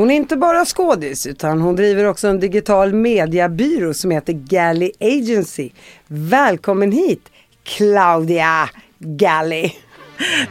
Hon 0.00 0.10
är 0.10 0.14
inte 0.14 0.36
bara 0.36 0.64
skådis 0.64 1.26
utan 1.26 1.60
hon 1.60 1.76
driver 1.76 2.04
också 2.04 2.28
en 2.28 2.40
digital 2.40 2.92
mediabyrå 2.92 3.94
som 3.94 4.10
heter 4.10 4.32
Galley 4.32 4.92
Agency. 5.00 5.70
Välkommen 6.06 6.92
hit 6.92 7.28
Claudia 7.64 8.68
Galli. 8.98 9.74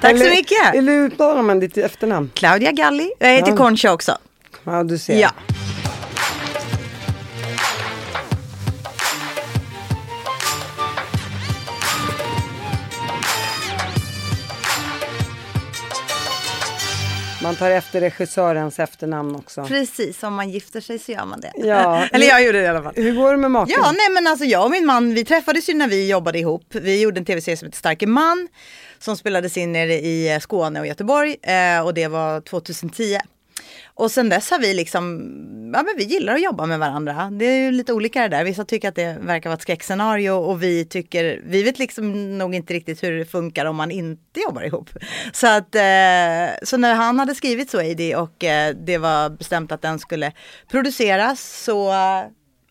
Tack 0.01 0.17
så 0.17 0.29
mycket. 0.29 0.75
Eller 0.75 0.91
uttalar 0.91 1.41
man 1.41 1.59
ditt 1.59 1.77
efternamn? 1.77 2.31
Claudia 2.33 2.71
Galli. 2.71 3.11
Jag 3.19 3.33
heter 3.33 3.51
Ja. 3.51 3.57
Concha 3.57 3.93
också. 3.93 4.17
Ja, 4.63 4.83
du 4.83 4.97
ser. 4.97 5.19
Ja. 5.19 5.31
Man 17.49 17.55
tar 17.55 17.71
efter 17.71 18.01
regissörens 18.01 18.79
efternamn 18.79 19.35
också. 19.35 19.63
Precis, 19.63 20.23
om 20.23 20.33
man 20.33 20.49
gifter 20.49 20.81
sig 20.81 20.99
så 20.99 21.11
gör 21.11 21.25
man 21.25 21.41
det. 21.41 21.51
Ja. 21.55 22.07
Eller 22.11 22.27
jag 22.27 22.43
gjorde 22.43 22.57
det 22.57 22.63
i 22.63 22.67
alla 22.67 22.83
fall. 22.83 22.93
Hur 22.95 23.15
går 23.15 23.31
det 23.31 23.37
med 23.37 23.51
maken? 23.51 23.75
Ja, 23.77 23.91
nej 23.91 24.09
men 24.13 24.27
alltså 24.27 24.45
jag 24.45 24.65
och 24.65 24.71
min 24.71 24.85
man, 24.85 25.13
vi 25.13 25.25
träffades 25.25 25.69
ju 25.69 25.73
när 25.73 25.87
vi 25.87 26.09
jobbade 26.09 26.39
ihop. 26.39 26.63
Vi 26.71 27.01
gjorde 27.01 27.19
en 27.19 27.25
tv-serie 27.25 27.57
som 27.57 27.65
heter 27.65 27.77
Starke 27.77 28.07
man. 28.07 28.47
Som 28.99 29.17
spelades 29.17 29.57
in 29.57 29.71
nere 29.71 29.93
i 29.93 30.33
eh, 30.33 30.39
Skåne 30.39 30.79
och 30.79 30.87
Göteborg. 30.87 31.35
Eh, 31.41 31.85
och 31.85 31.93
det 31.93 32.07
var 32.07 32.41
2010. 32.41 33.17
Och 33.85 34.11
sen 34.11 34.29
dess 34.29 34.51
har 34.51 34.59
vi 34.59 34.73
liksom, 34.73 35.19
ja 35.73 35.83
men 35.83 35.93
vi 35.97 36.03
gillar 36.03 36.33
att 36.33 36.41
jobba 36.41 36.65
med 36.65 36.79
varandra. 36.79 37.29
Det 37.31 37.45
är 37.45 37.57
ju 37.57 37.71
lite 37.71 37.93
olika 37.93 38.21
det 38.21 38.27
där. 38.27 38.43
Vissa 38.43 38.65
tycker 38.65 38.89
att 38.89 38.95
det 38.95 39.17
verkar 39.21 39.49
vara 39.49 39.55
ett 39.55 39.61
skräckscenario 39.61 40.31
och 40.31 40.63
vi 40.63 40.85
tycker, 40.85 41.41
vi 41.45 41.63
vet 41.63 41.79
liksom 41.79 42.37
nog 42.37 42.55
inte 42.55 42.73
riktigt 42.73 43.03
hur 43.03 43.11
det 43.17 43.25
funkar 43.25 43.65
om 43.65 43.75
man 43.75 43.91
inte 43.91 44.39
jobbar 44.39 44.61
ihop. 44.61 44.89
Så 45.33 45.47
att, 45.47 45.75
eh, 45.75 46.63
så 46.63 46.77
när 46.77 46.93
han 46.93 47.19
hade 47.19 47.35
skrivit 47.35 47.71
så 47.71 47.81
Eddie 47.81 48.15
och 48.15 48.43
eh, 48.43 48.75
det 48.75 48.97
var 48.97 49.29
bestämt 49.29 49.71
att 49.71 49.81
den 49.81 49.99
skulle 49.99 50.31
produceras 50.67 51.63
så 51.63 51.89
eh, 51.89 52.23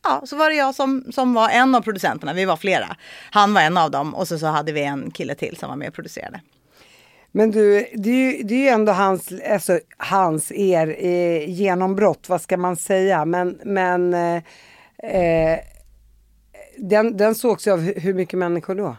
Ja, 0.03 0.23
så 0.27 0.37
var 0.37 0.51
det 0.51 0.57
jag 0.57 0.75
som, 0.75 1.05
som 1.13 1.35
var 1.35 1.49
en 1.51 1.75
av 1.75 1.81
producenterna, 1.81 2.33
vi 2.33 2.45
var 2.45 2.57
flera. 2.57 2.97
Han 3.31 3.55
var 3.55 3.61
en 3.61 3.77
av 3.77 3.91
dem 3.91 4.15
och 4.15 4.29
så, 4.29 4.39
så 4.39 4.47
hade 4.47 4.73
vi 4.73 4.83
en 4.83 5.11
kille 5.11 5.35
till 5.35 5.57
som 5.57 5.69
var 5.69 5.77
med 5.77 5.89
och 5.89 5.95
producerade. 5.95 6.41
Men 7.39 7.51
du, 7.51 7.87
det 7.95 8.11
är 8.11 8.33
ju, 8.33 8.43
det 8.43 8.55
är 8.55 8.59
ju 8.59 8.69
ändå 8.69 8.93
hans, 8.93 9.33
alltså, 9.51 9.81
hans, 9.97 10.53
er 10.53 10.97
eh, 10.99 11.51
genombrott, 11.51 12.29
vad 12.29 12.41
ska 12.41 12.57
man 12.57 12.77
säga? 12.77 13.25
Men, 13.25 13.61
men 13.65 14.15
eh, 14.15 14.43
eh, 15.03 15.59
den, 16.79 17.17
den 17.17 17.35
sågs 17.35 17.67
ju 17.67 17.71
av 17.71 17.81
hu- 17.81 17.99
hur 17.99 18.15
mycket 18.15 18.39
människor 18.39 18.75
då? 18.75 18.97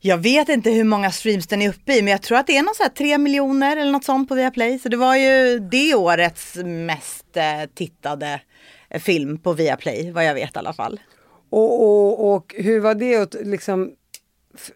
Jag 0.00 0.18
vet 0.18 0.48
inte 0.48 0.70
hur 0.70 0.84
många 0.84 1.10
streams 1.10 1.46
den 1.46 1.62
är 1.62 1.68
uppe 1.68 1.92
i, 1.92 2.02
men 2.02 2.10
jag 2.10 2.22
tror 2.22 2.38
att 2.38 2.46
det 2.46 2.56
är 2.56 2.62
någon 2.62 2.74
så 2.74 2.82
här 2.82 2.90
3 2.90 3.18
miljoner 3.18 3.76
eller 3.76 3.92
något 3.92 4.04
sånt 4.04 4.28
på 4.28 4.34
Viaplay. 4.34 4.78
Så 4.78 4.88
det 4.88 4.96
var 4.96 5.16
ju 5.16 5.58
det 5.58 5.94
årets 5.94 6.56
mest 6.64 7.36
eh, 7.36 7.70
tittade 7.74 8.40
eh, 8.90 9.00
film 9.00 9.38
på 9.38 9.52
Viaplay, 9.52 10.10
vad 10.10 10.24
jag 10.24 10.34
vet 10.34 10.56
i 10.56 10.58
alla 10.58 10.72
fall. 10.72 11.00
Och, 11.50 11.82
och, 11.82 12.34
och 12.34 12.54
hur 12.58 12.80
var 12.80 12.94
det 12.94 13.16
att 13.16 13.34
liksom, 13.34 13.92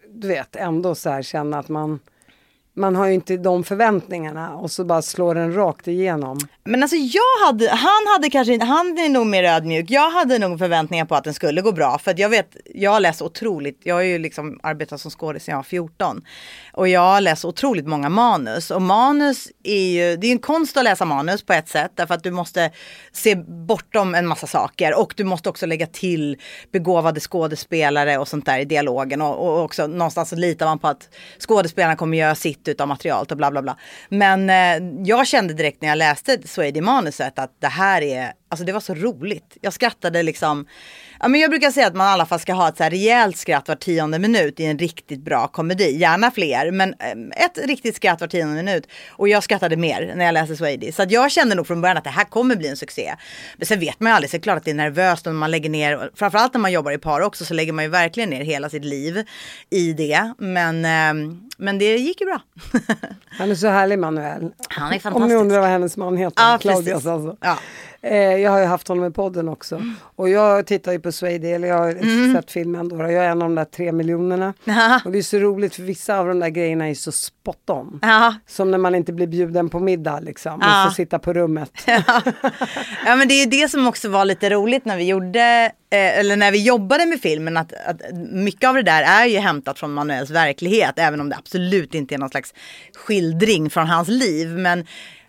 du 0.09 0.27
vet, 0.27 0.55
ändå 0.55 0.95
så 0.95 1.09
här 1.09 1.21
känna 1.21 1.59
att 1.59 1.69
man, 1.69 1.99
man 2.75 2.95
har 2.95 3.07
ju 3.07 3.13
inte 3.13 3.37
de 3.37 3.63
förväntningarna 3.63 4.55
och 4.55 4.71
så 4.71 4.83
bara 4.83 5.01
slår 5.01 5.35
den 5.35 5.53
rakt 5.53 5.87
igenom. 5.87 6.39
Men 6.63 6.83
alltså 6.83 6.95
jag 6.95 7.45
hade, 7.45 7.69
han 7.69 8.07
hade 8.13 8.29
kanske 8.29 8.53
inte, 8.53 8.65
han 8.65 8.97
är 8.97 9.09
nog 9.09 9.27
mer 9.27 9.43
ödmjuk. 9.43 9.89
Jag 9.89 10.09
hade 10.09 10.39
nog 10.39 10.59
förväntningar 10.59 11.05
på 11.05 11.15
att 11.15 11.23
den 11.23 11.33
skulle 11.33 11.61
gå 11.61 11.71
bra. 11.71 11.97
För 11.97 12.11
att 12.11 12.19
jag 12.19 12.29
vet, 12.29 12.57
jag 12.73 12.91
har 12.91 12.99
läst 12.99 13.21
otroligt, 13.21 13.79
jag 13.83 13.95
har 13.95 14.01
ju 14.01 14.17
liksom 14.17 14.59
arbetat 14.63 15.01
som 15.01 15.11
skådis 15.11 15.43
sedan 15.43 15.51
jag 15.51 15.57
var 15.57 15.63
14. 15.63 16.21
Och 16.73 16.87
jag 16.87 17.01
har 17.01 17.21
läst 17.21 17.45
otroligt 17.45 17.87
många 17.87 18.09
manus. 18.09 18.71
Och 18.71 18.81
manus 18.81 19.47
är 19.63 19.91
ju, 19.91 20.17
det 20.17 20.27
är 20.27 20.31
en 20.31 20.39
konst 20.39 20.77
att 20.77 20.83
läsa 20.83 21.05
manus 21.05 21.43
på 21.43 21.53
ett 21.53 21.69
sätt. 21.69 21.91
Därför 21.95 22.13
att 22.13 22.23
du 22.23 22.31
måste 22.31 22.71
se 23.11 23.35
bortom 23.67 24.15
en 24.15 24.27
massa 24.27 24.47
saker. 24.47 24.99
Och 24.99 25.13
du 25.17 25.23
måste 25.23 25.49
också 25.49 25.65
lägga 25.65 25.87
till 25.87 26.37
begåvade 26.71 27.19
skådespelare 27.19 28.17
och 28.17 28.27
sånt 28.27 28.45
där 28.45 28.59
i 28.59 28.65
dialogen. 28.65 29.21
Och, 29.21 29.47
och 29.47 29.63
också 29.63 29.87
någonstans 29.87 30.29
så 30.29 30.35
litar 30.35 30.65
man 30.65 30.79
på 30.79 30.87
att 30.87 31.09
skådespelarna 31.39 31.95
kommer 31.95 32.17
göra 32.17 32.35
sitt 32.35 32.64
utav 32.67 32.87
materialet 32.87 33.31
och 33.31 33.37
bla 33.37 33.51
bla 33.51 33.61
bla. 33.61 33.77
Men 34.09 34.49
eh, 34.49 35.05
jag 35.05 35.27
kände 35.27 35.53
direkt 35.53 35.81
när 35.81 35.89
jag 35.89 35.97
läste 35.97 36.37
Swady-manuset 36.37 37.39
att 37.39 37.57
det 37.61 37.67
här 37.67 38.01
är, 38.01 38.31
alltså 38.49 38.65
det 38.65 38.71
var 38.71 38.79
så 38.79 38.93
roligt. 38.93 39.57
Jag 39.61 39.73
skrattade 39.73 40.23
liksom, 40.23 40.67
ja 41.19 41.27
men 41.27 41.41
jag 41.41 41.49
brukar 41.49 41.71
säga 41.71 41.87
att 41.87 41.95
man 41.95 42.07
i 42.07 42.09
alla 42.09 42.25
fall 42.25 42.39
ska 42.39 42.53
ha 42.53 42.69
ett 42.69 42.77
så 42.77 42.83
här 42.83 42.89
rejält 42.89 43.37
skratt 43.37 43.67
var 43.67 43.75
tionde 43.75 44.19
minut 44.19 44.59
i 44.59 44.65
en 44.65 44.79
riktigt 44.79 45.19
bra 45.19 45.47
komedi. 45.47 45.97
Gärna 45.97 46.31
fler, 46.31 46.71
men 46.71 46.93
eh, 46.99 47.45
ett 47.45 47.57
riktigt 47.67 47.95
skratt 47.95 48.21
var 48.21 48.27
tionde 48.27 48.55
minut. 48.55 48.87
Och 49.09 49.29
jag 49.29 49.43
skrattade 49.43 49.77
mer 49.77 50.13
när 50.15 50.25
jag 50.25 50.33
läste 50.33 50.55
Swede. 50.55 50.91
Så 50.91 51.03
att 51.03 51.11
jag 51.11 51.31
kände 51.31 51.55
nog 51.55 51.67
från 51.67 51.81
början 51.81 51.97
att 51.97 52.03
det 52.03 52.09
här 52.09 52.23
kommer 52.23 52.55
bli 52.55 52.67
en 52.67 52.77
succé. 52.77 53.15
Men 53.57 53.65
sen 53.65 53.79
vet 53.79 53.99
man 53.99 54.11
ju 54.11 54.15
aldrig, 54.15 54.29
så 54.29 54.37
det 54.37 54.41
är 54.41 54.43
klart 54.43 54.57
att 54.57 54.65
det 54.65 54.71
är 54.71 54.75
nervöst 54.75 55.25
när 55.25 55.33
man 55.33 55.51
lägger 55.51 55.69
ner, 55.69 56.09
framförallt 56.15 56.53
när 56.53 56.61
man 56.61 56.71
jobbar 56.71 56.91
i 56.91 56.97
par 56.97 57.21
också, 57.21 57.45
så 57.45 57.53
lägger 57.53 57.73
man 57.73 57.83
ju 57.83 57.89
verkligen 57.89 58.29
ner 58.29 58.43
hela 58.43 58.69
sitt 58.69 58.85
liv 58.85 59.23
i 59.69 59.93
det. 59.93 60.33
Men, 60.37 60.85
eh, 60.85 61.35
men 61.57 61.77
det 61.77 61.97
gick 61.97 62.21
ju 62.21 62.25
bra. 62.27 62.41
Han 63.29 63.51
är 63.51 63.55
så 63.55 63.67
härlig 63.67 63.99
Manuel. 63.99 64.51
Han 64.69 64.83
är 64.83 64.87
Om 64.87 64.91
ni 64.93 64.99
fantastisk. 64.99 65.35
undrar 65.41 65.59
vad 65.59 65.69
hennes 65.69 65.97
man 65.97 66.17
heter, 66.17 66.43
Ja, 66.43 66.57
Claudias 66.61 66.85
precis. 67.03 67.07
alltså. 67.07 67.37
Ja. 67.41 67.57
Eh, 68.01 68.17
jag 68.17 68.51
har 68.51 68.59
ju 68.59 68.65
haft 68.65 68.87
honom 68.87 69.05
i 69.05 69.11
podden 69.11 69.49
också. 69.49 69.81
Och 70.15 70.29
jag 70.29 70.65
tittar 70.65 70.91
ju 70.91 70.99
på 70.99 71.11
Swady, 71.11 71.47
eller 71.47 71.67
jag 71.67 71.77
har 71.77 72.33
sett 72.33 72.51
filmen 72.51 72.89
då. 72.89 72.97
Jag 72.97 73.13
är 73.13 73.29
en 73.29 73.41
av 73.41 73.49
de 73.49 73.55
där 73.55 73.65
tre 73.65 73.91
miljonerna. 73.91 74.53
Ja. 74.63 75.01
Och 75.05 75.11
det 75.11 75.17
är 75.17 75.21
så 75.21 75.37
roligt 75.37 75.75
för 75.75 75.83
vissa 75.83 76.17
av 76.19 76.27
de 76.27 76.39
där 76.39 76.49
grejerna 76.49 76.89
är 76.89 76.93
så 76.93 77.11
spot 77.11 77.69
on. 77.69 77.99
Ja, 78.01 78.35
Som 78.47 78.71
när 78.71 78.77
man 78.77 78.95
inte 78.95 79.13
blir 79.13 79.27
bjuden 79.27 79.69
på 79.69 79.79
middag 79.79 80.19
liksom. 80.19 80.59
Ja. 80.61 80.83
Och 80.85 80.89
får 80.91 80.95
sitta 80.95 81.19
på 81.19 81.33
rummet. 81.33 81.71
ja 83.05 83.15
men 83.15 83.27
det 83.27 83.33
är 83.33 83.45
det 83.47 83.71
som 83.71 83.87
också 83.87 84.09
var 84.09 84.25
lite 84.25 84.49
roligt 84.49 84.85
när 84.85 84.97
vi 84.97 85.03
gjorde, 85.07 85.71
Eh, 85.95 86.19
eller 86.19 86.35
när 86.35 86.51
vi 86.51 86.63
jobbade 86.63 87.05
med 87.05 87.21
filmen, 87.21 87.57
att, 87.57 87.73
att 87.73 88.01
mycket 88.31 88.69
av 88.69 88.75
det 88.75 88.81
där 88.81 89.03
är 89.03 89.25
ju 89.25 89.39
hämtat 89.39 89.79
från 89.79 89.93
Manuels 89.93 90.29
verklighet, 90.29 90.99
även 90.99 91.21
om 91.21 91.29
det 91.29 91.35
absolut 91.35 91.95
inte 91.95 92.15
är 92.15 92.19
någon 92.19 92.29
slags 92.29 92.53
skildring 92.93 93.69
från 93.69 93.87
hans 93.87 94.07
liv. 94.07 94.47
Men 94.47 94.85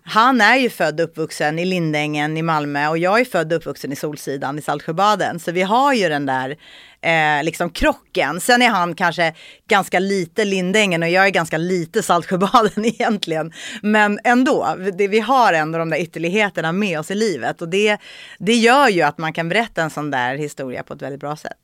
han 0.09 0.41
är 0.41 0.57
ju 0.57 0.71
född 0.71 1.01
och 1.01 1.05
uppvuxen 1.05 1.59
i 1.59 1.65
Lindängen 1.65 2.37
i 2.37 2.43
Malmö 2.43 2.89
och 2.89 2.99
jag 2.99 3.21
är 3.21 3.25
född 3.25 3.53
och 3.53 3.57
uppvuxen 3.57 3.93
i 3.93 3.97
Solsidan 3.97 4.59
i 4.59 4.63
Saltsjöbaden. 4.63 5.39
Så 5.41 5.53
vi 5.53 5.63
har 5.63 5.93
ju 5.93 6.09
den 6.09 6.27
där 6.27 6.57
eh, 7.01 7.45
liksom 7.45 7.71
krocken. 7.71 8.41
Sen 8.41 8.63
är 8.63 8.69
han 8.69 8.95
kanske 8.95 9.35
ganska 9.69 9.99
lite 9.99 10.45
Lindängen 10.45 11.03
och 11.03 11.09
jag 11.09 11.27
är 11.27 11.31
ganska 11.31 11.59
lite 11.59 12.03
Saltsjöbaden 12.03 12.85
egentligen. 12.85 13.53
Men 13.83 14.19
ändå, 14.25 14.77
det, 14.99 15.09
vi 15.09 15.21
har 15.21 15.53
ändå 15.53 15.79
de 15.79 15.91
där 15.91 16.01
ytterligheterna 16.01 16.73
med 16.73 17.01
oss 17.01 17.11
i 17.11 17.15
livet 17.15 17.63
och 17.63 17.69
det, 17.69 17.99
det 18.39 18.55
gör 18.55 18.89
ju 18.89 19.03
att 19.03 19.19
man 19.19 19.33
kan 19.33 19.49
berätta 19.49 19.83
en 19.83 19.91
sån 19.91 20.11
där 20.11 20.37
historia 20.37 20.83
på 20.83 20.95
ett 20.95 21.03
väldigt 21.03 21.21
bra 21.21 21.37
sätt. 21.37 21.59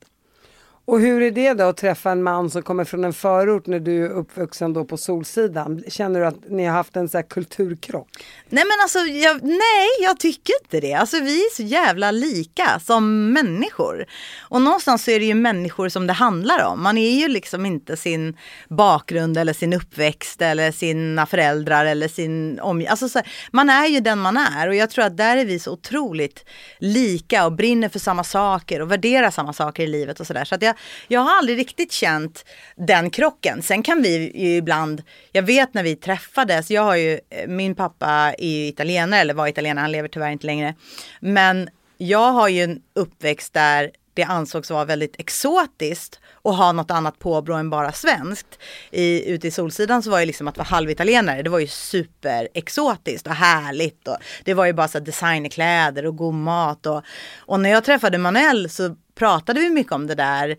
Och 0.85 0.99
hur 0.99 1.21
är 1.21 1.31
det 1.31 1.53
då 1.53 1.63
att 1.63 1.77
träffa 1.77 2.11
en 2.11 2.23
man 2.23 2.49
som 2.49 2.61
kommer 2.61 2.83
från 2.83 3.03
en 3.03 3.13
förort 3.13 3.67
när 3.67 3.79
du 3.79 4.05
är 4.05 4.09
uppvuxen 4.09 4.73
då 4.73 4.85
på 4.85 4.97
Solsidan? 4.97 5.83
Känner 5.87 6.19
du 6.19 6.25
att 6.25 6.49
ni 6.49 6.65
har 6.65 6.73
haft 6.73 6.95
en 6.95 7.09
så 7.09 7.17
här 7.17 7.23
kulturkrock? 7.23 8.07
Nej 8.49 8.63
men 8.63 8.83
alltså, 8.83 8.99
jag, 8.99 9.43
nej 9.43 9.87
jag 10.01 10.19
tycker 10.19 10.53
inte 10.63 10.79
det. 10.79 10.93
Alltså 10.93 11.19
vi 11.19 11.45
är 11.45 11.55
så 11.55 11.63
jävla 11.63 12.11
lika 12.11 12.79
som 12.79 13.33
människor. 13.33 14.05
Och 14.39 14.61
någonstans 14.61 15.03
så 15.03 15.11
är 15.11 15.19
det 15.19 15.25
ju 15.25 15.33
människor 15.33 15.89
som 15.89 16.07
det 16.07 16.13
handlar 16.13 16.65
om. 16.65 16.83
Man 16.83 16.97
är 16.97 17.19
ju 17.19 17.27
liksom 17.27 17.65
inte 17.65 17.97
sin 17.97 18.37
bakgrund 18.69 19.37
eller 19.37 19.53
sin 19.53 19.73
uppväxt 19.73 20.41
eller 20.41 20.71
sina 20.71 21.25
föräldrar 21.25 21.85
eller 21.85 22.07
sin 22.07 22.59
omgivning. 22.59 22.91
Alltså 22.91 23.09
så 23.09 23.21
man 23.51 23.69
är 23.69 23.87
ju 23.87 23.99
den 23.99 24.19
man 24.19 24.37
är 24.37 24.67
och 24.67 24.75
jag 24.75 24.89
tror 24.89 25.05
att 25.05 25.17
där 25.17 25.37
är 25.37 25.45
vi 25.45 25.59
så 25.59 25.71
otroligt 25.71 26.45
lika 26.79 27.45
och 27.45 27.51
brinner 27.51 27.89
för 27.89 27.99
samma 27.99 28.23
saker 28.23 28.81
och 28.81 28.91
värderar 28.91 29.31
samma 29.31 29.53
saker 29.53 29.83
i 29.83 29.87
livet 29.87 30.19
och 30.19 30.27
sådär. 30.27 30.45
Så 30.45 30.55
att 30.55 30.61
jag, 30.61 30.72
jag 31.07 31.19
har 31.19 31.37
aldrig 31.37 31.57
riktigt 31.57 31.91
känt 31.91 32.45
den 32.75 33.09
krocken. 33.09 33.61
Sen 33.61 33.83
kan 33.83 34.01
vi 34.01 34.31
ju 34.35 34.55
ibland, 34.55 35.03
jag 35.31 35.43
vet 35.43 35.73
när 35.73 35.83
vi 35.83 35.95
träffades, 35.95 36.71
jag 36.71 36.83
har 36.83 36.95
ju, 36.95 37.19
eh, 37.29 37.47
min 37.47 37.75
pappa 37.75 38.33
är 38.37 38.47
ju 38.47 38.67
italienare 38.67 39.21
eller 39.21 39.33
var 39.33 39.47
italienare, 39.47 39.83
han 39.83 39.91
lever 39.91 40.07
tyvärr 40.07 40.31
inte 40.31 40.45
längre. 40.45 40.75
Men 41.19 41.69
jag 41.97 42.31
har 42.31 42.47
ju 42.47 42.63
en 42.63 42.81
uppväxt 42.93 43.53
där 43.53 43.91
det 44.13 44.23
ansågs 44.23 44.69
vara 44.69 44.85
väldigt 44.85 45.15
exotiskt 45.19 46.19
och 46.31 46.55
ha 46.55 46.71
något 46.71 46.91
annat 46.91 47.19
påbrå 47.19 47.55
än 47.55 47.69
bara 47.69 47.91
svenskt. 47.91 48.59
I, 48.91 49.29
ute 49.31 49.47
i 49.47 49.51
Solsidan 49.51 50.03
så 50.03 50.11
var 50.11 50.19
ju 50.19 50.25
liksom 50.25 50.47
att 50.47 50.57
vara 50.57 50.67
halvitalienare, 50.67 51.41
det 51.41 51.49
var 51.49 51.59
ju 51.59 51.67
superexotiskt 51.67 53.27
och 53.27 53.33
härligt. 53.33 54.07
Och 54.07 54.17
det 54.43 54.53
var 54.53 54.65
ju 54.65 54.73
bara 54.73 54.87
så 54.87 54.99
designkläder 54.99 55.13
designerkläder 55.13 56.05
och 56.05 56.17
god 56.17 56.33
mat. 56.33 56.85
Och, 56.85 57.01
och 57.37 57.59
när 57.59 57.69
jag 57.69 57.83
träffade 57.83 58.17
Manuel 58.17 58.69
så 58.69 58.95
pratade 59.15 59.59
vi 59.59 59.69
mycket 59.69 59.93
om 59.93 60.07
det 60.07 60.15
där, 60.15 60.57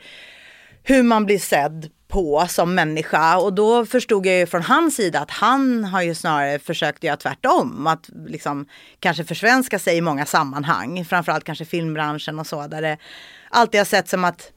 hur 0.83 1.03
man 1.03 1.27
blir 1.27 1.39
sedd 1.39 1.91
på 2.09 2.47
som 2.49 2.75
människa 2.75 3.39
och 3.39 3.53
då 3.53 3.87
förstod 3.87 4.27
jag 4.27 4.39
ju 4.39 4.47
från 4.47 4.63
hans 4.63 4.97
sida 4.97 5.21
att 5.21 5.31
han 5.31 5.85
har 5.85 6.03
ju 6.03 6.15
snarare 6.15 6.59
försökt 6.59 7.05
göra 7.05 7.17
tvärtom. 7.17 7.87
Att 7.87 8.11
liksom 8.27 8.67
kanske 9.01 9.25
försvenska 9.25 9.79
sig 9.79 9.97
i 9.97 10.01
många 10.01 10.27
sammanhang, 10.27 11.05
framförallt 11.05 11.45
kanske 11.45 11.65
filmbranschen 11.65 12.39
och 12.39 12.47
så 12.47 12.67
där 12.67 12.83
det 12.83 12.99
alltid 13.51 13.81
har 13.81 13.85
sett 13.85 14.09
som 14.09 14.25
att 14.25 14.53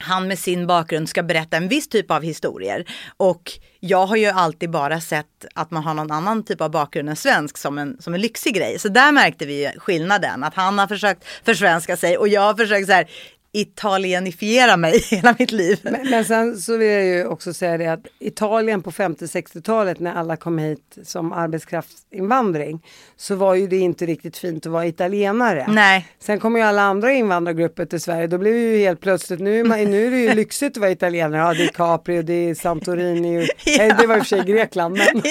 han 0.00 0.28
med 0.28 0.38
sin 0.38 0.66
bakgrund 0.66 1.08
ska 1.08 1.22
berätta 1.22 1.56
en 1.56 1.68
viss 1.68 1.88
typ 1.88 2.10
av 2.10 2.22
historier. 2.22 2.84
Och 3.16 3.52
jag 3.80 4.06
har 4.06 4.16
ju 4.16 4.26
alltid 4.26 4.70
bara 4.70 5.00
sett 5.00 5.46
att 5.54 5.70
man 5.70 5.84
har 5.84 5.94
någon 5.94 6.10
annan 6.10 6.44
typ 6.44 6.60
av 6.60 6.70
bakgrund 6.70 7.08
än 7.08 7.16
svensk 7.16 7.58
som 7.58 7.78
en, 7.78 7.96
som 8.00 8.14
en 8.14 8.20
lyxig 8.20 8.54
grej. 8.54 8.78
Så 8.78 8.88
där 8.88 9.12
märkte 9.12 9.46
vi 9.46 9.72
skillnaden. 9.76 10.44
Att 10.44 10.54
han 10.54 10.78
har 10.78 10.86
försökt 10.86 11.24
försvenska 11.44 11.96
sig 11.96 12.18
och 12.18 12.28
jag 12.28 12.40
har 12.40 12.54
försökt 12.54 12.86
så 12.86 12.92
här, 12.92 13.10
italienifiera 13.52 14.76
mig 14.76 14.98
hela 15.10 15.34
mitt 15.38 15.52
liv. 15.52 15.78
Men, 15.82 16.10
men 16.10 16.24
sen 16.24 16.56
så 16.56 16.76
vill 16.76 16.88
jag 16.88 17.04
ju 17.04 17.26
också 17.26 17.54
säga 17.54 17.78
det 17.78 17.86
att 17.86 18.00
Italien 18.18 18.82
på 18.82 18.90
50-60-talet 18.90 20.00
när 20.00 20.14
alla 20.14 20.36
kom 20.36 20.58
hit 20.58 20.98
som 21.04 21.32
arbetskraftsinvandring 21.32 22.80
så 23.16 23.34
var 23.34 23.54
ju 23.54 23.66
det 23.66 23.76
inte 23.76 24.06
riktigt 24.06 24.36
fint 24.38 24.66
att 24.66 24.72
vara 24.72 24.86
italienare. 24.86 25.66
Nej. 25.68 26.06
Sen 26.18 26.40
kom 26.40 26.56
ju 26.56 26.62
alla 26.62 26.82
andra 26.82 27.12
invandrargrupper 27.12 27.84
till 27.84 28.00
Sverige. 28.00 28.26
Då 28.26 28.38
blev 28.38 28.54
ju 28.56 28.78
helt 28.78 29.00
plötsligt, 29.00 29.40
nu, 29.40 29.62
nu 29.64 30.06
är 30.06 30.10
det 30.10 30.18
ju 30.18 30.34
lyxigt 30.34 30.76
att 30.76 30.80
vara 30.80 30.90
italienare. 30.90 31.40
Ja, 31.40 31.54
det 31.54 31.64
är 31.64 31.68
Capri 31.68 32.18
och 32.20 32.24
det 32.24 32.50
är 32.50 32.54
Santorini. 32.54 33.38
Och, 33.42 33.46
Ja. 33.64 33.74
nej, 33.78 33.94
det 33.98 34.06
var 34.06 34.16
i 34.16 34.20
och 34.20 34.26
för 34.26 34.36
sig 34.36 34.44
Grekland. 34.44 34.98
Men 34.98 35.22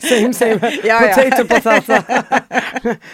same 0.00 0.34
same. 0.34 0.80
Ja, 0.84 1.06
ja. 1.06 1.14
Potato 1.14 1.44
patata. 1.46 2.02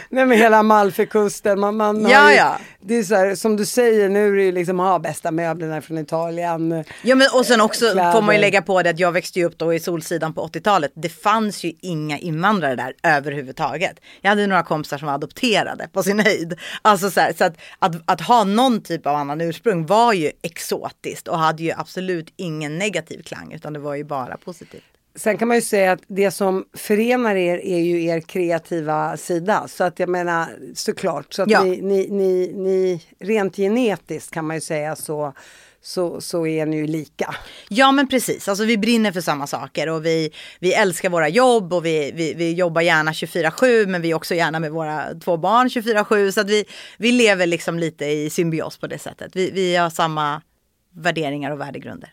nej 0.09 0.27
men 0.27 0.33
hela 0.39 0.57
Amalfikusten. 0.57 1.61
Man, 1.61 1.77
man 1.77 2.09
Ja, 2.11 2.31
ju, 2.31 2.37
ja. 2.37 2.59
Det 2.81 2.95
är 2.99 3.03
så 3.03 3.15
här, 3.15 3.35
som 3.35 3.57
du 3.57 3.66
säger, 3.67 4.09
nu 4.09 4.29
är 4.29 4.33
det 4.33 4.43
ju 4.43 4.53
liksom, 4.53 4.79
ha 4.79 4.99
bästa 4.99 5.31
möblerna 5.31 5.81
från 5.81 5.99
Italien. 5.99 6.85
Ja 7.03 7.15
men 7.15 7.29
och 7.35 7.47
sen 7.47 7.61
också 7.61 7.91
Kläder. 7.93 8.13
får 8.13 8.23
man 8.23 8.35
ju 8.35 8.41
lägga 8.41 8.63
på 8.63 8.83
det 8.83 8.91
att 8.91 8.99
jag 8.99 9.13
växte 9.13 9.39
ju 9.39 9.45
upp 9.45 9.59
då 9.59 9.75
i 9.75 9.81
Solsidan 9.81 10.35
på 10.35 10.47
80-talet. 10.47 10.93
Det 10.95 11.09
fanns 11.09 11.65
ju 11.65 11.73
inga 11.81 12.19
invandrare 12.19 12.75
där 12.75 12.95
överhuvudtaget. 13.03 14.01
Jag 14.21 14.29
hade 14.31 14.47
några 14.47 14.63
kompisar 14.63 14.99
som 14.99 15.07
var 15.07 15.15
adopterade 15.15 15.89
på 15.93 16.03
sin 16.03 16.21
höjd. 16.21 16.59
Alltså 16.83 17.11
så, 17.11 17.21
här, 17.21 17.33
så 17.33 17.45
att, 17.45 17.57
att, 17.79 17.97
att 18.05 18.21
ha 18.21 18.45
någon 18.45 18.83
typ 18.83 19.07
av 19.07 19.17
annan 19.17 19.41
ursprung 19.41 19.87
var 19.87 20.13
ju 20.13 20.31
exotiskt 20.43 21.29
och 21.29 21.39
hade 21.39 21.63
ju 21.63 21.73
absolut 21.77 22.33
ingen 22.37 22.79
negativ 22.79 23.23
klang 23.23 23.53
utan 23.53 23.73
det 23.73 23.79
var 23.79 23.95
ju 23.95 24.05
bara 24.05 24.37
positivt. 24.37 24.96
Sen 25.17 25.39
kan 25.39 25.49
man 25.49 25.57
ju 25.57 25.61
säga 25.61 25.93
att 25.93 26.03
det 26.09 26.31
som 26.31 26.65
förenar 26.75 27.35
er 27.37 27.59
är 27.59 27.79
ju 27.79 28.05
er 28.05 28.21
kreativa 28.21 29.17
sida. 29.17 29.69
Så 29.69 29.85
att 29.85 29.99
jag 29.99 30.09
menar 30.09 30.47
såklart, 30.75 31.33
så 31.35 31.43
att 31.43 31.51
Ja. 31.51 31.63
ni, 31.65 31.81
ni, 31.83 32.09
ni, 32.11 32.53
ni 32.57 33.03
rent 33.21 33.57
genetiskt 33.57 34.31
kan 34.31 34.47
man 34.47 34.57
ju 34.57 34.61
säga 34.61 34.97
så, 34.97 35.33
så, 35.83 36.21
så 36.21 36.47
är 36.47 36.67
ni 36.67 36.77
ju 36.77 36.87
lika. 36.87 37.35
Ja 37.69 37.93
men 37.93 38.09
precis, 38.09 38.49
alltså 38.49 38.65
vi 38.65 38.79
brinner 38.79 39.13
för 39.13 39.21
samma 39.21 39.47
saker 39.47 39.89
och 39.89 40.07
vi, 40.07 40.31
vi 40.61 40.75
älskar 40.75 41.11
våra 41.11 41.29
jobb 41.29 41.73
och 41.73 41.85
vi, 41.87 42.13
vi, 42.15 42.35
vi 42.35 42.53
jobbar 42.53 42.81
gärna 42.81 43.13
24-7 43.13 43.87
men 43.87 44.03
vi 44.03 44.11
är 44.11 44.15
också 44.15 44.35
gärna 44.35 44.61
med 44.61 44.71
våra 44.73 45.15
två 45.25 45.37
barn 45.37 45.69
24-7 45.69 46.31
så 46.31 46.41
att 46.41 46.51
vi, 46.51 46.65
vi 46.99 47.13
lever 47.13 47.47
liksom 47.47 47.79
lite 47.79 48.05
i 48.07 48.31
symbios 48.31 48.79
på 48.79 48.87
det 48.87 48.99
sättet. 48.99 49.37
Vi, 49.37 49.51
vi 49.51 49.77
har 49.77 49.91
samma 49.91 50.43
värderingar 50.95 51.51
och 51.51 51.61
värdegrunder. 51.61 52.13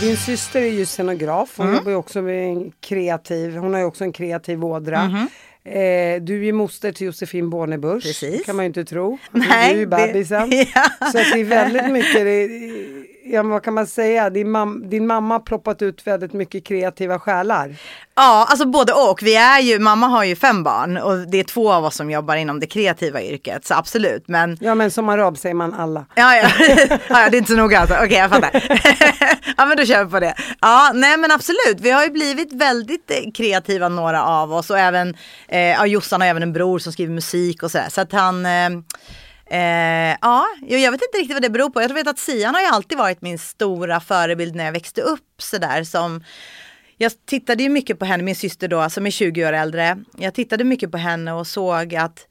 Din 0.00 0.16
syster 0.16 0.62
är 0.62 0.66
ju 0.70 0.86
scenograf, 0.86 1.54
hon 1.56 1.74
jobbar 1.74 1.90
ju 1.90 1.96
också 1.96 2.22
med 2.22 2.48
en 2.48 2.72
kreativ, 2.80 3.56
hon 3.56 3.72
har 3.72 3.80
ju 3.80 3.86
också 3.86 4.04
en 4.04 4.12
kreativ 4.12 4.64
ådra. 4.64 5.26
Eh, 5.64 6.22
du 6.22 6.40
är 6.40 6.44
ju 6.44 6.52
moster 6.52 6.92
till 6.92 7.06
Josefin 7.06 7.50
Bornebusch, 7.50 8.02
Precis. 8.02 8.38
det 8.38 8.44
kan 8.44 8.56
man 8.56 8.64
ju 8.64 8.66
inte 8.66 8.84
tro. 8.84 9.18
Nej, 9.30 9.46
du 9.48 9.74
är 9.74 9.78
ju 9.80 9.86
det- 9.86 9.96
bebisen. 10.06 10.50
Ja. 10.74 10.82
Så 11.12 11.18
att 11.18 11.32
det 11.32 11.40
är 11.40 11.44
väldigt 11.44 11.90
mycket, 11.92 12.14
det, 12.14 12.48
ja, 13.24 13.42
vad 13.42 13.62
kan 13.62 13.74
man 13.74 13.86
säga, 13.86 14.30
din, 14.30 14.50
mam, 14.50 14.90
din 14.90 15.06
mamma 15.06 15.34
har 15.34 15.40
ploppat 15.40 15.82
ut 15.82 16.06
väldigt 16.06 16.32
mycket 16.32 16.66
kreativa 16.66 17.18
själar. 17.18 17.76
Ja, 18.16 18.46
alltså 18.50 18.66
både 18.66 18.92
och. 18.92 19.22
Vi 19.22 19.36
är 19.36 19.60
ju, 19.60 19.78
mamma 19.78 20.06
har 20.06 20.24
ju 20.24 20.36
fem 20.36 20.62
barn 20.62 20.96
och 20.96 21.18
det 21.18 21.40
är 21.40 21.44
två 21.44 21.72
av 21.72 21.84
oss 21.84 21.96
som 21.96 22.10
jobbar 22.10 22.36
inom 22.36 22.60
det 22.60 22.66
kreativa 22.66 23.22
yrket, 23.22 23.66
så 23.66 23.74
absolut. 23.74 24.28
Men 24.28 24.58
Ja 24.60 24.74
men 24.74 24.90
som 24.90 25.08
arab 25.08 25.38
säger 25.38 25.54
man 25.54 25.74
alla. 25.74 26.06
Ja, 26.14 26.36
ja. 26.36 26.48
ja, 26.88 26.98
ja, 27.08 27.30
det 27.30 27.36
är 27.36 27.38
inte 27.38 27.52
så 27.52 27.58
noga 27.58 27.80
alltså. 27.80 27.94
Okej, 27.94 28.16
jag 28.16 28.30
fattar. 28.30 28.50
ja, 29.56 29.66
men 29.66 29.76
då 29.76 29.84
kör 29.84 30.04
vi 30.04 30.10
på 30.10 30.20
det. 30.20 30.34
Ja, 30.60 30.90
nej 30.94 31.16
men 31.16 31.30
absolut. 31.30 31.80
Vi 31.80 31.90
har 31.90 32.04
ju 32.04 32.10
blivit 32.10 32.52
väldigt 32.52 33.10
eh, 33.10 33.32
kreativa 33.32 33.88
några 33.88 34.24
av 34.24 34.52
oss 34.52 34.70
och 34.70 34.78
även, 34.78 35.16
eh, 35.48 35.60
ja, 35.60 35.86
Jossan 35.86 36.20
har 36.20 36.28
även 36.28 36.42
en 36.42 36.52
bror 36.52 36.78
som 36.78 36.92
skriver 36.92 37.14
musik 37.14 37.62
och 37.62 37.70
sådär. 37.70 37.88
Så 37.90 38.00
att 38.00 38.12
han, 38.12 38.46
eh, 38.46 38.70
eh, 39.46 40.16
ja, 40.20 40.46
jag 40.60 40.92
vet 40.92 41.02
inte 41.02 41.18
riktigt 41.18 41.34
vad 41.34 41.42
det 41.42 41.50
beror 41.50 41.70
på. 41.70 41.82
Jag 41.82 41.94
vet 41.94 42.08
att 42.08 42.18
Sian 42.18 42.54
har 42.54 42.62
ju 42.62 42.66
alltid 42.66 42.98
varit 42.98 43.22
min 43.22 43.38
stora 43.38 44.00
förebild 44.00 44.54
när 44.54 44.64
jag 44.64 44.72
växte 44.72 45.00
upp 45.00 45.42
sådär 45.42 45.84
som 45.84 46.24
jag 46.96 47.12
tittade 47.26 47.62
ju 47.62 47.68
mycket 47.68 47.98
på 47.98 48.04
henne, 48.04 48.22
min 48.22 48.36
syster 48.36 48.68
då 48.68 48.90
som 48.90 49.06
är 49.06 49.10
20 49.10 49.46
år 49.46 49.52
äldre. 49.52 49.98
Jag 50.18 50.34
tittade 50.34 50.64
mycket 50.64 50.90
på 50.90 50.98
henne 50.98 51.32
och 51.32 51.46
såg 51.46 51.94
att 51.94 52.26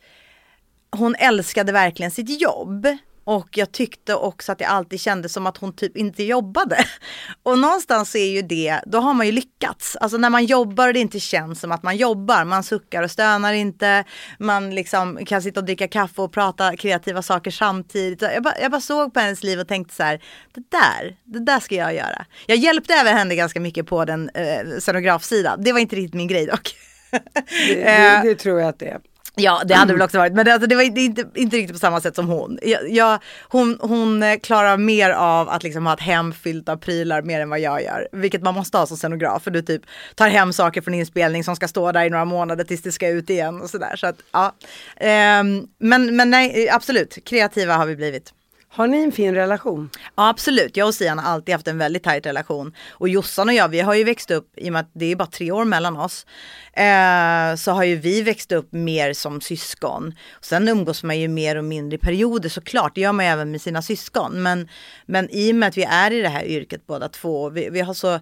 hon 0.91 1.15
älskade 1.15 1.71
verkligen 1.71 2.11
sitt 2.11 2.41
jobb. 2.41 2.87
Och 3.23 3.57
jag 3.57 3.71
tyckte 3.71 4.15
också 4.15 4.51
att 4.51 4.61
jag 4.61 4.69
alltid 4.69 4.99
kände 4.99 5.29
som 5.29 5.47
att 5.47 5.57
hon 5.57 5.73
typ 5.75 5.97
inte 5.97 6.23
jobbade. 6.23 6.85
Och 7.43 7.59
någonstans 7.59 8.15
är 8.15 8.31
ju 8.31 8.41
det, 8.41 8.79
då 8.85 8.99
har 8.99 9.13
man 9.13 9.25
ju 9.25 9.31
lyckats. 9.31 9.95
Alltså 9.95 10.17
när 10.17 10.29
man 10.29 10.45
jobbar 10.45 10.87
och 10.87 10.93
det 10.93 10.99
inte 10.99 11.19
känns 11.19 11.59
som 11.59 11.71
att 11.71 11.83
man 11.83 11.97
jobbar. 11.97 12.45
Man 12.45 12.63
suckar 12.63 13.03
och 13.03 13.11
stönar 13.11 13.53
inte. 13.53 14.03
Man 14.39 14.75
liksom 14.75 15.25
kan 15.25 15.41
sitta 15.41 15.59
och 15.59 15.65
dricka 15.65 15.87
kaffe 15.87 16.21
och 16.21 16.31
prata 16.31 16.75
kreativa 16.77 17.21
saker 17.21 17.51
samtidigt. 17.51 18.21
Jag 18.21 18.43
bara, 18.43 18.59
jag 18.61 18.71
bara 18.71 18.81
såg 18.81 19.13
på 19.13 19.19
hennes 19.19 19.43
liv 19.43 19.59
och 19.59 19.67
tänkte 19.67 19.95
så 19.95 20.03
här, 20.03 20.21
det 20.53 20.63
där, 20.69 21.17
det 21.23 21.39
där 21.39 21.59
ska 21.59 21.75
jag 21.75 21.95
göra. 21.95 22.25
Jag 22.45 22.57
hjälpte 22.57 22.93
även 22.93 23.17
henne 23.17 23.35
ganska 23.35 23.59
mycket 23.59 23.87
på 23.87 24.05
den 24.05 24.29
eh, 24.29 24.79
scenografsidan. 24.79 25.63
Det 25.63 25.73
var 25.73 25.79
inte 25.79 25.95
riktigt 25.95 26.13
min 26.13 26.27
grej 26.27 26.45
dock. 26.45 26.75
Det, 27.67 27.83
Eh, 27.83 28.23
det, 28.23 28.29
det 28.29 28.35
tror 28.35 28.59
jag 28.59 28.69
att 28.69 28.79
det 28.79 28.87
är. 28.87 28.99
Ja, 29.35 29.61
det 29.65 29.73
hade 29.73 29.93
väl 29.93 30.01
också 30.01 30.17
varit, 30.17 30.33
men 30.33 30.45
det, 30.45 30.53
alltså, 30.53 30.67
det 30.67 30.75
var 30.75 30.83
inte, 30.83 31.01
inte, 31.01 31.25
inte 31.35 31.57
riktigt 31.57 31.75
på 31.75 31.79
samma 31.79 32.01
sätt 32.01 32.15
som 32.15 32.27
hon. 32.27 32.59
Jag, 32.61 32.89
jag, 32.89 33.19
hon, 33.47 33.77
hon 33.81 34.23
eh, 34.23 34.39
klarar 34.39 34.77
mer 34.77 35.09
av 35.09 35.49
att 35.49 35.63
liksom 35.63 35.85
ha 35.85 35.93
ett 35.93 35.99
hem 35.99 36.33
fyllt 36.33 36.69
av 36.69 36.77
prylar 36.77 37.21
mer 37.21 37.39
än 37.39 37.49
vad 37.49 37.59
jag 37.59 37.83
gör. 37.83 38.07
Vilket 38.11 38.41
man 38.41 38.53
måste 38.53 38.77
ha 38.77 38.85
som 38.85 38.97
scenograf, 38.97 39.43
för 39.43 39.51
du 39.51 39.61
typ 39.61 39.81
tar 40.15 40.29
hem 40.29 40.53
saker 40.53 40.81
från 40.81 40.93
inspelning 40.93 41.43
som 41.43 41.55
ska 41.55 41.67
stå 41.67 41.91
där 41.91 42.05
i 42.05 42.09
några 42.09 42.25
månader 42.25 42.63
tills 42.63 42.81
det 42.81 42.91
ska 42.91 43.07
ut 43.07 43.29
igen 43.29 43.61
och 43.61 43.69
sådär. 43.69 43.95
Så 43.95 44.07
att, 44.07 44.15
ja. 44.31 44.55
Ehm, 44.97 45.67
men, 45.77 46.15
men 46.15 46.29
nej, 46.29 46.69
absolut, 46.69 47.17
kreativa 47.25 47.73
har 47.73 47.85
vi 47.85 47.95
blivit. 47.95 48.33
Har 48.75 48.87
ni 48.87 49.03
en 49.03 49.11
fin 49.11 49.35
relation? 49.35 49.89
Ja 50.15 50.29
absolut, 50.29 50.77
jag 50.77 50.87
och 50.87 50.95
Sian 50.95 51.19
har 51.19 51.31
alltid 51.31 51.55
haft 51.55 51.67
en 51.67 51.77
väldigt 51.77 52.03
tajt 52.03 52.25
relation. 52.25 52.73
Och 52.89 53.09
Jossan 53.09 53.49
och 53.49 53.53
jag, 53.53 53.67
vi 53.67 53.79
har 53.79 53.93
ju 53.93 54.03
växt 54.03 54.31
upp, 54.31 54.57
i 54.57 54.69
och 54.69 54.73
med 54.73 54.79
att 54.79 54.91
det 54.93 55.05
är 55.05 55.15
bara 55.15 55.27
tre 55.27 55.51
år 55.51 55.65
mellan 55.65 55.97
oss, 55.97 56.25
eh, 56.73 57.55
så 57.55 57.71
har 57.71 57.83
ju 57.83 57.95
vi 57.95 58.21
växt 58.21 58.51
upp 58.51 58.71
mer 58.71 59.13
som 59.13 59.41
syskon. 59.41 60.13
Sen 60.41 60.67
umgås 60.67 61.03
man 61.03 61.19
ju 61.19 61.27
mer 61.27 61.55
och 61.55 61.63
mindre 61.63 61.95
i 61.95 61.97
perioder 61.97 62.49
såklart, 62.49 62.95
det 62.95 63.01
gör 63.01 63.11
man 63.11 63.25
ju 63.25 63.31
även 63.31 63.51
med 63.51 63.61
sina 63.61 63.81
syskon. 63.81 64.43
Men, 64.43 64.69
men 65.05 65.29
i 65.29 65.51
och 65.51 65.55
med 65.55 65.69
att 65.69 65.77
vi 65.77 65.83
är 65.83 66.11
i 66.11 66.21
det 66.21 66.29
här 66.29 66.45
yrket 66.45 66.87
båda 66.87 67.09
två, 67.09 67.49
vi, 67.49 67.69
vi 67.69 67.81
har 67.81 67.93
så 67.93 68.19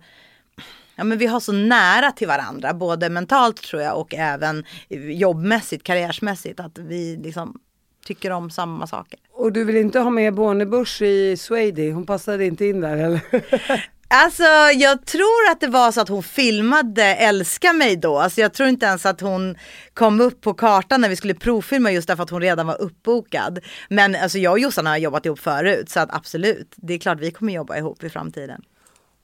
Ja, 0.96 1.04
men 1.04 1.18
vi 1.18 1.26
har 1.26 1.40
så 1.40 1.52
nära 1.52 2.12
till 2.12 2.28
varandra, 2.28 2.74
både 2.74 3.10
mentalt 3.10 3.62
tror 3.62 3.82
jag 3.82 3.98
och 4.00 4.14
även 4.14 4.66
jobbmässigt, 4.90 5.84
karriärsmässigt, 5.84 6.60
att 6.60 6.78
vi 6.78 7.18
liksom 7.24 7.60
tycker 8.06 8.32
om 8.32 8.50
samma 8.50 8.88
saker. 8.88 9.20
Och 9.34 9.52
du 9.52 9.64
vill 9.64 9.78
inte 9.78 10.00
ha 10.00 10.10
med 10.10 10.34
Bornebusch 10.34 11.02
i 11.02 11.38
Swady? 11.38 11.92
Hon 11.92 12.06
passade 12.06 12.46
inte 12.46 12.66
in 12.66 12.82
där 12.82 12.98
eller? 12.98 13.22
Alltså 14.14 14.44
jag 14.76 15.06
tror 15.06 15.50
att 15.52 15.60
det 15.60 15.68
var 15.68 15.92
så 15.92 16.02
att 16.02 16.10
hon 16.10 16.24
filmade 16.24 17.04
Älska 17.04 17.74
mig 17.74 17.96
då. 17.96 18.18
Alltså 18.18 18.42
jag 18.42 18.54
tror 18.54 18.70
inte 18.70 18.86
ens 18.86 19.06
att 19.06 19.22
hon 19.22 19.56
kom 19.94 20.22
upp 20.22 20.42
på 20.42 20.54
kartan 20.54 21.02
när 21.02 21.10
vi 21.10 21.16
skulle 21.16 21.34
provfilma 21.34 21.92
just 21.92 22.08
därför 22.08 22.24
att 22.24 22.30
hon 22.30 22.42
redan 22.42 22.68
var 22.68 22.82
uppbokad. 22.82 23.60
Men 23.90 24.16
alltså 24.16 24.38
jag 24.38 24.52
och 24.52 24.60
Jossan 24.60 24.86
har 24.86 24.98
jobbat 24.98 25.26
ihop 25.26 25.40
förut 25.40 25.90
så 25.90 26.00
att 26.00 26.16
absolut, 26.16 26.74
det 26.76 26.94
är 26.94 26.98
klart 26.98 27.20
vi 27.20 27.32
kommer 27.32 27.54
jobba 27.54 27.78
ihop 27.78 28.04
i 28.04 28.10
framtiden. 28.10 28.62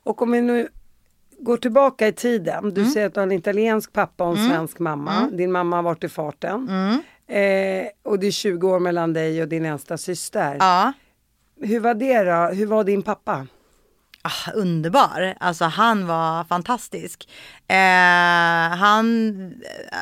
Och 0.04 0.22
om 0.22 0.32
vi 0.32 0.42
nu 0.42 0.68
går 1.40 1.58
tillbaka 1.58 2.08
i 2.08 2.14
tiden. 2.14 2.58
Mm. 2.58 2.74
Du 2.74 2.86
säger 2.86 3.08
att 3.08 3.14
du 3.14 3.20
har 3.20 3.28
en 3.28 3.32
italiensk 3.32 3.94
pappa 3.94 4.24
och 4.24 4.38
en 4.38 4.50
svensk 4.50 4.80
mamma. 4.80 5.30
Din 5.32 5.52
mamma 5.52 5.76
har 5.76 5.84
varit 5.84 6.04
i 6.04 6.10
farten. 6.10 6.70
Eh, 7.28 7.88
och 8.04 8.20
det 8.20 8.28
är 8.28 8.32
20 8.32 8.70
år 8.70 8.80
mellan 8.80 9.14
dig 9.14 9.42
och 9.42 9.48
din 9.48 9.66
äldsta 9.66 9.98
syster. 9.98 10.58
Ja. 10.60 10.94
Hur 11.62 11.80
var 11.80 11.94
det 11.94 12.24
då? 12.24 12.56
Hur 12.56 12.66
var 12.66 12.84
din 12.84 13.04
pappa? 13.04 13.48
Ah, 14.22 14.52
underbar, 14.54 15.36
alltså 15.40 15.66
han 15.66 16.08
var 16.08 16.44
fantastisk. 16.44 17.30
Eh, 17.68 18.78
han, 18.78 19.54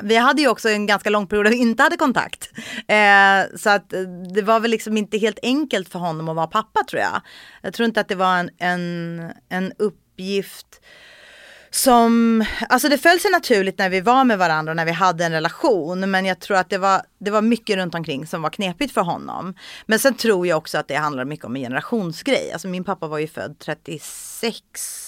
vi 0.03 0.15
hade 0.15 0.41
ju 0.41 0.47
också 0.47 0.69
en 0.69 0.85
ganska 0.85 1.09
lång 1.09 1.27
period 1.27 1.45
där 1.45 1.51
vi 1.51 1.57
inte 1.57 1.83
hade 1.83 1.97
kontakt. 1.97 2.51
Eh, 2.87 3.57
så 3.57 3.69
att 3.69 3.93
det 4.33 4.41
var 4.41 4.59
väl 4.59 4.71
liksom 4.71 4.97
inte 4.97 5.17
helt 5.17 5.39
enkelt 5.43 5.89
för 5.89 5.99
honom 5.99 6.29
att 6.29 6.35
vara 6.35 6.47
pappa 6.47 6.83
tror 6.89 7.01
jag. 7.01 7.21
Jag 7.61 7.73
tror 7.73 7.85
inte 7.85 8.01
att 8.01 8.07
det 8.07 8.15
var 8.15 8.37
en, 8.37 8.49
en, 8.57 9.31
en 9.49 9.73
uppgift 9.77 10.81
som, 11.75 12.45
alltså 12.69 12.89
det 12.89 12.97
föll 12.97 13.19
sig 13.19 13.31
naturligt 13.31 13.77
när 13.77 13.89
vi 13.89 14.01
var 14.01 14.23
med 14.23 14.37
varandra 14.37 14.71
och 14.71 14.75
när 14.75 14.85
vi 14.85 14.91
hade 14.91 15.25
en 15.25 15.31
relation. 15.31 16.11
Men 16.11 16.25
jag 16.25 16.39
tror 16.39 16.57
att 16.57 16.69
det 16.69 16.77
var, 16.77 17.01
det 17.19 17.31
var 17.31 17.41
mycket 17.41 17.75
runt 17.77 17.95
omkring 17.95 18.27
som 18.27 18.41
var 18.41 18.49
knepigt 18.49 18.93
för 18.93 19.01
honom. 19.01 19.53
Men 19.85 19.99
sen 19.99 20.13
tror 20.13 20.47
jag 20.47 20.57
också 20.57 20.77
att 20.77 20.87
det 20.87 20.95
handlar 20.95 21.25
mycket 21.25 21.45
om 21.45 21.55
en 21.55 21.61
generationsgrej. 21.61 22.51
Alltså 22.51 22.67
min 22.67 22.83
pappa 22.83 23.07
var 23.07 23.19
ju 23.19 23.27
född 23.27 23.59
36, 23.59 24.61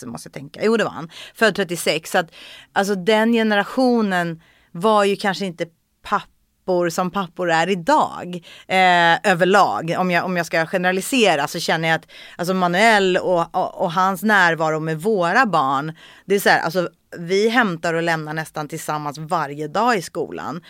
måste 0.05 0.27
jag 0.27 0.33
tänka. 0.33 0.59
Jo 0.63 0.77
det 0.77 0.83
var 0.83 0.91
han. 0.91 1.11
Född 1.35 1.55
36. 1.55 2.11
Så 2.11 2.17
att, 2.17 2.31
alltså 2.73 2.95
den 2.95 3.33
generationen 3.33 4.41
var 4.71 5.03
ju 5.03 5.15
kanske 5.15 5.45
inte 5.45 5.65
pappa 6.01 6.36
pappor 6.67 6.89
som 6.89 7.11
pappor 7.11 7.51
är 7.51 7.69
idag 7.69 8.35
eh, 8.67 9.31
överlag. 9.31 9.95
Om 9.99 10.11
jag, 10.11 10.25
om 10.25 10.37
jag 10.37 10.45
ska 10.45 10.65
generalisera 10.65 11.47
så 11.47 11.59
känner 11.59 11.87
jag 11.87 11.95
att 11.95 12.07
alltså 12.37 12.53
Manuel 12.53 13.17
och, 13.17 13.55
och, 13.55 13.81
och, 13.81 13.91
hans 13.91 14.23
närvaro 14.23 14.79
med 14.79 15.01
våra 15.01 15.45
barn, 15.45 15.93
det 16.25 16.35
är 16.35 16.39
så 16.39 16.49
här, 16.49 16.59
alltså 16.59 16.89
vi 17.17 17.49
hämtar 17.49 17.93
och 17.93 18.03
lämnar 18.03 18.33
nästan 18.33 18.67
tillsammans 18.67 19.17
varje 19.17 19.67
dag 19.67 19.97
i 19.97 20.01
skolan. 20.01 20.61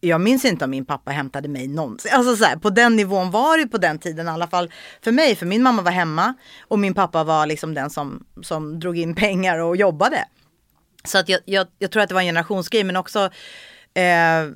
Jag 0.00 0.20
minns 0.20 0.44
inte 0.44 0.64
om 0.64 0.70
min 0.70 0.84
pappa 0.84 1.10
hämtade 1.10 1.48
mig 1.48 1.68
någonsin. 1.68 2.10
Alltså 2.14 2.36
så 2.36 2.44
här, 2.44 2.56
på 2.56 2.70
den 2.70 2.96
nivån 2.96 3.30
var 3.30 3.58
det 3.58 3.66
på 3.66 3.78
den 3.78 3.98
tiden 3.98 4.26
i 4.26 4.30
alla 4.30 4.46
fall 4.46 4.72
för 5.04 5.12
mig. 5.12 5.36
För 5.36 5.46
min 5.46 5.62
mamma 5.62 5.82
var 5.82 5.92
hemma 5.92 6.34
och 6.68 6.78
min 6.78 6.94
pappa 6.94 7.24
var 7.24 7.46
liksom 7.46 7.74
den 7.74 7.90
som, 7.90 8.24
som 8.42 8.80
drog 8.80 8.98
in 8.98 9.14
pengar 9.14 9.58
och 9.58 9.76
jobbade. 9.76 10.24
Så 11.04 11.18
att 11.18 11.28
jag, 11.28 11.40
jag, 11.44 11.66
jag 11.78 11.90
tror 11.90 12.02
att 12.02 12.08
det 12.08 12.14
var 12.14 12.22
en 12.22 12.26
generationsgrej 12.26 12.84
men 12.84 12.96
också 12.96 13.30
eh, 13.94 14.50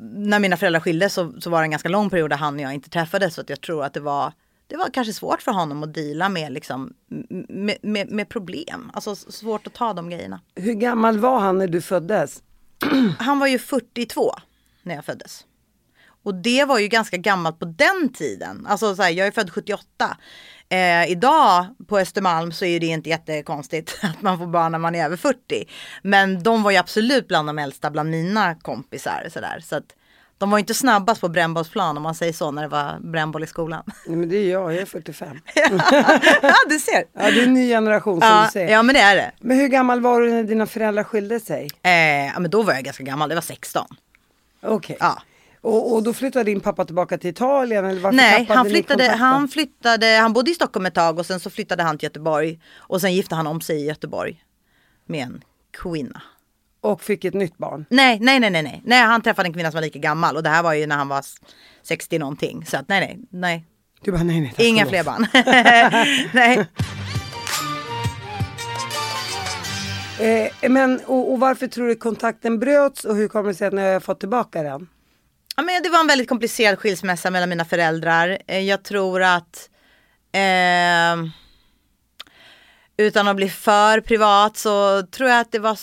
när 0.00 0.38
mina 0.38 0.56
föräldrar 0.56 0.80
skildes 0.80 1.14
så, 1.14 1.40
så 1.40 1.50
var 1.50 1.58
det 1.58 1.64
en 1.64 1.70
ganska 1.70 1.88
lång 1.88 2.10
period 2.10 2.30
där 2.30 2.36
han 2.36 2.54
och 2.54 2.60
jag 2.60 2.74
inte 2.74 2.90
träffades. 2.90 3.34
Så 3.34 3.40
att 3.40 3.50
jag 3.50 3.60
tror 3.60 3.84
att 3.84 3.94
det 3.94 4.00
var, 4.00 4.32
det 4.66 4.76
var 4.76 4.90
kanske 4.92 5.12
svårt 5.12 5.42
för 5.42 5.52
honom 5.52 5.82
att 5.82 5.94
dela 5.94 6.28
med, 6.28 6.52
liksom, 6.52 6.94
med, 7.48 7.76
med, 7.82 8.10
med 8.10 8.28
problem. 8.28 8.90
Alltså 8.94 9.16
svårt 9.16 9.66
att 9.66 9.74
ta 9.74 9.92
de 9.92 10.10
grejerna. 10.10 10.40
Hur 10.54 10.74
gammal 10.74 11.18
var 11.18 11.38
han 11.40 11.58
när 11.58 11.68
du 11.68 11.80
föddes? 11.80 12.42
Han 13.18 13.38
var 13.38 13.46
ju 13.46 13.58
42 13.58 14.34
när 14.82 14.94
jag 14.94 15.04
föddes. 15.04 15.44
Och 16.22 16.34
det 16.34 16.64
var 16.64 16.78
ju 16.78 16.88
ganska 16.88 17.16
gammalt 17.16 17.58
på 17.58 17.64
den 17.64 18.12
tiden. 18.12 18.66
Alltså 18.66 18.96
så 18.96 19.02
här, 19.02 19.10
jag 19.10 19.26
är 19.26 19.30
född 19.30 19.50
78. 19.50 20.16
Eh, 20.70 21.10
idag 21.10 21.66
på 21.88 21.98
Östermalm 21.98 22.52
så 22.52 22.64
är 22.64 22.80
det 22.80 22.86
inte 22.86 23.08
jättekonstigt 23.10 23.98
att 24.02 24.22
man 24.22 24.38
får 24.38 24.46
barn 24.46 24.72
när 24.72 24.78
man 24.78 24.94
är 24.94 25.04
över 25.04 25.16
40. 25.16 25.38
Men 26.02 26.42
de 26.42 26.62
var 26.62 26.70
ju 26.70 26.76
absolut 26.76 27.28
bland 27.28 27.48
de 27.48 27.58
äldsta 27.58 27.90
bland 27.90 28.10
mina 28.10 28.54
kompisar. 28.54 29.28
Så, 29.32 29.40
där. 29.40 29.60
så 29.64 29.76
att 29.76 29.84
de 30.38 30.50
var 30.50 30.58
inte 30.58 30.74
snabbast 30.74 31.20
på 31.20 31.28
brännbollsplan 31.28 31.96
om 31.96 32.02
man 32.02 32.14
säger 32.14 32.32
så 32.32 32.50
när 32.50 32.62
det 32.62 32.68
var 32.68 32.98
brännboll 33.00 33.44
i 33.44 33.46
skolan. 33.46 33.82
Nej 34.06 34.16
men 34.16 34.28
det 34.28 34.36
är 34.36 34.50
jag, 34.50 34.72
jag 34.72 34.80
är 34.82 34.86
45. 34.86 35.40
ja 36.42 36.52
du 36.68 36.78
ser. 36.78 37.04
Ja 37.12 37.30
det 37.30 37.40
är 37.40 37.46
en 37.46 37.54
ny 37.54 37.68
generation 37.68 38.20
som 38.20 38.28
Ja, 38.30 38.44
du 38.44 38.50
säger. 38.52 38.72
ja 38.72 38.82
men 38.82 38.94
det 38.94 39.00
är 39.00 39.16
det. 39.16 39.32
Men 39.40 39.56
hur 39.56 39.68
gammal 39.68 40.00
var 40.00 40.20
du 40.20 40.30
när 40.30 40.42
dina 40.44 40.66
föräldrar 40.66 41.04
skilde 41.04 41.40
sig? 41.40 41.68
Eh, 41.82 42.26
ja, 42.26 42.38
men 42.38 42.50
då 42.50 42.62
var 42.62 42.74
jag 42.74 42.84
ganska 42.84 43.04
gammal, 43.04 43.28
det 43.28 43.34
var 43.34 43.42
16. 43.42 43.86
Okej. 44.62 44.96
Ja. 45.00 45.22
Och, 45.60 45.94
och 45.94 46.02
då 46.02 46.12
flyttade 46.12 46.44
din 46.44 46.60
pappa 46.60 46.84
tillbaka 46.84 47.18
till 47.18 47.30
Italien 47.30 47.84
eller 47.84 48.00
varför 48.00 48.16
Nej, 48.16 48.46
han 48.48 48.66
flyttade, 48.66 49.08
han 49.08 49.48
flyttade, 49.48 50.06
han 50.06 50.32
bodde 50.32 50.50
i 50.50 50.54
Stockholm 50.54 50.86
ett 50.86 50.94
tag 50.94 51.18
och 51.18 51.26
sen 51.26 51.40
så 51.40 51.50
flyttade 51.50 51.82
han 51.82 51.98
till 51.98 52.06
Göteborg. 52.06 52.60
Och 52.76 53.00
sen 53.00 53.14
gifte 53.14 53.34
han 53.34 53.46
om 53.46 53.60
sig 53.60 53.80
i 53.80 53.86
Göteborg. 53.86 54.42
Med 55.06 55.22
en 55.22 55.44
kvinna. 55.82 56.22
Och 56.80 57.02
fick 57.02 57.24
ett 57.24 57.34
nytt 57.34 57.58
barn. 57.58 57.84
Nej, 57.90 58.18
nej, 58.20 58.40
nej, 58.40 58.50
nej, 58.50 58.62
nej. 58.62 58.82
Nej, 58.84 59.02
han 59.02 59.22
träffade 59.22 59.48
en 59.48 59.52
kvinna 59.52 59.70
som 59.70 59.76
var 59.76 59.82
lika 59.82 59.98
gammal 59.98 60.36
och 60.36 60.42
det 60.42 60.48
här 60.48 60.62
var 60.62 60.74
ju 60.74 60.86
när 60.86 60.96
han 60.96 61.08
var 61.08 61.24
60 61.82 62.18
någonting. 62.18 62.66
Så 62.66 62.76
att 62.76 62.88
nej, 62.88 63.00
nej, 63.00 63.18
nej. 63.30 63.64
Du 64.00 64.12
bara 64.12 64.22
nej 64.22 64.40
nej 64.40 64.50
tack 64.50 64.60
Inga 64.60 64.86
fler 64.86 65.04
barn. 65.04 65.26
nej. 66.32 66.66
Eh, 70.20 70.70
men 70.70 71.00
och, 71.06 71.32
och 71.32 71.40
varför 71.40 71.66
tror 71.66 71.88
du 71.88 71.94
kontakten 71.94 72.58
bröts 72.58 73.04
och 73.04 73.16
hur 73.16 73.28
kommer 73.28 73.48
det 73.48 73.54
sig 73.54 73.66
att 73.66 73.74
ni 73.74 73.82
har 73.82 74.00
fått 74.00 74.20
tillbaka 74.20 74.62
den? 74.62 74.88
Ja, 75.58 75.62
men 75.62 75.82
det 75.82 75.88
var 75.88 76.00
en 76.00 76.06
väldigt 76.06 76.28
komplicerad 76.28 76.78
skilsmässa 76.78 77.30
mellan 77.30 77.48
mina 77.48 77.64
föräldrar. 77.64 78.38
Eh, 78.46 78.58
Jag 78.60 78.82
tror 78.82 79.22
att 79.22 79.70
eh, 80.32 81.30
utan 82.96 83.28
att 83.28 83.36
bli 83.36 83.50
för 83.50 84.00
privat 84.00 84.56
så 84.56 85.02
tror 85.02 85.28
jag 85.30 85.40
att 85.40 85.52
det 85.52 85.58
var, 85.58 85.78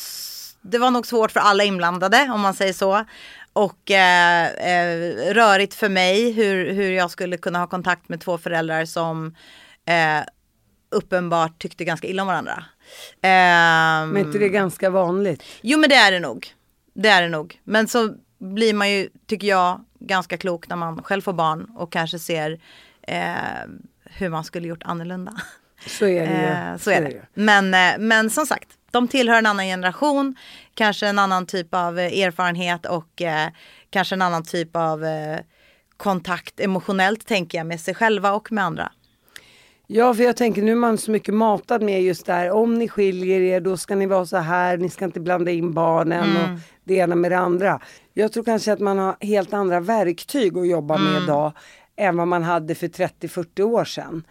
det 0.62 0.77
var 0.77 0.91
nog 0.91 1.08
svårt 1.08 1.32
för 1.32 1.39
alla 1.39 1.63
inblandade 1.63 2.29
om 2.34 2.41
man 2.41 2.53
säger 2.53 2.74
så. 2.74 3.05
Och 3.53 3.91
eh, 3.91 4.46
eh, 4.48 5.34
rörigt 5.34 5.74
för 5.74 5.89
mig 5.89 6.32
hur, 6.32 6.74
hur 6.74 6.91
jag 6.91 7.12
skulle 7.12 7.38
kunna 7.38 7.60
ha 7.60 7.67
kontakt 7.67 8.10
med 8.10 8.22
två 8.22 8.38
föräldrar 8.38 8.86
som 8.86 9.36
eh, 9.86 10.24
uppenbart 10.91 11.62
tyckte 11.62 11.86
ganska 11.86 12.08
illa 12.08 12.22
om 12.22 12.27
varandra. 12.27 12.65
Ehm, 13.22 14.10
Men 14.10 14.17
inte 14.25 14.38
det 14.39 14.46
är 14.46 14.50
ganska 14.50 14.89
vanligt? 14.89 15.44
Jo 15.62 15.79
men 15.79 15.89
det 15.89 15.96
är 15.96 16.12
det 16.12 16.20
nog. 16.20 16.48
Det 16.94 17.10
är 17.10 17.22
det 17.22 17.29
nog. 17.29 17.60
Men 17.63 17.88
så 17.88 18.15
blir 18.45 18.73
man 18.73 18.91
ju, 18.91 19.09
tycker 19.27 19.47
jag, 19.47 19.85
ganska 19.99 20.37
klok 20.37 20.69
när 20.69 20.75
man 20.75 21.03
själv 21.03 21.21
får 21.21 21.33
barn 21.33 21.71
och 21.75 21.91
kanske 21.91 22.19
ser 22.19 22.59
eh, 23.01 23.33
hur 24.03 24.29
man 24.29 24.43
skulle 24.43 24.67
gjort 24.67 24.83
annorlunda. 24.83 25.33
Så 25.87 26.05
är 26.05 26.27
det 26.27 26.33
ju. 26.33 26.71
Eh, 26.71 26.77
så 26.77 26.91
är 26.91 27.01
det. 27.01 27.21
Men, 27.33 27.73
eh, 27.73 27.97
men 27.99 28.29
som 28.29 28.45
sagt, 28.45 28.69
de 28.91 29.07
tillhör 29.07 29.37
en 29.37 29.45
annan 29.45 29.65
generation, 29.65 30.35
kanske 30.73 31.07
en 31.07 31.19
annan 31.19 31.45
typ 31.45 31.73
av 31.73 31.99
eh, 31.99 32.19
erfarenhet 32.19 32.85
och 32.85 33.21
eh, 33.21 33.49
kanske 33.89 34.15
en 34.15 34.21
annan 34.21 34.43
typ 34.43 34.75
av 34.75 35.05
eh, 35.05 35.39
kontakt 35.97 36.59
emotionellt 36.59 37.27
tänker 37.27 37.57
jag 37.57 37.67
med 37.67 37.81
sig 37.81 37.95
själva 37.95 38.31
och 38.31 38.51
med 38.51 38.63
andra. 38.63 38.91
Ja, 39.87 40.13
för 40.13 40.23
jag 40.23 40.37
tänker 40.37 40.61
nu 40.61 40.71
är 40.71 40.75
man 40.75 40.97
så 40.97 41.11
mycket 41.11 41.33
matad 41.33 41.81
med 41.81 42.03
just 42.03 42.25
där, 42.25 42.51
om 42.51 42.73
ni 42.73 42.89
skiljer 42.89 43.41
er 43.41 43.61
då 43.61 43.77
ska 43.77 43.95
ni 43.95 44.05
vara 44.05 44.25
så 44.25 44.37
här, 44.37 44.77
ni 44.77 44.89
ska 44.89 45.05
inte 45.05 45.19
blanda 45.19 45.51
in 45.51 45.73
barnen 45.73 46.29
och 46.37 46.59
det 46.83 46.95
ena 46.95 47.15
med 47.15 47.31
det 47.31 47.37
andra. 47.37 47.79
Jag 48.13 48.31
tror 48.31 48.43
kanske 48.43 48.73
att 48.73 48.79
man 48.79 48.97
har 48.97 49.15
helt 49.21 49.53
andra 49.53 49.79
verktyg 49.79 50.57
att 50.57 50.67
jobba 50.67 50.97
med 50.97 51.23
idag 51.23 51.51
än 51.95 52.17
vad 52.17 52.27
man 52.27 52.43
hade 52.43 52.75
för 52.75 52.87
30-40 52.87 53.61
år 53.61 53.85
sedan. 53.85 54.23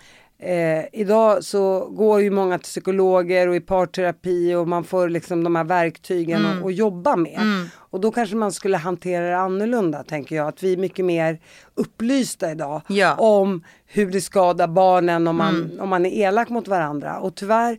Eh, 0.44 0.84
idag 0.92 1.44
så 1.44 1.80
går 1.90 2.20
ju 2.20 2.30
många 2.30 2.58
till 2.58 2.64
psykologer 2.64 3.48
och 3.48 3.56
i 3.56 3.60
parterapi 3.60 4.54
och 4.54 4.68
man 4.68 4.84
får 4.84 5.08
liksom 5.08 5.44
de 5.44 5.56
här 5.56 5.64
verktygen 5.64 6.46
att- 6.46 6.64
att 6.64 6.74
jobba 6.74 7.16
med. 7.16 7.40
Och 7.76 8.00
då 8.00 8.10
kanske 8.10 8.36
man 8.36 8.52
skulle 8.52 8.76
hantera 8.76 9.26
det 9.28 9.36
annorlunda 9.38 10.02
tänker 10.02 10.36
jag. 10.36 10.48
Att 10.48 10.62
vi 10.62 10.72
är 10.72 10.76
mycket 10.76 11.04
mer 11.04 11.38
upplysta 11.74 12.50
idag 12.50 12.80
Ja. 12.88 13.14
om 13.14 13.64
hur 13.86 14.10
det 14.10 14.20
skadar 14.20 14.68
barnen 14.68 15.26
om 15.28 15.36
man, 15.36 15.80
om 15.80 15.88
man 15.88 16.06
är 16.06 16.10
elak 16.28 16.48
mot 16.48 16.68
varandra. 16.68 17.18
Och 17.18 17.34
tyvärr, 17.34 17.78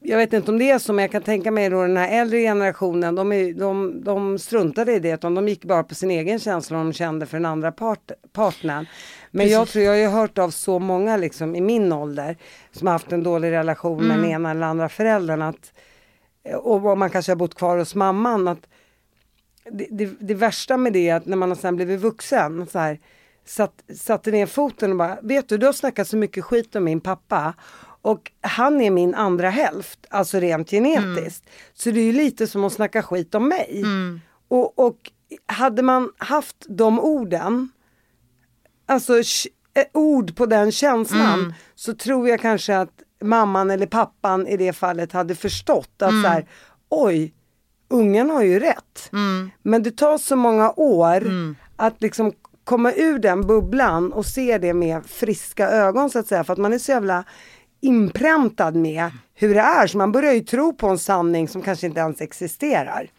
jag 0.00 0.18
vet 0.18 0.32
inte 0.32 0.50
om 0.50 0.58
det 0.58 0.70
är 0.70 0.78
så 0.78 0.92
men 0.92 1.02
jag 1.02 1.12
kan 1.12 1.22
tänka 1.22 1.50
mig 1.50 1.70
då 1.70 1.82
den 1.82 1.96
här 1.96 2.20
äldre 2.20 2.38
generationen, 2.40 3.14
de, 3.14 3.32
är, 3.32 3.52
de, 3.54 4.04
de 4.04 4.38
struntade 4.38 4.92
i 4.92 4.98
det 4.98 5.10
utan 5.10 5.34
de 5.34 5.48
gick 5.48 5.64
bara 5.64 5.82
på 5.84 5.94
sin 5.94 6.10
egen 6.10 6.38
känsla 6.38 6.78
och 6.78 6.84
de 6.84 6.92
kände 6.92 7.26
för 7.26 7.36
den 7.36 7.46
andra 7.46 7.72
part, 7.72 8.10
partnern. 8.32 8.86
Men 9.36 9.48
jag 9.48 9.68
tror, 9.68 9.84
jag 9.84 9.92
har 9.92 9.98
ju 9.98 10.06
hört 10.06 10.38
av 10.38 10.50
så 10.50 10.78
många 10.78 11.16
liksom 11.16 11.56
i 11.56 11.60
min 11.60 11.92
ålder 11.92 12.36
som 12.72 12.86
har 12.86 12.92
haft 12.92 13.12
en 13.12 13.22
dålig 13.22 13.50
relation 13.50 14.06
med 14.06 14.18
den 14.18 14.30
ena 14.30 14.50
eller 14.50 14.66
andra 14.66 14.88
föräldern 14.88 15.42
att, 15.42 15.72
och 16.54 16.98
man 16.98 17.10
kanske 17.10 17.32
har 17.32 17.36
bott 17.36 17.54
kvar 17.54 17.78
hos 17.78 17.94
mamman 17.94 18.48
att 18.48 18.66
det, 19.70 19.86
det, 19.90 20.10
det 20.20 20.34
värsta 20.34 20.76
med 20.76 20.92
det 20.92 21.08
är 21.08 21.14
att 21.14 21.26
när 21.26 21.36
man 21.36 21.48
har 21.48 21.56
sen 21.56 21.76
blivit 21.76 22.00
vuxen 22.00 22.66
så 22.66 22.78
här, 22.78 22.98
satt, 23.44 23.82
satte 23.94 24.30
ner 24.30 24.46
foten 24.46 24.90
och 24.90 24.96
bara, 24.96 25.18
vet 25.22 25.48
du, 25.48 25.58
du 25.58 25.66
har 25.66 25.72
snackat 25.72 26.08
så 26.08 26.16
mycket 26.16 26.44
skit 26.44 26.76
om 26.76 26.84
min 26.84 27.00
pappa 27.00 27.54
och 28.02 28.32
han 28.40 28.80
är 28.80 28.90
min 28.90 29.14
andra 29.14 29.50
hälft, 29.50 30.06
alltså 30.10 30.38
rent 30.38 30.70
genetiskt. 30.70 31.44
Så 31.74 31.90
det 31.90 32.00
är 32.00 32.04
ju 32.04 32.12
lite 32.12 32.46
som 32.46 32.64
att 32.64 32.72
snacka 32.72 33.02
skit 33.02 33.34
om 33.34 33.48
mig. 33.48 33.84
Och, 34.48 34.78
och 34.78 35.10
hade 35.46 35.82
man 35.82 36.12
haft 36.18 36.66
de 36.68 37.00
orden, 37.00 37.68
alltså 38.86 39.18
eh, 39.18 39.84
ord 39.94 40.36
på 40.36 40.46
den 40.46 40.72
känslan, 40.72 41.54
så 41.74 41.94
tror 41.94 42.28
jag 42.28 42.40
kanske 42.40 42.76
att 42.78 42.90
mamman 43.22 43.70
eller 43.70 43.86
pappan 43.86 44.46
i 44.46 44.56
det 44.56 44.72
fallet 44.72 45.12
hade 45.12 45.34
förstått 45.34 46.02
att 46.02 46.10
så 46.22 46.28
här, 46.28 46.46
oj, 46.88 47.34
ungen 47.88 48.30
har 48.30 48.42
ju 48.42 48.58
rätt. 48.60 49.08
Men 49.62 49.82
det 49.82 49.90
tar 49.90 50.18
så 50.18 50.36
många 50.36 50.72
år 50.76 51.16
att 51.76 52.02
liksom 52.02 52.32
komma 52.64 52.92
ur 52.92 53.18
den 53.18 53.46
bubblan 53.46 54.12
och 54.12 54.26
se 54.26 54.58
det 54.58 54.74
med 54.74 55.06
friska 55.06 55.68
ögon 55.68 56.10
så 56.10 56.18
att 56.18 56.26
säga. 56.26 56.44
För 56.44 56.52
att 56.52 56.58
man 56.58 56.72
är 56.72 56.78
så 56.78 56.92
jävla 56.92 57.24
inpräntad 57.80 58.74
med 58.76 59.10
hur 59.34 59.54
det 59.54 59.60
är. 59.60 59.86
Så 59.86 59.98
man 59.98 60.12
börjar 60.12 60.32
ju 60.32 60.40
tro 60.40 60.72
på 60.72 60.88
en 60.88 60.98
sanning 60.98 61.48
som 61.48 61.62
kanske 61.62 61.86
inte 61.86 62.00
ens 62.00 62.20
existerar. 62.20 63.10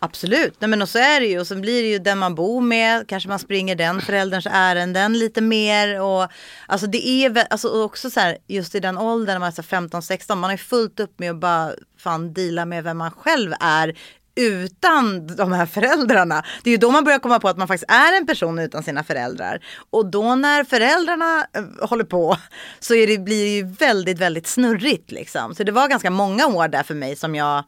Absolut, 0.00 0.60
Nej, 0.60 0.70
men 0.70 0.82
och 0.82 0.88
så 0.88 0.98
är 0.98 1.20
det 1.20 1.26
ju. 1.26 1.40
Och 1.40 1.46
sen 1.46 1.60
blir 1.60 1.82
det 1.82 1.88
ju 1.88 1.98
den 1.98 2.18
man 2.18 2.34
bor 2.34 2.60
med. 2.60 3.08
Kanske 3.08 3.28
man 3.28 3.38
springer 3.38 3.74
den 3.74 4.00
förälderns 4.00 4.46
ärenden 4.50 5.18
lite 5.18 5.40
mer. 5.40 6.00
Och, 6.00 6.28
alltså 6.66 6.86
det 6.86 7.08
är 7.08 7.46
alltså 7.50 7.84
också 7.84 8.10
så 8.10 8.20
här, 8.20 8.38
just 8.46 8.74
i 8.74 8.80
den 8.80 8.98
åldern 8.98 9.34
när 9.34 9.38
man 9.38 9.48
är 9.48 9.62
15-16. 9.62 10.34
Man 10.34 10.44
har 10.44 10.50
ju 10.50 10.58
fullt 10.58 11.00
upp 11.00 11.18
med 11.18 11.30
att 11.30 11.40
bara 11.40 11.72
fan 11.98 12.32
deala 12.32 12.64
med 12.64 12.84
vem 12.84 12.98
man 12.98 13.10
själv 13.10 13.52
är. 13.60 13.98
Utan 14.34 15.26
de 15.26 15.52
här 15.52 15.66
föräldrarna. 15.66 16.44
Det 16.62 16.70
är 16.70 16.72
ju 16.72 16.78
då 16.78 16.90
man 16.90 17.04
börjar 17.04 17.18
komma 17.18 17.40
på 17.40 17.48
att 17.48 17.58
man 17.58 17.68
faktiskt 17.68 17.90
är 17.90 18.16
en 18.16 18.26
person 18.26 18.58
utan 18.58 18.82
sina 18.82 19.04
föräldrar. 19.04 19.64
Och 19.90 20.10
då 20.10 20.34
när 20.34 20.64
föräldrarna 20.64 21.46
eh, 21.52 21.88
håller 21.88 22.04
på 22.04 22.36
så 22.80 22.94
är 22.94 23.06
det, 23.06 23.18
blir 23.18 23.44
det 23.44 23.50
ju 23.50 23.66
väldigt, 23.66 24.18
väldigt 24.18 24.46
snurrigt 24.46 25.10
liksom. 25.12 25.54
Så 25.54 25.64
det 25.64 25.72
var 25.72 25.88
ganska 25.88 26.10
många 26.10 26.46
år 26.46 26.68
där 26.68 26.82
för 26.82 26.94
mig 26.94 27.16
som 27.16 27.34
jag 27.34 27.64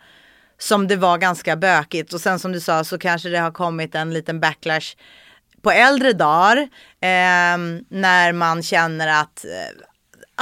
som 0.63 0.89
det 0.89 0.97
var 0.97 1.19
ganska 1.19 1.57
bökigt 1.57 2.13
och 2.13 2.21
sen 2.21 2.39
som 2.39 2.53
du 2.53 2.61
sa 2.61 2.85
så 2.85 2.99
kanske 2.99 3.29
det 3.29 3.39
har 3.39 3.51
kommit 3.51 3.95
en 3.95 4.13
liten 4.13 4.41
backlash 4.41 4.97
på 5.63 5.71
äldre 5.71 6.13
dagar 6.13 6.57
eh, 7.01 7.59
när 7.89 8.33
man 8.33 8.63
känner 8.63 9.21
att, 9.21 9.45
eh, 9.45 9.85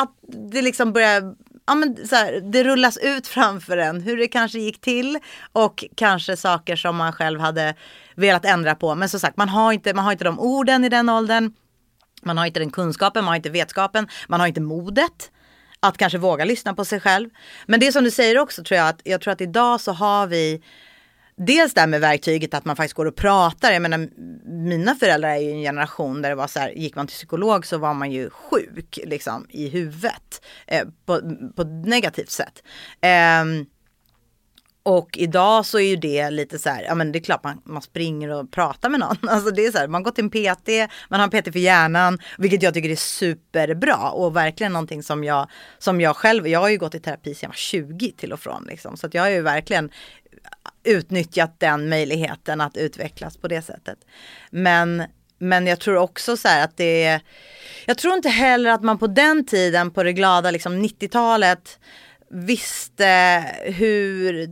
att 0.03 0.11
det 0.53 0.63
liksom 0.63 0.93
börjar 0.93 1.35
Ja, 1.67 1.75
men 1.75 2.07
så 2.07 2.17
här, 2.17 2.41
det 2.41 2.65
rullas 2.65 2.97
ut 2.97 3.27
framför 3.37 3.77
en 3.77 4.01
hur 4.01 4.17
det 4.17 4.29
kanske 4.29 4.59
gick 4.59 4.81
till 4.81 5.19
och 5.53 5.85
kanske 5.95 6.37
saker 6.37 6.77
som 6.77 6.97
man 6.97 7.13
själv 7.13 7.41
hade 7.41 7.75
velat 8.15 8.45
ändra 8.45 8.75
på. 8.75 8.95
Men 8.95 9.09
som 9.09 9.21
sagt, 9.21 9.37
man 9.37 9.49
har 9.49 9.73
inte, 9.73 9.95
man 9.95 10.05
har 10.05 10.13
inte 10.13 10.25
de 10.25 10.41
orden 10.41 10.85
i 10.85 10.89
den 10.89 11.09
åldern. 11.09 11.53
Man 12.23 12.39
har 12.39 12.47
inte 12.47 12.61
den 12.61 12.71
kunskapen, 12.71 13.25
man 13.25 13.29
har 13.29 13.37
inte 13.37 13.51
vetskapen, 13.51 14.09
man 14.29 14.41
har 14.41 14.47
inte 14.47 14.61
modet 14.61 15.31
att 15.81 15.99
kanske 15.99 16.19
våga 16.19 16.45
lyssna 16.45 16.75
på 16.75 16.85
sig 16.85 17.01
själv. 17.01 17.31
Men 17.67 17.81
det 17.81 17.93
som 17.93 18.05
du 18.05 18.11
säger 18.11 18.39
också 18.39 18.65
tror 18.65 18.79
jag 18.79 18.89
att 18.89 19.01
jag 19.05 19.21
tror 19.21 19.33
att 19.33 19.41
idag 19.41 19.81
så 19.81 19.93
har 19.93 20.27
vi 20.27 20.63
Dels 21.41 21.75
det 21.75 21.81
här 21.81 21.89
med 21.89 22.01
verktyget 22.01 22.55
att 22.55 22.65
man 22.65 22.77
faktiskt 22.77 22.95
går 22.95 23.07
och 23.07 23.17
pratar. 23.17 23.73
Jag 23.73 23.83
menar, 23.83 24.09
mina 24.49 24.95
föräldrar 24.95 25.29
är 25.29 25.37
ju 25.37 25.51
en 25.51 25.63
generation 25.63 26.23
där 26.23 26.29
det 26.29 26.35
var 26.35 26.47
så 26.47 26.59
här, 26.59 26.71
gick 26.71 26.97
man 26.97 27.07
till 27.07 27.15
psykolog 27.15 27.67
så 27.67 27.79
var 27.79 27.95
man 27.95 28.13
ju 28.13 28.31
sjuk 28.31 28.99
liksom 29.05 29.47
i 29.51 29.69
huvudet. 29.69 30.45
Eh, 30.67 30.85
på, 31.07 31.21
på 31.57 31.63
ett 31.63 31.87
negativt 31.87 32.31
sätt. 32.31 32.63
Eh, 33.01 33.45
och 34.89 35.19
idag 35.19 35.67
så 35.67 35.79
är 35.79 35.89
ju 35.89 35.97
det 35.97 36.31
lite 36.31 36.59
så 36.59 36.69
här, 36.69 36.83
ja 36.83 36.95
men 36.95 37.13
det 37.13 37.19
är 37.19 37.21
klart 37.21 37.45
man, 37.45 37.61
man 37.65 37.83
springer 37.83 38.31
och 38.31 38.51
pratar 38.51 38.89
med 38.89 39.01
någon. 39.01 39.17
Alltså 39.29 39.51
det 39.51 39.67
är 39.67 39.73
så 39.73 39.79
här, 39.79 39.89
man 39.89 40.03
går 40.03 40.11
till 40.11 40.25
en 40.25 40.31
PT, 40.31 40.91
man 41.09 41.21
har 41.21 41.29
en 41.33 41.43
PT 41.43 41.53
för 41.53 41.59
hjärnan, 41.59 42.19
vilket 42.39 42.63
jag 42.63 42.75
tycker 42.75 42.91
är 42.91 42.97
superbra 42.97 44.11
och 44.11 44.37
verkligen 44.37 44.73
någonting 44.73 45.03
som 45.03 45.25
jag, 45.25 45.51
som 45.79 46.01
jag 46.01 46.17
själv, 46.17 46.49
jag 46.49 46.61
har 46.61 46.69
ju 46.69 46.79
gått 46.79 46.95
i 46.95 47.01
terapi 47.01 47.35
sedan 47.35 47.39
jag 47.41 47.49
var 47.49 47.55
20 47.55 48.13
till 48.13 48.33
och 48.33 48.41
från 48.41 48.65
liksom. 48.65 48.97
Så 48.97 49.07
att 49.07 49.15
jag 49.15 49.23
har 49.23 49.31
ju 49.31 49.43
verkligen 49.43 49.91
utnyttjat 50.85 51.61
den 51.61 51.89
möjligheten 51.89 52.61
att 52.61 52.77
utvecklas 52.77 53.37
på 53.37 53.49
det 53.49 53.63
sättet. 53.63 53.99
Men, 54.51 55.03
men 55.39 55.67
jag 55.67 55.81
tror 55.81 55.97
också 55.97 56.37
så 56.37 56.49
här 56.49 56.65
att 56.65 56.77
det 56.77 57.05
är, 57.05 57.21
jag 57.87 57.99
tror 57.99 58.15
inte 58.15 58.29
heller 58.29 58.71
att 58.71 58.83
man 58.83 58.99
på 58.99 59.07
den 59.07 59.47
tiden, 59.47 59.91
på 59.91 60.03
det 60.03 60.13
glada 60.13 60.51
liksom 60.51 60.85
90-talet, 60.85 61.79
visste 62.31 63.45
hur 63.65 64.51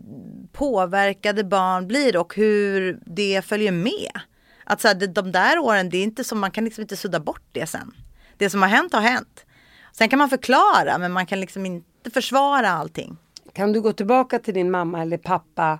påverkade 0.53 1.45
barn 1.45 1.87
blir 1.87 2.17
och 2.17 2.35
hur 2.35 3.01
det 3.07 3.45
följer 3.45 3.73
med. 3.73 4.21
Att 4.65 4.81
så 4.81 4.89
här, 4.89 5.07
de 5.07 5.33
där 5.33 5.59
åren, 5.59 5.91
det 5.91 5.99
är 5.99 6.03
inte 6.03 6.25
som 6.25 6.39
man 6.39 6.51
kan 6.51 6.65
liksom 6.65 6.83
inte 6.83 6.97
sudda 6.97 7.21
bort 7.21 7.45
det 7.53 7.67
sen. 7.67 7.93
Det 8.37 8.51
som 8.51 8.63
har 8.63 8.69
hänt 8.69 8.93
har 8.93 9.01
hänt. 9.01 9.47
Sen 9.93 10.09
kan 10.09 10.19
man 10.19 10.29
förklara 10.31 10.99
men 10.99 11.13
man 11.13 11.27
kan 11.27 11.41
liksom 11.41 11.67
inte 11.67 12.11
försvara 12.11 12.69
allting. 12.69 13.17
Kan 13.53 13.73
du 13.73 13.81
gå 13.81 13.93
tillbaka 13.93 14.39
till 14.39 14.55
din 14.55 14.71
mamma 14.71 15.03
eller 15.03 15.19
pappa 15.19 15.79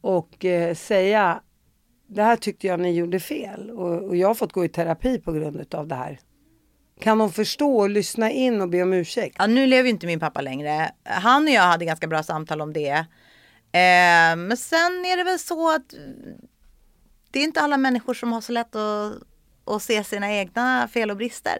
och 0.00 0.44
eh, 0.44 0.74
säga 0.74 1.40
det 2.06 2.22
här 2.22 2.36
tyckte 2.36 2.66
jag 2.66 2.80
ni 2.80 2.92
gjorde 2.92 3.20
fel 3.20 3.70
och, 3.70 4.02
och 4.02 4.16
jag 4.16 4.28
har 4.28 4.34
fått 4.34 4.52
gå 4.52 4.64
i 4.64 4.68
terapi 4.68 5.18
på 5.18 5.32
grund 5.32 5.74
av 5.74 5.88
det 5.88 5.94
här. 5.94 6.18
Kan 7.00 7.18
de 7.18 7.32
förstå 7.32 7.76
och 7.76 7.90
lyssna 7.90 8.30
in 8.30 8.60
och 8.60 8.68
be 8.68 8.82
om 8.82 8.92
ursäkt? 8.92 9.36
Ja, 9.38 9.46
nu 9.46 9.66
lever 9.66 9.84
ju 9.84 9.90
inte 9.90 10.06
min 10.06 10.20
pappa 10.20 10.40
längre. 10.40 10.92
Han 11.04 11.44
och 11.44 11.50
jag 11.50 11.62
hade 11.62 11.84
ganska 11.84 12.06
bra 12.06 12.22
samtal 12.22 12.60
om 12.60 12.72
det. 12.72 13.06
Eh, 13.72 14.36
men 14.36 14.56
sen 14.56 15.04
är 15.04 15.16
det 15.16 15.24
väl 15.24 15.38
så 15.38 15.74
att 15.74 15.94
det 17.30 17.38
är 17.38 17.44
inte 17.44 17.60
alla 17.60 17.76
människor 17.76 18.14
som 18.14 18.32
har 18.32 18.40
så 18.40 18.52
lätt 18.52 18.76
att, 18.76 19.12
att 19.64 19.82
se 19.82 20.04
sina 20.04 20.32
egna 20.32 20.88
fel 20.88 21.10
och 21.10 21.16
brister. 21.16 21.58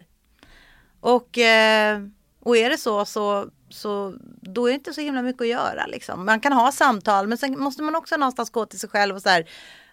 Och, 1.00 1.38
eh, 1.38 2.00
och 2.40 2.56
är 2.56 2.70
det 2.70 2.78
så, 2.78 3.04
så 3.04 3.50
så 3.74 4.14
då 4.40 4.66
är 4.66 4.70
det 4.70 4.74
inte 4.74 4.92
så 4.92 5.00
himla 5.00 5.22
mycket 5.22 5.40
att 5.40 5.48
göra. 5.48 5.86
Liksom. 5.86 6.26
Man 6.26 6.40
kan 6.40 6.52
ha 6.52 6.72
samtal 6.72 7.26
men 7.26 7.38
sen 7.38 7.60
måste 7.60 7.82
man 7.82 7.96
också 7.96 8.16
någonstans 8.16 8.50
gå 8.50 8.66
till 8.66 8.80
sig 8.80 8.88
själv 8.88 9.16
och 9.16 9.22
så 9.22 9.28
här. 9.28 9.50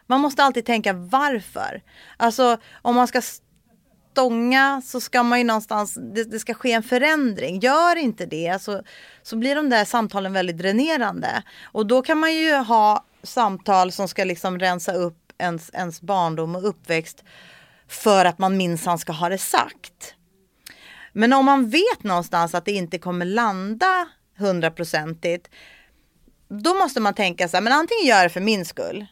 Man 0.07 0.21
måste 0.21 0.43
alltid 0.43 0.65
tänka 0.65 0.93
varför. 0.93 1.81
Alltså 2.17 2.57
om 2.81 2.95
man 2.95 3.07
ska 3.07 3.21
stånga 4.11 4.81
så 4.85 5.01
ska 5.01 5.23
man 5.23 5.39
ju 5.39 5.45
någonstans, 5.45 5.93
det, 5.93 6.23
det, 6.23 6.39
ska 6.39 6.53
ske 6.53 6.71
en 6.71 6.83
förändring. 6.83 7.59
Gör 7.59 7.95
inte 7.95 8.25
det 8.25 8.61
så, 8.61 8.81
så 9.21 9.35
blir 9.35 9.55
de 9.55 9.69
där 9.69 9.85
samtalen 9.85 10.33
väldigt 10.33 10.57
dränerande. 10.57 11.43
Och 11.63 11.87
då 11.87 12.01
kan 12.01 12.17
man 12.17 12.33
ju 12.33 12.55
ha 12.55 13.05
samtal 13.23 13.91
som 13.91 14.07
ska 14.07 14.23
liksom 14.23 14.59
rensa 14.59 14.93
upp 14.93 15.17
ens, 15.37 15.69
ens 15.73 16.01
barndom 16.01 16.55
och 16.55 16.67
uppväxt 16.67 17.23
för 17.87 18.25
att 18.25 18.39
man 18.39 18.57
minsann 18.57 18.99
ska 18.99 19.11
ha 19.11 19.29
det 19.29 19.37
sagt. 19.37 20.15
Men 21.13 21.33
om 21.33 21.45
man 21.45 21.69
vet 21.69 22.03
någonstans 22.03 22.55
att 22.55 22.65
det 22.65 22.71
inte 22.71 22.97
kommer 22.97 23.25
landa 23.25 24.07
hundraprocentigt 24.37 25.49
då 26.49 26.73
måste 26.73 26.99
man 26.99 27.13
tänka 27.13 27.47
så 27.47 27.57
här, 27.57 27.61
men 27.61 27.73
antingen 27.73 28.05
gör 28.05 28.23
det 28.23 28.29
för 28.29 28.41
min 28.41 28.65
skull 28.65 29.07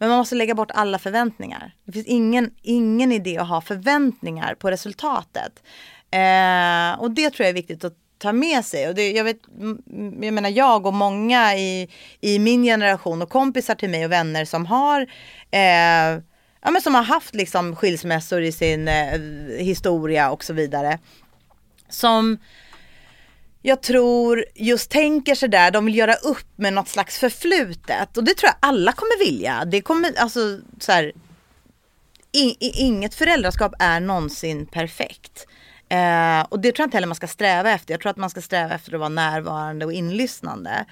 men 0.00 0.08
man 0.08 0.18
måste 0.18 0.34
lägga 0.34 0.54
bort 0.54 0.70
alla 0.74 0.98
förväntningar. 0.98 1.74
Det 1.84 1.92
finns 1.92 2.06
ingen, 2.06 2.50
ingen 2.62 3.12
idé 3.12 3.38
att 3.38 3.48
ha 3.48 3.60
förväntningar 3.60 4.54
på 4.54 4.70
resultatet. 4.70 5.62
Eh, 6.10 7.00
och 7.00 7.10
det 7.10 7.30
tror 7.30 7.44
jag 7.44 7.48
är 7.48 7.54
viktigt 7.54 7.84
att 7.84 7.94
ta 8.18 8.32
med 8.32 8.64
sig. 8.64 8.88
Och 8.88 8.94
det, 8.94 9.10
jag, 9.10 9.24
vet, 9.24 9.38
jag 10.20 10.34
menar 10.34 10.50
jag 10.50 10.86
och 10.86 10.94
många 10.94 11.56
i, 11.56 11.88
i 12.20 12.38
min 12.38 12.62
generation 12.62 13.22
och 13.22 13.30
kompisar 13.30 13.74
till 13.74 13.90
mig 13.90 14.04
och 14.04 14.12
vänner 14.12 14.44
som 14.44 14.66
har 14.66 15.00
eh, 15.50 16.20
ja, 16.62 16.70
men 16.70 16.82
som 16.82 16.94
har 16.94 17.02
haft 17.02 17.34
liksom 17.34 17.76
skilsmässor 17.76 18.42
i 18.42 18.52
sin 18.52 18.88
eh, 18.88 19.20
historia 19.58 20.30
och 20.30 20.44
så 20.44 20.52
vidare. 20.52 20.98
Som 21.88 22.38
jag 23.62 23.82
tror 23.82 24.44
just 24.54 24.90
tänker 24.90 25.34
sig 25.34 25.48
där, 25.48 25.70
de 25.70 25.84
vill 25.84 25.96
göra 25.96 26.14
upp 26.14 26.48
med 26.56 26.72
något 26.72 26.88
slags 26.88 27.18
förflutet. 27.18 28.16
Och 28.16 28.24
det 28.24 28.34
tror 28.34 28.48
jag 28.48 28.68
alla 28.68 28.92
kommer 28.92 29.18
vilja. 29.18 29.64
Det 29.64 29.80
kommer, 29.80 30.18
alltså 30.18 30.58
så 30.80 30.92
här, 30.92 31.12
i, 32.32 32.56
inget 32.60 33.14
föräldraskap 33.14 33.72
är 33.78 34.00
någonsin 34.00 34.66
perfekt. 34.66 35.46
Eh, 35.88 36.40
och 36.48 36.60
det 36.60 36.72
tror 36.72 36.82
jag 36.82 36.86
inte 36.86 36.96
heller 36.96 37.06
man 37.06 37.14
ska 37.14 37.26
sträva 37.26 37.70
efter. 37.70 37.94
Jag 37.94 38.00
tror 38.00 38.10
att 38.10 38.16
man 38.16 38.30
ska 38.30 38.40
sträva 38.40 38.74
efter 38.74 38.94
att 38.94 39.00
vara 39.00 39.08
närvarande 39.08 39.84
och 39.84 39.92
inlyssnande. 39.92 40.84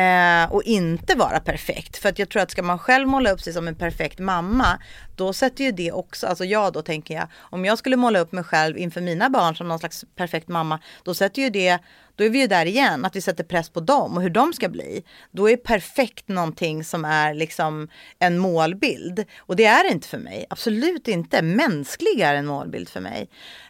Eh, 0.00 0.52
och 0.52 0.62
inte 0.62 1.14
vara 1.14 1.40
perfekt. 1.40 1.96
För 1.96 2.08
att 2.08 2.18
jag 2.18 2.28
tror 2.28 2.42
att 2.42 2.50
ska 2.50 2.62
man 2.62 2.78
själv 2.78 3.08
måla 3.08 3.30
upp 3.30 3.40
sig 3.40 3.52
som 3.52 3.68
en 3.68 3.74
perfekt 3.74 4.18
mamma, 4.18 4.78
då 5.16 5.32
sätter 5.32 5.64
ju 5.64 5.72
det 5.72 5.92
också, 5.92 6.26
alltså 6.26 6.44
jag 6.44 6.72
då 6.72 6.82
tänker 6.82 7.14
jag, 7.14 7.26
om 7.36 7.64
jag 7.64 7.78
skulle 7.78 7.96
måla 7.96 8.18
upp 8.18 8.32
mig 8.32 8.44
själv 8.44 8.78
inför 8.78 9.00
mina 9.00 9.30
barn 9.30 9.56
som 9.56 9.68
någon 9.68 9.78
slags 9.78 10.04
perfekt 10.16 10.48
mamma, 10.48 10.78
då 11.04 11.14
sätter 11.14 11.42
ju 11.42 11.50
det, 11.50 11.78
då 12.16 12.24
är 12.24 12.30
vi 12.30 12.40
ju 12.40 12.46
där 12.46 12.66
igen, 12.66 13.04
att 13.04 13.16
vi 13.16 13.20
sätter 13.20 13.44
press 13.44 13.70
på 13.70 13.80
dem 13.80 14.16
och 14.16 14.22
hur 14.22 14.30
de 14.30 14.52
ska 14.52 14.68
bli. 14.68 15.04
Då 15.30 15.50
är 15.50 15.56
perfekt 15.56 16.28
någonting 16.28 16.84
som 16.84 17.04
är 17.04 17.34
liksom 17.34 17.88
en 18.18 18.38
målbild. 18.38 19.24
Och 19.38 19.56
det 19.56 19.64
är 19.64 19.84
det 19.84 19.90
inte 19.90 20.08
för 20.08 20.18
mig, 20.18 20.46
absolut 20.50 21.08
inte. 21.08 21.42
Mänsklig 21.42 22.20
är 22.20 22.34
en 22.34 22.46
målbild 22.46 22.88
för 22.88 23.00
mig. 23.00 23.28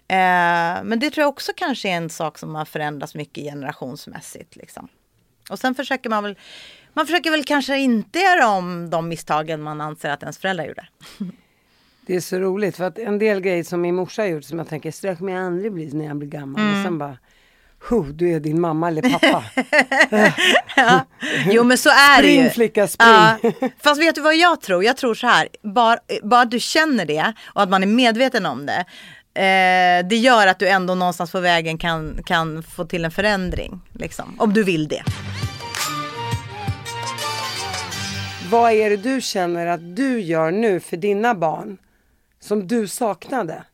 Eh, 0.09 0.85
men 0.85 0.99
det 1.01 1.11
tror 1.11 1.23
jag 1.23 1.29
också 1.29 1.53
kanske 1.57 1.89
är 1.89 1.97
en 1.97 2.11
sak 2.11 2.39
som 2.39 2.55
har 2.55 2.65
förändrats 2.65 3.15
mycket 3.15 3.45
generationsmässigt. 3.45 4.57
Liksom. 4.57 4.89
Och 5.51 5.59
sen 5.59 5.75
försöker 5.75 6.11
man 6.11 6.23
väl 6.23 6.37
man 6.95 7.07
försöker 7.07 7.31
väl 7.31 7.45
kanske 7.45 7.79
inte 7.79 8.19
göra 8.19 8.49
om 8.49 8.91
de 8.91 9.09
misstagen 9.09 9.63
man 9.63 9.81
anser 9.81 10.11
att 10.11 10.23
ens 10.23 10.39
föräldrar 10.39 10.65
gjorde. 10.65 10.87
Det 12.07 12.17
är 12.17 12.21
så 12.21 12.39
roligt 12.39 12.77
för 12.77 12.85
att 12.85 12.99
en 12.99 13.19
del 13.19 13.41
grejer 13.41 13.65
som 13.65 13.81
min 13.81 13.95
morsa 13.95 14.23
har 14.23 14.27
gjort 14.27 14.45
som 14.45 14.59
jag 14.59 14.69
tänker, 14.69 14.91
så 14.91 15.07
där 15.07 15.15
kommer 15.15 15.33
jag 15.33 15.47
aldrig 15.47 15.73
bli 15.73 15.91
när 15.93 16.05
jag 16.05 16.17
blir 16.17 16.29
gammal. 16.29 16.63
Mm. 16.63 16.79
Och 16.79 16.85
sen 16.85 16.99
bara, 16.99 17.17
du 18.13 18.33
är 18.35 18.41
din 18.41 18.61
mamma 18.61 18.89
eller 18.89 19.03
pappa. 19.03 19.45
ja. 20.77 21.07
Jo 21.51 21.65
men 21.65 21.79
så 21.79 21.89
är 21.89 22.19
spring, 22.19 22.41
det 22.41 22.45
ju. 22.45 22.51
flicka 22.51 22.89
spring. 22.89 23.09
Ja. 23.09 23.39
Fast 23.83 24.01
vet 24.01 24.15
du 24.15 24.21
vad 24.21 24.37
jag 24.37 24.61
tror? 24.61 24.85
Jag 24.85 24.97
tror 24.97 25.15
så 25.15 25.27
här, 25.27 25.49
bara, 25.63 25.99
bara 26.23 26.45
du 26.45 26.61
känner 26.61 27.05
det 27.05 27.33
och 27.55 27.63
att 27.63 27.71
man 27.71 27.83
är 27.83 27.87
medveten 27.87 28.47
om 28.47 28.67
det. 28.67 28.85
eh, 29.35 30.09
det 30.09 30.17
gör 30.17 30.47
att 30.47 30.59
du 30.59 30.69
ändå 30.69 30.95
någonstans 30.95 31.33
på 31.33 31.41
vägen 31.41 31.79
kan, 31.79 32.23
kan 32.27 32.63
få 32.63 32.85
till 32.85 33.05
en 33.05 33.11
förändring. 33.11 33.81
Liksom, 33.93 34.35
om 34.39 34.53
du 34.53 34.65
vill 34.65 34.89
det. 34.89 35.03
Vad 38.51 38.73
är 38.73 38.91
det 38.91 38.97
du 38.97 39.21
känner 39.21 39.67
att 39.67 39.97
du 39.97 40.21
gör 40.21 40.51
nu 40.51 40.81
för 40.81 40.97
dina 40.97 41.35
barn 41.35 41.79
som 42.41 42.67
du 42.67 42.89
saknade? 42.89 43.65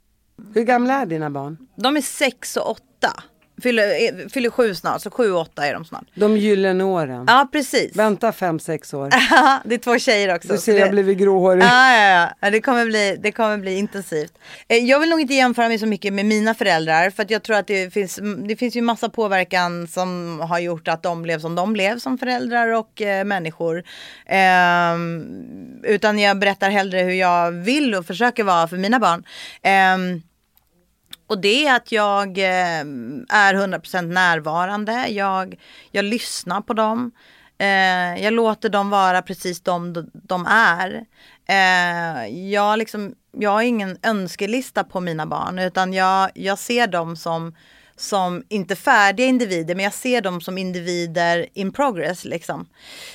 Hur 0.55 0.63
gamla 0.63 0.95
är 0.95 1.07
dina 1.07 1.31
barn? 1.31 1.57
De 1.77 1.97
är 1.97 2.01
sex 2.01 2.57
och 2.57 2.71
åtta. 2.71 3.23
Fyller, 3.63 3.83
eh, 3.89 4.29
fyller 4.29 4.51
sju 4.51 4.75
snart, 4.75 5.03
så 5.03 5.11
sju 5.11 5.33
åtta 5.33 5.67
är 5.67 5.75
de 5.75 5.85
snart. 5.85 6.05
De 6.15 6.37
gyllene 6.37 6.85
åren. 6.85 7.25
Ja 7.29 7.49
precis. 7.53 7.97
Vänta 7.97 8.33
fem, 8.33 8.59
sex 8.59 8.95
år. 8.95 9.09
det 9.69 9.75
är 9.75 9.79
två 9.79 9.99
tjejer 9.99 10.35
också. 10.35 10.49
Du 10.53 10.59
ser 10.59 10.73
det- 10.73 10.79
jag 10.79 10.87
har 10.87 10.93
blivit 10.93 11.19
gråhårig. 11.19 11.63
Ja, 11.65 11.97
ja, 11.97 12.29
ja. 12.41 12.51
Det 12.51 12.61
kommer, 12.61 12.87
bli, 12.87 13.17
det 13.23 13.33
kommer 13.33 13.59
bli 13.59 13.75
intensivt. 13.79 14.33
Eh, 14.69 14.77
Jag 14.77 15.01
vill 15.01 15.11
nog 15.11 15.21
inte 15.21 15.35
jämföra 15.35 15.69
mig 15.69 15.79
så 15.79 15.87
mycket 15.87 16.13
med 16.13 16.27
mina 16.27 16.55
föräldrar. 16.55 17.11
För 17.11 17.23
att 17.23 17.31
jag 17.31 17.43
tror 17.43 17.57
att 17.57 17.67
det 17.67 17.93
finns, 17.93 18.21
det 18.49 18.57
finns 18.57 18.77
ju 18.77 18.83
massa 18.83 19.09
påverkan 19.09 19.89
som 19.89 20.41
har 20.41 20.59
gjort 20.59 20.89
att 20.89 21.03
de 21.03 21.23
blev 21.23 21.41
som 21.41 21.55
de 21.55 21.73
blev 21.73 21.99
som 21.99 22.19
föräldrar 22.19 22.69
och 22.73 23.03
eh, 23.03 23.25
människor. 23.25 23.83
Ehm, 24.27 25.25
utan 25.83 26.19
jag 26.19 26.39
berättar 26.39 26.71
hellre 26.71 27.01
hur 27.01 27.13
jag 27.13 27.53
vill 27.53 27.95
och 27.95 28.07
försöker 28.07 28.45
vara 28.45 28.69
för 28.69 28.77
mina 28.77 28.99
barn. 28.99 29.25
Ehm, 29.63 30.23
och 31.27 31.41
det 31.41 31.67
är 31.67 31.77
att 31.77 31.93
jag 31.93 32.39
eh, 32.39 32.81
är 33.29 33.55
100% 33.55 34.03
närvarande. 34.03 35.09
Jag, 35.09 35.61
jag 35.91 36.05
lyssnar 36.05 36.61
på 36.61 36.75
dem. 36.75 37.11
Eh, 37.59 38.23
jag 38.25 38.33
låter 38.33 38.69
dem 38.69 38.91
vara 38.91 39.23
precis 39.23 39.61
de 39.61 39.93
de- 40.13 40.47
är. 40.47 41.05
Eh, 41.49 42.27
jag, 42.51 42.79
liksom, 42.79 43.15
jag 43.33 43.51
har 43.51 43.63
ingen 43.63 43.99
önskelista 44.03 44.85
på 44.85 45.01
mina 45.01 45.27
barn 45.27 45.59
utan 45.59 45.93
jag, 45.93 46.31
jag 46.35 46.59
ser 46.59 46.87
dem 46.87 47.17
som, 47.17 47.55
som 47.97 48.45
inte 48.49 48.77
färdiga 48.77 49.27
individer 49.27 49.75
men 49.75 49.85
jag 49.85 49.95
ser 49.95 50.21
dem 50.21 50.41
som 50.41 50.59
individer 50.59 51.47
in 51.55 51.73
progress. 51.73 52.25
Liksom. 52.25 52.69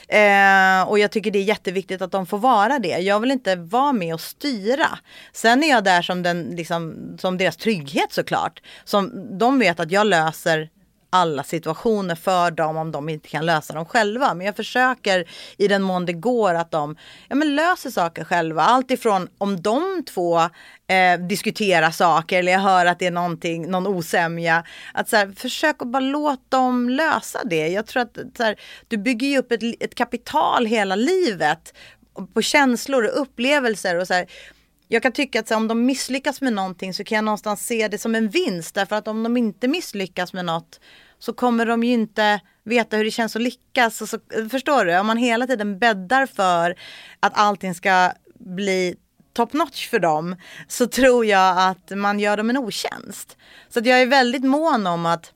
Eh, 0.07 0.89
och 0.89 0.99
jag 0.99 1.11
tycker 1.11 1.31
det 1.31 1.39
är 1.39 1.43
jätteviktigt 1.43 2.01
att 2.01 2.11
de 2.11 2.25
får 2.25 2.37
vara 2.37 2.79
det. 2.79 2.97
Jag 2.97 3.19
vill 3.19 3.31
inte 3.31 3.55
vara 3.55 3.93
med 3.93 4.13
och 4.13 4.21
styra. 4.21 4.87
Sen 5.33 5.63
är 5.63 5.69
jag 5.69 5.83
där 5.83 6.01
som, 6.01 6.23
den, 6.23 6.43
liksom, 6.43 6.95
som 7.19 7.37
deras 7.37 7.57
trygghet 7.57 8.13
såklart. 8.13 8.61
Som 8.83 9.27
de 9.37 9.59
vet 9.59 9.79
att 9.79 9.91
jag 9.91 10.07
löser 10.07 10.69
alla 11.13 11.43
situationer 11.43 12.15
för 12.15 12.51
dem 12.51 12.77
om 12.77 12.91
de 12.91 13.09
inte 13.09 13.27
kan 13.27 13.45
lösa 13.45 13.73
dem 13.73 13.85
själva. 13.85 14.33
Men 14.33 14.45
jag 14.45 14.55
försöker 14.55 15.29
i 15.57 15.67
den 15.67 15.81
mån 15.81 16.05
det 16.05 16.13
går 16.13 16.53
att 16.53 16.71
de 16.71 16.95
ja, 17.27 17.35
men 17.35 17.55
löser 17.55 17.89
saker 17.89 18.23
själva. 18.23 18.61
Allt 18.61 18.91
ifrån 18.91 19.27
om 19.37 19.61
de 19.61 20.03
två 20.13 20.39
eh, 20.87 21.19
diskuterar 21.29 21.91
saker 21.91 22.39
eller 22.39 22.51
jag 22.51 22.59
hör 22.59 22.85
att 22.85 22.99
det 22.99 23.07
är 23.07 23.11
någonting, 23.11 23.71
någon 23.71 23.87
osämja. 23.87 24.63
Att 24.93 25.09
så 25.09 25.15
här, 25.15 25.33
försök 25.37 25.81
att 25.81 25.87
bara 25.87 25.99
låta 25.99 26.57
dem 26.57 26.89
lösa 26.89 27.39
det. 27.45 27.67
Jag 27.67 27.87
tror 27.87 28.01
att 28.03 28.17
så 28.37 28.43
här, 28.43 28.55
du 28.87 28.97
bygger 28.97 29.27
ju 29.27 29.37
upp 29.37 29.51
ett, 29.51 29.63
ett 29.79 29.95
kapital 29.95 30.65
hela 30.65 30.95
livet 30.95 31.73
på 32.33 32.41
känslor 32.41 33.03
och 33.03 33.21
upplevelser 33.21 33.99
och 33.99 34.07
så 34.07 34.13
här, 34.13 34.25
jag 34.93 35.03
kan 35.03 35.11
tycka 35.11 35.39
att 35.39 35.47
så, 35.47 35.55
om 35.55 35.67
de 35.67 35.85
misslyckas 35.85 36.41
med 36.41 36.53
någonting 36.53 36.93
så 36.93 37.03
kan 37.03 37.15
jag 37.15 37.25
någonstans 37.25 37.65
se 37.65 37.87
det 37.87 37.97
som 37.97 38.15
en 38.15 38.29
vinst. 38.29 38.75
Därför 38.75 38.95
att 38.95 39.07
om 39.07 39.23
de 39.23 39.37
inte 39.37 39.67
misslyckas 39.67 40.33
med 40.33 40.45
något 40.45 40.79
så 41.19 41.33
kommer 41.33 41.65
de 41.65 41.83
ju 41.83 41.93
inte 41.93 42.39
veta 42.63 42.97
hur 42.97 43.03
det 43.03 43.11
känns 43.11 43.35
att 43.35 43.41
lyckas. 43.41 44.01
Och 44.01 44.09
så, 44.09 44.19
förstår 44.51 44.85
du? 44.85 44.99
Om 44.99 45.07
man 45.07 45.17
hela 45.17 45.47
tiden 45.47 45.79
bäddar 45.79 46.25
för 46.25 46.75
att 47.19 47.31
allting 47.35 47.75
ska 47.75 48.11
bli 48.39 48.95
top 49.33 49.53
notch 49.53 49.89
för 49.89 49.99
dem 49.99 50.35
så 50.67 50.87
tror 50.87 51.25
jag 51.25 51.69
att 51.69 51.97
man 51.97 52.19
gör 52.19 52.37
dem 52.37 52.49
en 52.49 52.57
otjänst. 52.57 53.37
Så 53.69 53.79
att 53.79 53.85
jag 53.85 54.01
är 54.01 54.05
väldigt 54.05 54.43
mån 54.43 54.87
om 54.87 55.05
att 55.05 55.33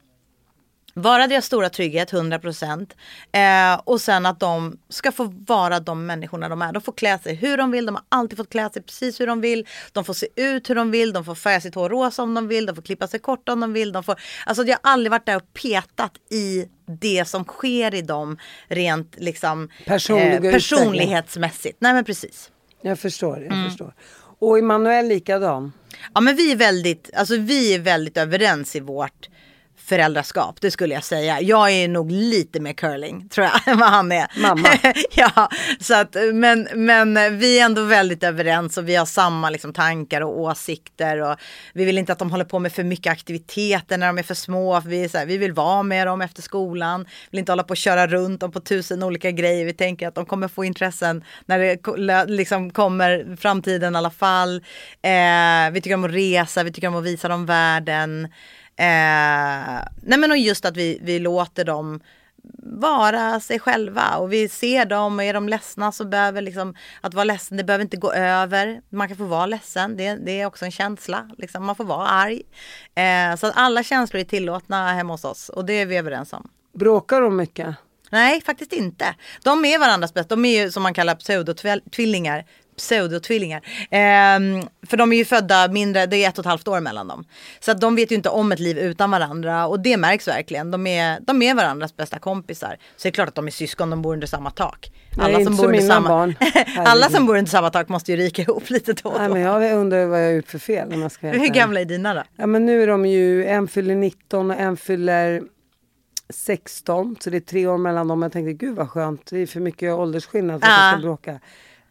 vara 0.98 1.28
deras 1.28 1.46
stora 1.46 1.70
trygghet, 1.70 2.12
100%. 2.14 2.94
Eh, 3.32 3.82
och 3.84 4.02
sen 4.02 4.26
att 4.26 4.40
de 4.40 4.78
ska 4.90 5.12
få 5.12 5.34
vara 5.48 5.80
de 5.80 6.06
människorna 6.06 6.50
de 6.50 6.62
är. 6.62 6.74
De 6.74 6.82
får 6.82 6.92
klä 6.94 7.20
sig 7.20 7.36
hur 7.36 7.58
de 7.58 7.72
vill, 7.72 7.86
de 7.86 7.96
har 7.96 8.04
alltid 8.10 8.38
fått 8.38 8.50
klä 8.50 8.70
sig 8.70 8.82
precis 8.82 9.20
hur 9.22 9.28
de 9.28 9.42
vill. 9.42 9.68
De 9.92 10.04
får 10.06 10.14
se 10.14 10.28
ut 10.36 10.70
hur 10.70 10.76
de 10.76 10.92
vill, 10.92 11.14
de 11.14 11.26
får 11.26 11.36
färga 11.36 11.62
sitt 11.62 11.76
hår 11.76 11.90
rosa 11.90 12.24
om 12.24 12.34
de 12.34 12.48
vill, 12.48 12.66
de 12.66 12.76
får 12.76 12.82
klippa 12.84 13.08
sig 13.08 13.20
kort 13.20 13.50
om 13.50 13.60
de 13.60 13.74
vill. 13.74 13.92
De 13.92 14.04
får, 14.04 14.16
alltså 14.46 14.64
jag 14.64 14.78
har 14.84 14.92
aldrig 14.92 15.12
varit 15.12 15.26
där 15.26 15.36
och 15.36 15.54
petat 15.54 16.12
i 16.32 16.66
det 17.02 17.26
som 17.28 17.44
sker 17.44 17.94
i 17.96 18.02
dem 18.02 18.38
rent 18.68 19.16
liksom 19.18 19.70
utveckling. 19.86 20.52
personlighetsmässigt. 20.52 21.78
Nej 21.82 21.94
men 21.94 22.04
precis. 22.06 22.52
Jag 22.82 23.00
förstår, 23.00 23.38
jag 23.44 23.52
Mm. 23.54 23.70
förstår. 23.70 23.94
Och 24.40 24.60
Emanuel 24.60 25.08
likadan. 25.08 25.74
Ja 26.14 26.22
men 26.22 26.36
vi 26.36 26.52
är 26.52 26.56
väldigt, 26.56 27.10
alltså 27.16 27.38
vi 27.38 27.74
är 27.74 27.80
väldigt 27.80 28.18
överens 28.18 28.76
i 28.76 28.80
vårt 28.80 29.30
föräldraskap, 29.86 30.62
det 30.62 30.72
skulle 30.72 30.94
jag 30.94 31.04
säga. 31.04 31.42
Jag 31.42 31.72
är 31.72 31.88
nog 31.88 32.12
lite 32.12 32.60
mer 32.60 32.74
curling 32.74 33.30
tror 33.30 33.48
jag 33.48 33.68
än 33.74 33.80
vad 33.80 33.90
han 33.90 34.12
är. 34.12 34.42
Mamma. 34.42 34.70
ja, 35.16 35.50
så 35.80 35.96
att, 35.96 36.16
men, 36.34 36.68
men 36.74 37.40
vi 37.40 37.60
är 37.60 37.66
ändå 37.66 37.84
väldigt 37.84 38.24
överens 38.24 38.78
och 38.78 38.90
vi 38.90 38.96
har 38.96 39.06
samma 39.06 39.50
liksom, 39.50 39.74
tankar 39.74 40.22
och 40.22 40.40
åsikter. 40.40 41.22
Och 41.22 41.36
vi 41.74 41.86
vill 41.86 41.98
inte 41.98 42.14
att 42.14 42.20
de 42.20 42.32
håller 42.32 42.46
på 42.46 42.60
med 42.60 42.74
för 42.74 42.84
mycket 42.84 43.12
aktiviteter 43.12 43.98
när 43.98 44.08
de 44.08 44.18
är 44.18 44.24
för 44.24 44.34
små. 44.34 44.82
Vi, 44.86 45.10
så 45.10 45.18
här, 45.18 45.26
vi 45.26 45.38
vill 45.38 45.54
vara 45.54 45.84
med 45.84 46.08
dem 46.08 46.22
efter 46.22 46.42
skolan. 46.42 47.04
Vi 47.04 47.28
vill 47.32 47.40
inte 47.40 47.52
hålla 47.52 47.64
på 47.64 47.72
och 47.72 47.78
köra 47.78 48.08
runt 48.08 48.42
dem 48.42 48.52
på 48.52 48.60
tusen 48.60 49.04
olika 49.04 49.32
grejer. 49.32 49.66
Vi 49.66 49.74
tänker 49.74 50.08
att 50.08 50.16
de 50.16 50.26
kommer 50.26 50.48
få 50.48 50.66
intressen 50.66 51.24
när 51.46 51.60
det 51.60 52.26
liksom 52.34 52.72
kommer 52.72 53.38
framtiden 53.40 53.96
i 53.96 53.98
alla 53.98 54.12
fall. 54.12 54.56
Eh, 55.02 55.72
vi 55.72 55.82
tycker 55.84 55.96
om 55.96 56.04
att 56.04 56.12
resa, 56.12 56.64
vi 56.64 56.72
tycker 56.72 56.88
om 56.88 56.96
att 56.96 57.04
visa 57.04 57.28
dem 57.28 57.46
världen. 57.46 58.28
Eh, 58.78 59.84
nej 60.02 60.20
men 60.20 60.32
och 60.32 60.38
just 60.38 60.66
att 60.66 60.78
vi, 60.78 61.00
vi 61.02 61.20
låter 61.20 61.66
dem 61.66 62.00
vara 62.64 63.40
sig 63.40 63.60
själva 63.60 64.16
och 64.18 64.34
vi 64.34 64.50
ser 64.50 64.86
dem 64.86 65.20
och 65.20 65.24
är 65.24 65.34
de 65.34 65.50
ledsna 65.50 65.92
så 65.92 66.06
behöver 66.06 66.42
liksom 66.42 66.76
att 67.02 67.14
vara 67.14 67.24
ledsen, 67.24 67.58
det 67.58 67.64
behöver 67.64 67.84
inte 67.84 67.98
gå 67.98 68.14
över. 68.14 68.82
Man 68.90 69.08
kan 69.08 69.18
få 69.18 69.24
vara 69.24 69.46
ledsen, 69.46 69.98
det, 69.98 70.16
det 70.16 70.42
är 70.42 70.46
också 70.46 70.66
en 70.66 70.72
känsla. 70.72 71.30
Liksom, 71.38 71.66
man 71.66 71.76
får 71.76 71.84
vara 71.84 72.08
arg. 72.08 72.42
Eh, 72.96 73.36
så 73.36 73.48
att 73.48 73.54
alla 73.56 73.84
känslor 73.84 74.20
är 74.20 74.26
tillåtna 74.26 74.94
hemma 74.94 75.14
hos 75.14 75.26
oss 75.26 75.50
och 75.50 75.66
det 75.66 75.74
är 75.74 75.86
vi 75.86 75.98
överens 75.98 76.34
om. 76.34 76.50
Bråkar 76.74 77.22
de 77.22 77.36
mycket? 77.36 77.76
Nej, 78.12 78.42
faktiskt 78.42 78.74
inte. 78.74 79.16
De 79.44 79.66
är 79.66 79.80
varandras 79.80 80.14
bästa. 80.14 80.36
De 80.36 80.46
är 80.46 80.64
ju 80.64 80.72
som 80.72 80.84
man 80.84 80.94
kallar 80.94 81.16
pseudotvillingar. 81.16 82.46
Pseudotvillingar. 82.78 83.62
Ehm, 83.92 84.62
för 84.88 84.98
de 84.98 85.14
är 85.14 85.18
ju 85.18 85.26
födda 85.26 85.68
mindre, 85.68 86.06
det 86.06 86.24
är 86.24 86.30
ett 86.30 86.38
och 86.38 86.44
ett 86.44 86.50
halvt 86.50 86.68
år 86.68 86.80
mellan 86.80 87.08
dem. 87.08 87.26
Så 87.60 87.72
att 87.72 87.82
de 87.82 87.96
vet 87.96 88.12
ju 88.12 88.16
inte 88.16 88.30
om 88.30 88.52
ett 88.52 88.60
liv 88.60 88.78
utan 88.78 89.12
varandra 89.12 89.68
och 89.68 89.80
det 89.80 89.98
märks 89.98 90.28
verkligen. 90.28 90.72
De 90.72 90.88
är, 90.88 91.20
de 91.22 91.42
är 91.42 91.56
varandras 91.56 91.98
bästa 91.98 92.20
kompisar. 92.20 92.78
Så 92.96 93.04
det 93.04 93.10
är 93.10 93.12
klart 93.12 93.28
att 93.28 93.36
de 93.36 93.48
är 93.48 93.52
syskon, 93.52 93.90
de 93.90 94.02
bor 94.02 94.14
under 94.14 94.28
samma 94.28 94.52
tak. 94.52 94.92
Nej, 95.18 95.42
inte 95.42 95.54
som 95.54 95.72
mina 95.72 96.02
barn. 96.02 96.36
Alla 96.78 97.10
som 97.10 97.26
bor 97.26 97.38
under 97.38 97.52
samma 97.52 97.70
tak 97.70 97.90
måste 97.90 98.12
ju 98.12 98.18
ryka 98.18 98.42
ihop 98.42 98.70
lite 98.70 98.94
då 98.94 99.10
och 99.10 99.20
Nej, 99.20 99.28
då. 99.28 99.34
men 99.34 99.44
jag 99.44 99.80
undrar 99.80 100.06
vad 100.06 100.20
jag 100.20 100.26
har 100.26 100.34
gjort 100.34 100.48
för 100.48 100.60
fel 100.60 100.94
om 100.94 101.02
jag 101.02 101.12
ska 101.12 101.28
Hur 101.28 101.48
gamla 101.48 101.82
är 101.82 101.86
dina 101.86 102.14
då? 102.14 102.24
Ja 102.36 102.46
men 102.46 102.66
nu 102.66 102.84
är 102.84 102.88
de 102.88 103.06
ju, 103.06 103.46
en 103.46 103.68
fyller 103.68 103.96
19 103.96 104.52
och 104.52 104.58
en 104.58 104.78
fyller 104.78 105.42
16. 106.30 107.16
Så 107.20 107.30
det 107.30 107.38
är 107.38 107.42
tre 107.42 107.68
år 107.68 107.78
mellan 107.78 108.08
dem. 108.08 108.22
Jag 108.22 108.32
tänkte 108.32 108.54
gud 108.54 108.76
vad 108.76 108.90
skönt. 108.90 109.26
Det 109.30 109.40
är 109.40 109.48
för 109.48 109.60
mycket 109.60 109.94
åldersskillnad 109.94 110.62
för 110.62 110.68
att 110.68 110.78
jag 110.78 110.94
ska 110.94 111.02
bråka. 111.02 111.40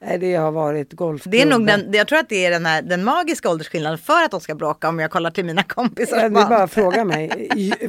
Nej 0.06 0.18
det 0.18 0.34
har 0.34 0.50
varit 0.50 0.92
golfklubben. 0.92 1.38
Det 1.48 1.54
är 1.54 1.58
nog 1.58 1.66
den, 1.66 1.92
jag 1.92 2.08
tror 2.08 2.18
att 2.18 2.28
det 2.28 2.46
är 2.46 2.50
den, 2.50 2.66
här, 2.66 2.82
den 2.82 3.04
magiska 3.04 3.50
åldersskillnaden 3.50 3.98
för 3.98 4.24
att 4.24 4.30
de 4.30 4.40
ska 4.40 4.54
bråka 4.54 4.88
om 4.88 4.98
jag 4.98 5.10
kollar 5.10 5.30
till 5.30 5.44
mina 5.44 5.62
kompisar. 5.62 6.16
Ja, 6.16 6.28
det 6.28 6.40
är 6.40 6.46
bara 6.48 6.62
att 6.62 6.72
fråga 6.72 7.04
mig. 7.04 7.30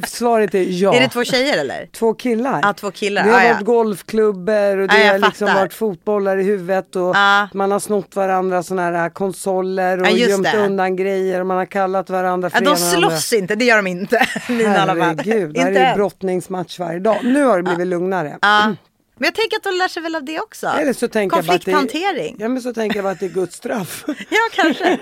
Svaret 0.08 0.56
är 0.56 0.66
ja. 0.70 0.96
Är 0.96 1.02
det 1.02 1.10
två 1.10 1.24
tjejer 1.24 1.58
eller? 1.58 1.86
Två 1.86 2.14
killar. 2.14 2.60
Ja, 2.64 2.74
två 2.74 2.92
killar. 2.92 3.24
Det 3.24 3.30
har 3.32 3.40
Ah, 3.40 3.44
ja. 3.44 3.54
varit 3.54 3.66
golfklubbor 3.66 4.78
och 4.78 4.88
det 4.88 4.98
Ja, 4.98 5.06
jag 5.06 5.12
har 5.12 5.20
liksom 5.20 5.48
fattar. 5.48 5.60
varit 5.62 5.74
fotbollar 5.74 6.38
i 6.38 6.44
huvudet 6.44 6.96
och 6.96 7.16
Ja. 7.16 7.48
man 7.54 7.72
har 7.72 7.80
snott 7.80 8.16
varandra 8.16 8.64
sådana 8.64 8.98
här 8.98 9.10
konsoler 9.10 10.02
och 10.02 10.08
Ja, 10.08 10.12
just 10.12 10.30
gömt 10.30 10.44
det. 10.52 10.58
undan 10.66 10.96
grejer 10.96 11.40
och 11.40 11.48
man 11.48 11.58
har 11.58 11.66
kallat 11.66 12.10
varandra 12.10 12.50
för 12.50 12.58
Ja, 12.58 12.62
de 12.62 12.66
det 12.66 12.96
andra. 12.96 13.10
slåss 13.10 13.34
inte, 13.34 13.56
det 13.56 13.66
gör 13.66 13.76
de 13.78 13.88
inte. 13.88 14.28
Mina. 14.50 14.70
Herregud, 14.70 15.54
det 15.54 15.62
här 15.62 15.72
är 15.72 15.90
ju 15.90 15.96
brottningsmatch 15.96 16.80
varje 16.80 17.00
dag. 17.00 17.18
Nu 17.24 17.44
har 17.44 17.58
det 17.58 17.64
blivit 17.64 17.88
lugnare. 17.88 18.38
Ja. 18.42 18.76
Men 19.18 19.26
jag 19.26 19.36
tänker 19.36 19.58
att 19.58 19.64
de 19.64 19.76
lär 19.76 19.88
sig 19.88 20.04
väl 20.04 20.16
av 20.16 20.24
det 20.26 20.40
också. 20.40 20.68
Eller 20.68 20.94
så 20.94 21.08
tänker 21.08 21.38
att 21.38 21.44
det- 21.46 21.48
Konflikthantering. 21.52 22.36
Ja 22.40 22.48
men 22.48 22.62
så 22.62 22.74
tänker 22.74 22.96
jag 22.98 23.04
bara 23.04 23.12
att 23.12 23.20
det 23.20 23.26
är 23.26 23.30
Guds 23.30 23.56
straff. 23.56 24.04
Ja, 24.30 24.40
kanske. 24.56 24.98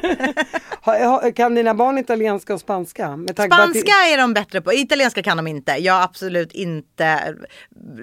Kan 1.35 1.55
dina 1.55 1.73
barn 1.73 1.97
italienska 1.97 2.53
och 2.53 2.59
spanska? 2.59 3.07
Att 3.07 3.27
det- 3.27 3.33
Spanska 3.43 3.91
är 3.91 4.17
de 4.17 4.33
bättre 4.33 4.61
på. 4.61 4.73
Italienska 4.73 5.23
kan 5.23 5.37
de 5.37 5.47
inte. 5.47 5.71
Jag 5.71 5.93
har 5.93 6.01
absolut 6.03 6.51
inte 6.51 7.35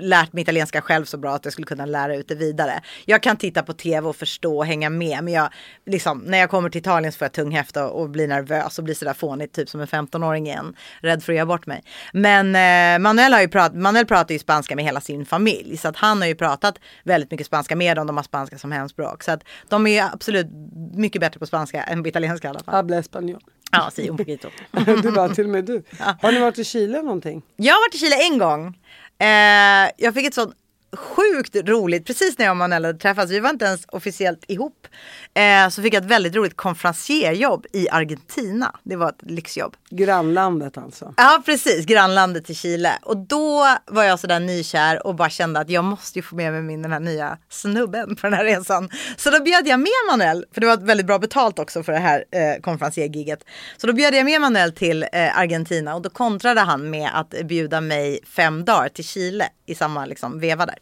lärt 0.00 0.32
mig 0.32 0.42
italienska 0.42 0.80
själv 0.82 1.04
så 1.04 1.18
bra 1.18 1.34
att 1.34 1.44
jag 1.44 1.52
skulle 1.52 1.66
kunna 1.66 1.86
lära 1.86 2.16
ut 2.16 2.28
det 2.28 2.34
vidare. 2.34 2.80
Jag 3.04 3.22
kan 3.22 3.36
titta 3.36 3.62
på 3.62 3.72
tv 3.72 4.08
och 4.08 4.16
förstå 4.16 4.56
och 4.58 4.66
hänga 4.66 4.90
med. 4.90 5.24
Men 5.24 5.32
jag, 5.32 5.48
liksom, 5.86 6.18
när 6.18 6.38
jag 6.38 6.50
kommer 6.50 6.70
till 6.70 6.78
Italien 6.80 7.12
så 7.12 7.18
får 7.18 7.24
jag 7.24 7.32
tunghäfta 7.32 7.88
och 7.88 8.10
blir 8.10 8.28
nervös 8.28 8.78
och 8.78 8.84
blir 8.84 8.94
sådär 8.94 9.14
fånigt, 9.14 9.54
typ 9.54 9.68
som 9.68 9.80
en 9.80 9.86
15-åring 9.86 10.46
igen. 10.46 10.74
Rädd 11.00 11.22
för 11.24 11.32
att 11.32 11.36
göra 11.36 11.46
bort 11.46 11.66
mig. 11.66 11.82
Men 12.12 12.46
eh, 12.56 12.98
Manuel, 13.02 13.32
har 13.32 13.40
ju 13.40 13.48
prat, 13.48 13.74
Manuel 13.74 14.06
pratar 14.06 14.32
ju 14.32 14.38
spanska 14.38 14.76
med 14.76 14.84
hela 14.84 15.00
sin 15.00 15.26
familj. 15.26 15.76
Så 15.76 15.88
att 15.88 15.96
han 16.00 16.20
har 16.20 16.28
ju 16.28 16.34
pratat 16.34 16.78
väldigt 17.04 17.30
mycket 17.30 17.46
spanska 17.46 17.76
med 17.76 17.96
dem. 17.96 18.06
De 18.06 18.16
har 18.16 18.24
spanska 18.24 18.58
som 18.58 18.72
hemspråk. 18.72 19.22
Så 19.22 19.30
att 19.30 19.44
de 19.68 19.86
är 19.86 20.04
absolut 20.14 20.46
mycket 20.94 21.20
bättre 21.20 21.38
på 21.38 21.46
spanska 21.46 21.82
än 21.82 22.02
på 22.02 22.08
italienska 22.08 22.48
i 22.48 22.50
alla 22.50 22.60
fall. 22.60 22.74
Habla 22.74 23.00
español. 23.00 23.40
Ja, 23.72 23.90
si 23.92 24.08
un 24.08 24.16
poquito. 24.16 24.48
du 25.02 25.12
bara, 25.12 25.28
till 25.28 25.44
och 25.44 25.50
med 25.50 25.64
du. 25.64 25.82
Har 26.22 26.32
ni 26.32 26.40
varit 26.40 26.58
i 26.58 26.64
Chile 26.64 27.02
någonting? 27.02 27.42
Jag 27.56 27.74
har 27.74 27.80
varit 27.80 27.94
i 27.94 27.98
Chile 27.98 28.16
en 28.30 28.38
gång. 28.38 28.78
Eh, 29.18 29.90
jag 29.96 30.14
fick 30.14 30.26
ett 30.26 30.34
sånt 30.34 30.54
sjukt 30.96 31.56
roligt, 31.56 32.06
precis 32.06 32.38
när 32.38 32.44
jag 32.44 32.52
och 32.52 32.56
Manuel 32.56 32.84
hade 32.84 32.98
träffats, 32.98 33.32
vi 33.32 33.40
var 33.40 33.50
inte 33.50 33.64
ens 33.64 33.84
officiellt 33.88 34.44
ihop. 34.48 34.86
Eh, 35.34 35.68
så 35.68 35.82
fick 35.82 35.94
jag 35.94 36.02
ett 36.04 36.10
väldigt 36.10 36.34
roligt 36.34 36.56
konferencierjobb 36.56 37.66
i 37.72 37.88
Argentina. 37.90 38.76
Det 38.82 38.96
var 38.96 39.08
ett 39.08 39.22
lyxjobb. 39.22 39.76
Grannlandet 39.90 40.78
alltså. 40.78 41.14
Ja 41.16 41.42
precis, 41.46 41.86
grannlandet 41.86 42.44
till 42.44 42.56
Chile. 42.56 42.98
Och 43.02 43.16
då 43.16 43.66
var 43.86 44.04
jag 44.04 44.20
sådär 44.20 44.40
nykär 44.40 45.06
och 45.06 45.14
bara 45.14 45.30
kände 45.30 45.60
att 45.60 45.70
jag 45.70 45.84
måste 45.84 46.18
ju 46.18 46.22
få 46.22 46.36
med 46.36 46.52
mig 46.52 46.62
min 46.62 46.82
den 46.82 46.92
här 46.92 47.00
nya 47.00 47.38
snubben 47.48 48.16
på 48.16 48.26
den 48.26 48.32
här 48.32 48.44
resan. 48.44 48.90
Så 49.16 49.30
då 49.30 49.42
bjöd 49.42 49.68
jag 49.68 49.80
med 49.80 49.90
Manuel, 50.10 50.44
för 50.54 50.60
det 50.60 50.66
var 50.66 50.76
väldigt 50.76 51.06
bra 51.06 51.18
betalt 51.18 51.58
också 51.58 51.82
för 51.82 51.92
det 51.92 51.98
här 51.98 52.24
eh, 52.30 52.60
konferenciergiget. 52.60 53.44
Så 53.76 53.86
då 53.86 53.92
bjöd 53.92 54.14
jag 54.14 54.24
med 54.24 54.40
Manuel 54.40 54.72
till 54.72 55.02
eh, 55.02 55.38
Argentina 55.38 55.94
och 55.94 56.02
då 56.02 56.10
kontrade 56.10 56.60
han 56.60 56.90
med 56.90 57.10
att 57.14 57.34
bjuda 57.44 57.80
mig 57.80 58.20
fem 58.24 58.64
dagar 58.64 58.88
till 58.88 59.04
Chile 59.04 59.48
i 59.70 59.74
samma 59.74 60.06
liksom, 60.06 60.40
veva 60.40 60.66
där. 60.66 60.76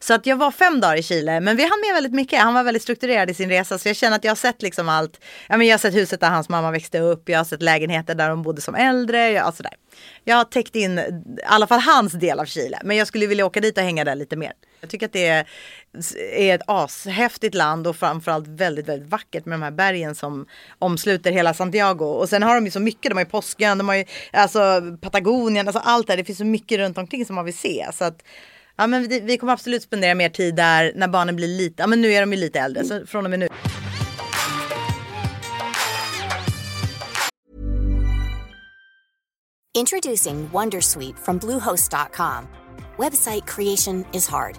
Så 0.00 0.14
att 0.14 0.26
jag 0.26 0.36
var 0.36 0.50
fem 0.50 0.80
dagar 0.80 0.96
i 0.96 1.02
Chile, 1.02 1.40
men 1.40 1.56
vi 1.56 1.62
hann 1.62 1.80
med 1.86 1.94
väldigt 1.94 2.12
mycket. 2.12 2.40
Han 2.40 2.54
var 2.54 2.64
väldigt 2.64 2.82
strukturerad 2.82 3.30
i 3.30 3.34
sin 3.34 3.48
resa, 3.48 3.78
så 3.78 3.88
jag 3.88 3.96
känner 3.96 4.16
att 4.16 4.24
jag 4.24 4.30
har 4.30 4.36
sett 4.36 4.62
liksom 4.62 4.88
allt. 4.88 5.20
Ja, 5.48 5.56
men 5.56 5.66
jag 5.66 5.72
har 5.72 5.78
sett 5.78 5.94
huset 5.94 6.20
där 6.20 6.30
hans 6.30 6.48
mamma 6.48 6.70
växte 6.70 6.98
upp, 6.98 7.28
jag 7.28 7.38
har 7.38 7.44
sett 7.44 7.62
lägenheter 7.62 8.14
där 8.14 8.28
de 8.28 8.42
bodde 8.42 8.60
som 8.60 8.74
äldre, 8.74 9.30
jag, 9.30 9.46
alltså 9.46 9.62
där. 9.62 9.72
Jag 10.24 10.36
har 10.36 10.44
täckt 10.44 10.76
in 10.76 10.98
i 10.98 11.22
alla 11.46 11.66
fall 11.66 11.80
hans 11.80 12.12
del 12.12 12.40
av 12.40 12.44
Chile, 12.44 12.78
men 12.84 12.96
jag 12.96 13.06
skulle 13.06 13.26
vilja 13.26 13.46
åka 13.46 13.60
dit 13.60 13.78
och 13.78 13.84
hänga 13.84 14.04
där 14.04 14.14
lite 14.14 14.36
mer. 14.36 14.52
Jag 14.80 14.90
tycker 14.90 15.06
att 15.06 15.12
det 15.12 15.26
är, 15.26 15.46
är 16.32 16.54
ett 16.54 16.62
ashäftigt 16.66 17.54
land 17.54 17.86
och 17.86 17.96
framförallt 17.96 18.48
väldigt, 18.48 18.88
väldigt 18.88 19.08
vackert 19.08 19.44
med 19.44 19.58
de 19.58 19.62
här 19.62 19.70
bergen 19.70 20.14
som 20.14 20.46
omsluter 20.78 21.32
hela 21.32 21.54
Santiago. 21.54 22.04
Och 22.04 22.28
sen 22.28 22.42
har 22.42 22.54
de 22.54 22.64
ju 22.64 22.70
så 22.70 22.80
mycket, 22.80 23.10
de 23.10 23.14
har 23.14 23.24
ju 23.24 23.30
Påskön, 23.30 23.78
de 23.78 23.88
har 23.88 23.96
ju 23.96 24.04
alltså 24.32 24.82
Patagonien, 25.00 25.68
alltså 25.68 25.82
allt 25.84 26.08
här. 26.08 26.16
Det 26.16 26.24
finns 26.24 26.38
så 26.38 26.44
mycket 26.44 26.78
runt 26.78 26.98
omkring 26.98 27.26
som 27.26 27.34
man 27.34 27.44
vill 27.44 27.58
se. 27.58 27.86
Så 27.94 28.04
att 28.04 28.22
Ja 28.80 28.86
men 28.86 29.08
vi, 29.08 29.20
vi 29.20 29.38
kommer 29.38 29.52
absolut 29.52 29.82
spendera 29.82 30.14
mer 30.14 30.28
tid 30.28 30.54
där 30.54 30.92
när 30.96 31.08
barnen 31.08 31.36
blir 31.36 31.48
lite, 31.48 31.82
ja 31.82 31.86
men 31.86 32.00
nu 32.00 32.12
är 32.12 32.20
de 32.20 32.32
ju 32.32 32.38
lite 32.38 32.60
äldre 32.60 32.84
så 32.84 33.06
från 33.06 33.24
och 33.24 33.30
med 33.30 33.38
nu. 33.38 33.48
Introducing 39.78 40.48
Wondersweet 40.48 41.18
from 41.18 41.38
Bluehost.com. 41.38 42.48
Website 42.98 43.46
creation 43.46 44.04
is 44.12 44.28
hard, 44.28 44.58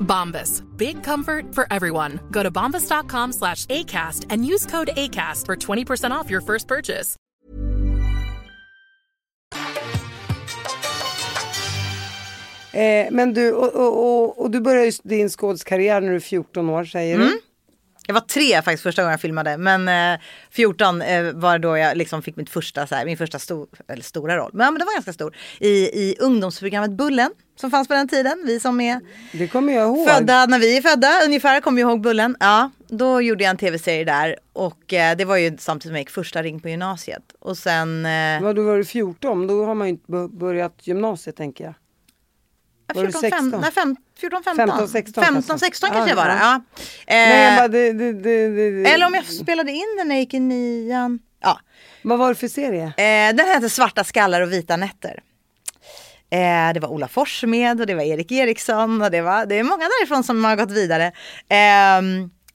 Bombas. 0.00 0.62
Big 0.76 1.02
comfort 1.02 1.54
for 1.54 1.66
everyone. 1.70 2.20
Go 2.30 2.42
to 2.42 2.50
bombas.com 2.50 3.32
slash 3.32 3.66
ACAST 3.66 4.26
and 4.30 4.44
use 4.44 4.66
code 4.66 4.90
ACAST 4.96 5.46
for 5.46 5.56
20% 5.56 6.10
off 6.10 6.30
your 6.30 6.40
first 6.42 6.66
purchase. 6.68 7.16
Eh, 12.72 13.10
men 13.10 13.34
du, 13.34 13.52
och, 13.52 13.74
och, 13.74 13.98
och, 13.98 14.40
och 14.40 14.50
du 14.50 14.60
började 14.60 14.92
din 15.02 15.28
skådiskarriär 15.28 16.00
när 16.00 16.10
du 16.10 16.16
är 16.16 16.20
14 16.20 16.70
år 16.70 16.84
säger 16.84 17.14
mm. 17.14 17.26
du? 17.26 17.40
Jag 18.10 18.14
var 18.14 18.20
tre 18.20 18.62
faktiskt 18.62 18.82
första 18.82 19.02
gången 19.02 19.10
jag 19.10 19.20
filmade 19.20 19.56
men 19.56 19.88
eh, 20.14 20.20
14 20.50 21.02
eh, 21.02 21.32
var 21.32 21.58
då 21.58 21.76
jag 21.76 21.96
liksom 21.96 22.22
fick 22.22 22.36
mitt 22.36 22.50
första, 22.50 22.86
så 22.86 22.94
här, 22.94 23.04
min 23.04 23.16
första 23.16 23.38
stor, 23.38 23.68
eller 23.88 24.02
stora 24.02 24.36
roll. 24.36 24.50
Men, 24.54 24.64
ja, 24.64 24.70
men 24.70 24.78
det 24.78 24.84
var 24.84 24.92
ganska 24.94 25.12
stor. 25.12 25.36
I, 25.60 25.68
I 25.68 26.16
ungdomsprogrammet 26.20 26.90
Bullen 26.90 27.30
som 27.60 27.70
fanns 27.70 27.88
på 27.88 27.94
den 27.94 28.08
tiden. 28.08 28.42
Vi 28.46 28.60
som 28.60 28.80
är 28.80 29.00
det 29.32 29.48
kommer 29.48 29.72
jag 29.72 29.86
ihåg. 29.86 30.08
födda 30.08 30.46
när 30.46 30.58
vi 30.58 30.76
är 30.76 30.82
födda 30.82 31.08
ungefär 31.24 31.60
kommer 31.60 31.80
jag 31.80 31.90
ihåg 31.90 32.00
Bullen. 32.00 32.36
Ja, 32.40 32.70
då 32.88 33.22
gjorde 33.22 33.44
jag 33.44 33.50
en 33.50 33.56
tv-serie 33.56 34.04
där 34.04 34.36
och 34.52 34.92
eh, 34.92 35.16
det 35.16 35.24
var 35.24 35.36
ju 35.36 35.56
samtidigt 35.58 35.82
som 35.82 35.94
jag 35.94 36.00
gick 36.00 36.10
första 36.10 36.42
ring 36.42 36.60
på 36.60 36.68
gymnasiet. 36.68 37.22
Och 37.38 37.58
sen... 37.58 38.06
Eh, 38.06 38.42
Vad, 38.42 38.56
då 38.56 38.62
var 38.62 38.76
du 38.76 38.84
14, 38.84 39.46
då 39.46 39.64
har 39.64 39.74
man 39.74 39.86
ju 39.86 39.90
inte 39.90 40.28
börjat 40.36 40.86
gymnasiet 40.86 41.36
tänker 41.36 41.64
jag. 41.64 41.74
14, 42.94 43.30
15, 43.30 43.60
nej, 43.60 43.70
15, 43.72 43.96
14, 44.20 44.42
15, 44.44 44.68
15 44.68 44.88
16, 44.88 45.24
15, 45.24 45.58
16 45.58 45.90
kanske 45.90 46.10
jag 46.10 46.16
var 46.16 46.28
ja. 46.28 46.36
ja. 46.40 46.60
Nej, 47.06 47.56
bara, 47.56 47.68
det, 47.68 47.92
det, 47.92 48.12
det, 48.12 48.90
Eller 48.90 49.06
om 49.06 49.14
jag 49.14 49.24
spelade 49.24 49.72
in 49.72 49.96
den 49.98 50.08
när 50.08 50.14
jag 50.14 50.20
gick 50.20 50.34
i 50.34 50.40
nian. 50.40 51.18
Ja. 51.42 51.60
Vad 52.02 52.18
var 52.18 52.28
det 52.28 52.34
för 52.34 52.48
serie? 52.48 52.84
Eh, 52.84 53.36
den 53.36 53.46
hette 53.46 53.68
Svarta 53.68 54.04
skallar 54.04 54.40
och 54.40 54.52
vita 54.52 54.76
nätter. 54.76 55.22
Eh, 56.30 56.72
det 56.74 56.80
var 56.80 56.88
Ola 56.88 57.08
Forssmed 57.08 57.80
och 57.80 57.86
det 57.86 57.94
var 57.94 58.02
Erik 58.02 58.32
Eriksson 58.32 59.02
och 59.02 59.10
det, 59.10 59.20
var, 59.20 59.46
det 59.46 59.54
är 59.54 59.62
många 59.62 59.84
därifrån 59.84 60.24
som 60.24 60.44
har 60.44 60.56
gått 60.56 60.70
vidare. 60.70 61.06
Eh, 61.48 62.02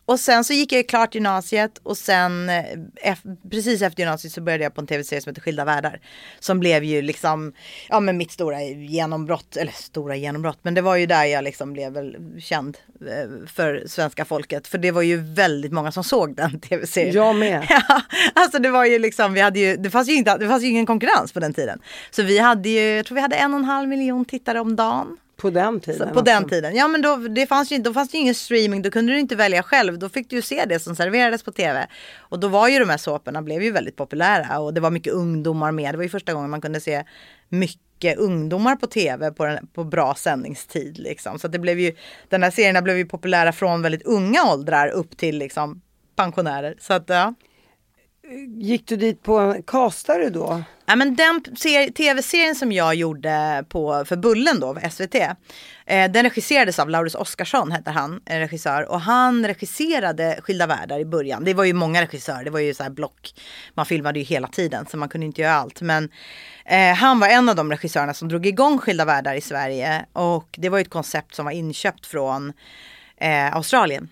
och 0.06 0.20
sen 0.20 0.44
så 0.44 0.54
gick 0.54 0.72
jag 0.72 0.88
klart 0.88 1.16
gymnasiet 1.16 1.78
och 1.84 1.98
sen 1.98 2.50
eh, 2.50 3.16
precis 3.52 3.82
efter 3.82 4.00
gymnasiet 4.00 4.34
så 4.34 4.42
började 4.42 4.64
jag 4.64 4.74
på 4.74 4.82
en 4.82 4.88
tv-serie 4.88 5.22
som 5.22 5.30
heter 5.30 5.42
Skilda 5.42 5.66
världar. 5.66 6.00
Som 6.40 6.60
blev 6.60 6.84
ju 6.84 7.02
liksom, 7.02 7.54
ja 7.90 8.00
men 8.00 8.18
mitt 8.18 8.32
stora 8.32 8.64
genombrott, 8.64 9.58
eller 9.58 9.72
stora 9.72 10.16
genombrott, 10.16 10.60
men 10.62 10.74
det 10.74 10.82
var 10.82 10.96
ju 10.96 11.06
där 11.06 11.26
jag 11.26 11.44
liksom 11.44 11.74
blev 11.74 11.94
väl 11.94 12.18
känd 12.40 12.78
eh, 13.02 13.48
för 13.48 13.84
svenska 13.88 14.26
folket. 14.26 14.68
För 14.68 14.78
det 14.78 14.92
var 14.92 15.02
ju 15.02 15.18
väldigt 15.18 15.72
många 15.72 15.92
som 15.92 16.04
såg 16.04 16.36
den 16.36 16.60
tv-serien. 16.70 17.16
Jag 17.16 17.36
med. 17.36 17.68
Ja, 17.88 18.02
alltså 18.34 18.60
det 18.60 18.70
var 18.70 18.86
ju 18.86 19.00
liksom, 19.00 19.34
vi 19.34 19.42
hade 19.42 19.60
ju, 19.60 19.76
det 19.76 19.90
fanns 19.90 20.10
ju, 20.10 20.14
inte, 20.14 20.38
det 20.38 20.48
fanns 20.48 20.64
ju 20.64 20.68
ingen 20.68 20.86
konkurrens 20.86 21.34
på 21.34 21.40
den 21.40 21.54
tiden. 21.54 21.80
Så 22.12 22.24
vi 22.24 22.40
hade 22.40 22.70
ju, 22.70 22.80
jag 22.80 23.06
tror 23.06 23.16
vi 23.16 23.22
hade 23.22 23.36
en 23.36 23.54
och 23.54 23.60
en 23.60 23.66
halv 23.66 23.90
miljon 23.90 24.26
tittare 24.26 24.60
om 24.60 24.76
dagen. 24.76 25.18
På 25.38 25.50
den 25.50 25.80
tiden? 25.80 25.98
Så, 25.98 26.04
på 26.04 26.10
alltså. 26.10 26.24
den 26.24 26.50
tiden. 26.50 26.76
Ja 26.76 26.88
men 26.88 27.02
då, 27.02 27.16
det 27.16 27.48
fanns 27.48 27.72
ju, 27.72 27.78
då 27.78 27.94
fanns 27.94 28.10
det 28.10 28.18
ju 28.18 28.22
ingen 28.22 28.36
streaming, 28.36 28.82
då 28.82 28.92
kunde 28.92 29.14
du 29.14 29.20
inte 29.20 29.36
välja 29.36 29.64
själv. 29.64 30.00
Då 30.00 30.10
fick 30.10 30.30
du 30.30 30.36
ju 30.36 30.42
se 30.42 30.66
det 30.66 30.80
som 30.80 30.96
serverades 30.96 31.44
på 31.44 31.52
tv. 31.52 31.88
Och 32.18 32.40
då 32.40 32.48
var 32.48 32.68
ju 32.68 32.80
de 32.80 32.90
här 32.90 32.98
såporna 32.98 33.42
blev 33.42 33.64
ju 33.64 33.72
väldigt 33.72 33.96
populära 33.96 34.60
och 34.60 34.74
det 34.74 34.82
var 34.82 34.92
mycket 34.92 35.14
ungdomar 35.14 35.72
med. 35.72 35.94
Det 35.94 35.98
var 35.98 36.04
ju 36.04 36.10
första 36.10 36.34
gången 36.34 36.50
man 36.50 36.62
kunde 36.62 36.80
se 36.80 37.04
mycket 37.50 38.18
ungdomar 38.18 38.76
på 38.76 38.88
tv 38.88 39.32
på, 39.32 39.46
den, 39.46 39.68
på 39.68 39.84
bra 39.84 40.16
sändningstid. 40.16 40.98
Liksom. 40.98 41.40
Så 41.40 41.48
det 41.48 41.60
blev 41.60 41.80
ju, 41.80 41.96
den 42.30 42.44
här 42.44 42.52
serierna 42.52 42.82
blev 42.82 42.98
ju 42.98 43.06
populära 43.06 43.52
från 43.52 43.82
väldigt 43.82 44.04
unga 44.04 44.44
åldrar 44.54 44.88
upp 44.88 45.18
till 45.18 45.38
liksom, 45.38 45.82
pensionärer. 46.16 46.76
Så 46.80 46.94
att, 46.94 47.04
ja. 47.08 47.34
Gick 48.58 48.88
du 48.88 48.96
dit 48.96 49.24
på 49.24 49.38
en 49.38 49.64
castare 49.64 50.30
då? 50.30 50.64
Ja, 50.86 50.96
men 50.96 51.16
den 51.16 51.44
tv-serien 51.94 52.56
som 52.56 52.72
jag 52.72 52.96
gjorde 52.96 53.66
på, 53.70 54.06
för 54.06 54.16
Bullen 54.16 54.60
då, 54.60 54.78
SVT. 54.92 55.16
Eh, 55.16 56.12
den 56.12 56.24
regisserades 56.24 56.80
av 56.80 56.90
Laurus 56.90 57.16
Oskarsson, 57.16 57.72
hette 57.72 57.92
han, 57.92 58.22
en 58.26 58.40
regissör. 58.40 58.92
Och 58.92 59.02
han 59.02 59.48
regisserade 59.48 60.40
Skilda 60.42 60.68
världar 60.68 61.00
i 61.00 61.06
början. 61.06 61.44
Det 61.44 61.54
var 61.54 61.64
ju 61.64 61.74
många 61.74 62.02
regissörer, 62.02 62.44
det 62.44 62.50
var 62.50 62.60
ju 62.60 62.74
så 62.74 62.84
här 62.84 62.90
block. 62.90 63.34
Man 63.74 63.86
filmade 63.86 64.20
ju 64.20 64.26
hela 64.26 64.48
tiden 64.48 64.86
så 64.86 64.98
man 64.98 65.10
kunde 65.10 65.26
inte 65.26 65.42
göra 65.42 65.54
allt. 65.54 65.82
Men 65.82 66.10
eh, 66.66 66.94
han 66.94 67.20
var 67.20 67.28
en 67.28 67.50
av 67.50 67.56
de 67.56 67.72
regissörerna 67.72 68.14
som 68.14 68.28
drog 68.28 68.46
igång 68.46 68.78
Skilda 68.78 69.06
världar 69.06 69.36
i 69.36 69.42
Sverige. 69.42 70.06
Och 70.14 70.56
det 70.58 70.70
var 70.70 70.78
ju 70.78 70.82
ett 70.82 70.90
koncept 70.90 71.36
som 71.36 71.46
var 71.46 71.52
inköpt 71.52 72.06
från 72.06 72.54
eh, 73.18 73.56
Australien. 73.56 74.10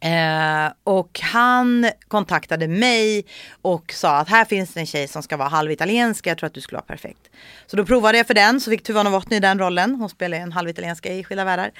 Eh, 0.00 0.72
och 0.84 1.20
han 1.22 1.90
kontaktade 2.08 2.68
mig 2.68 3.24
och 3.62 3.92
sa 3.92 4.16
att 4.16 4.28
här 4.28 4.44
finns 4.44 4.74
det 4.74 4.80
en 4.80 4.86
tjej 4.86 5.08
som 5.08 5.22
ska 5.22 5.36
vara 5.36 5.48
halvitalienska, 5.48 6.30
jag 6.30 6.38
tror 6.38 6.46
att 6.46 6.54
du 6.54 6.60
skulle 6.60 6.76
vara 6.76 6.86
perfekt. 6.86 7.30
Så 7.66 7.76
då 7.76 7.84
provade 7.84 8.18
jag 8.18 8.26
för 8.26 8.34
den, 8.34 8.60
så 8.60 8.70
fick 8.70 8.82
Tuva 8.82 9.02
Novotny 9.02 9.40
den 9.40 9.58
rollen. 9.58 9.94
Hon 9.94 10.08
spelar 10.08 10.38
en 10.38 10.52
halvitalienska 10.52 11.12
i 11.12 11.24
Skilda 11.24 11.44
världar. 11.44 11.70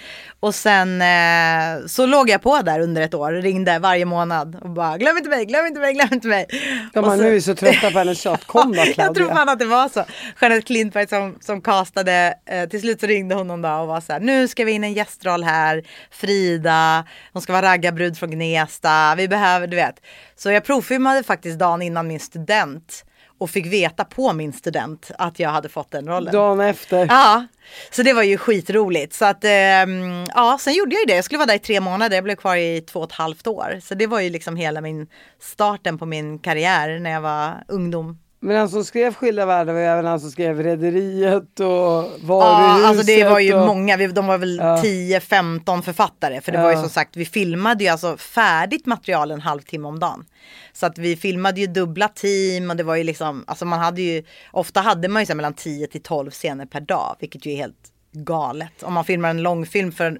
Och 0.40 0.54
sen 0.54 1.02
eh, 1.02 1.86
så 1.86 2.06
låg 2.06 2.30
jag 2.30 2.42
på 2.42 2.62
där 2.62 2.80
under 2.80 3.02
ett 3.02 3.14
år, 3.14 3.32
ringde 3.32 3.78
varje 3.78 4.04
månad 4.04 4.56
och 4.62 4.70
bara 4.70 4.98
glöm 4.98 5.16
inte 5.16 5.30
mig, 5.30 5.44
glöm 5.44 5.66
inte 5.66 5.80
mig, 5.80 5.94
glöm 5.94 6.08
inte 6.12 6.28
mig. 6.28 6.46
De 6.92 7.04
så, 7.04 7.16
nu 7.16 7.36
är 7.36 7.40
så 7.40 7.54
trötta 7.54 7.90
på 7.90 7.98
hennes 7.98 8.20
tjat, 8.20 8.44
kom 8.44 8.72
då 8.72 8.82
Claudia. 8.82 8.94
jag 9.04 9.14
tror 9.14 9.28
fan 9.28 9.48
att 9.48 9.58
det 9.58 9.64
var 9.64 9.88
så. 9.88 10.04
Jeanette 10.40 10.66
Klintberg 10.66 11.08
som, 11.08 11.38
som 11.40 11.60
castade, 11.60 12.34
eh, 12.46 12.68
till 12.68 12.80
slut 12.80 13.00
så 13.00 13.06
ringde 13.06 13.34
hon 13.34 13.46
någon 13.46 13.62
dag 13.62 13.82
och 13.82 13.88
var 13.88 14.00
så 14.00 14.12
här, 14.12 14.20
nu 14.20 14.48
ska 14.48 14.64
vi 14.64 14.72
in 14.72 14.84
en 14.84 14.92
gästroll 14.92 15.44
här, 15.44 15.82
Frida, 16.10 17.04
hon 17.32 17.42
ska 17.42 17.52
vara 17.52 17.66
raggarbrud 17.66 18.05
brud 18.06 18.18
från 18.18 18.30
Gnesta, 18.30 19.14
vi 19.16 19.28
behöver, 19.28 19.66
du 19.66 19.76
vet. 19.76 20.00
Så 20.36 20.50
jag 20.50 20.64
provfilmade 20.64 21.22
faktiskt 21.22 21.58
dagen 21.58 21.82
innan 21.82 22.08
min 22.08 22.20
student 22.20 23.04
och 23.38 23.50
fick 23.50 23.66
veta 23.66 24.04
på 24.04 24.32
min 24.32 24.52
student 24.52 25.10
att 25.18 25.38
jag 25.38 25.50
hade 25.50 25.68
fått 25.68 25.90
den 25.90 26.08
rollen. 26.08 26.32
Dagen 26.32 26.60
efter. 26.60 27.06
Ja, 27.06 27.46
så 27.90 28.02
det 28.02 28.12
var 28.12 28.22
ju 28.22 28.38
skitroligt. 28.38 29.14
Så 29.14 29.24
att, 29.24 29.44
ehm, 29.44 30.24
ja, 30.34 30.58
sen 30.60 30.74
gjorde 30.74 30.94
jag 30.94 31.00
ju 31.00 31.06
det. 31.06 31.14
Jag 31.14 31.24
skulle 31.24 31.38
vara 31.38 31.46
där 31.46 31.54
i 31.54 31.58
tre 31.58 31.80
månader, 31.80 32.16
jag 32.16 32.24
blev 32.24 32.36
kvar 32.36 32.56
i 32.56 32.80
två 32.80 33.00
och 33.00 33.10
ett 33.10 33.16
halvt 33.16 33.46
år. 33.46 33.80
Så 33.82 33.94
det 33.94 34.06
var 34.06 34.20
ju 34.20 34.30
liksom 34.30 34.56
hela 34.56 34.80
min 34.80 35.06
starten 35.40 35.98
på 35.98 36.06
min 36.06 36.38
karriär 36.38 36.98
när 36.98 37.10
jag 37.10 37.20
var 37.20 37.64
ungdom. 37.68 38.18
Men 38.46 38.56
han 38.56 38.68
som 38.68 38.84
skrev 38.84 39.14
Skilda 39.14 39.46
världar 39.46 39.72
var 39.72 39.80
ju 39.80 39.86
även 39.86 40.04
han 40.04 40.20
som 40.20 40.30
skrev 40.30 40.62
Rederiet 40.62 41.60
och 41.60 41.66
Varuhuset. 41.66 42.82
Ja, 42.82 42.88
alltså 42.88 43.06
det 43.06 43.24
var 43.24 43.38
ju 43.38 43.54
och... 43.54 43.66
många, 43.66 43.96
de 43.96 44.26
var 44.26 44.38
väl 44.38 44.56
Ja. 44.56 44.76
10-15 44.82 45.82
författare. 45.82 46.40
För 46.40 46.52
det 46.52 46.58
var 46.58 46.70
ju 46.70 46.76
Ja. 46.76 46.80
som 46.80 46.90
sagt, 46.90 47.16
vi 47.16 47.24
filmade 47.24 47.84
ju 47.84 47.90
alltså 47.90 48.16
färdigt 48.16 48.86
material 48.86 49.30
en 49.30 49.40
halvtimme 49.40 49.88
om 49.88 49.98
dagen. 49.98 50.24
Så 50.72 50.86
att 50.86 50.98
vi 50.98 51.16
filmade 51.16 51.60
ju 51.60 51.66
dubbla 51.66 52.08
team 52.08 52.70
och 52.70 52.76
det 52.76 52.82
var 52.82 52.96
ju 52.96 53.04
liksom, 53.04 53.44
alltså 53.46 53.64
man 53.64 53.78
hade 53.78 54.02
ju, 54.02 54.24
ofta 54.52 54.80
hade 54.80 55.08
man 55.08 55.22
ju 55.22 55.26
så 55.26 55.34
mellan 55.34 55.54
10 55.54 55.86
till 55.86 56.02
12 56.02 56.30
scener 56.30 56.66
per 56.66 56.80
dag, 56.80 57.16
vilket 57.20 57.46
ju 57.46 57.52
är 57.52 57.56
helt 57.56 57.92
galet. 58.12 58.82
Om 58.82 58.92
man 58.92 59.04
filmar 59.04 59.30
en 59.30 59.42
långfilm 59.42 59.92
för 59.92 60.18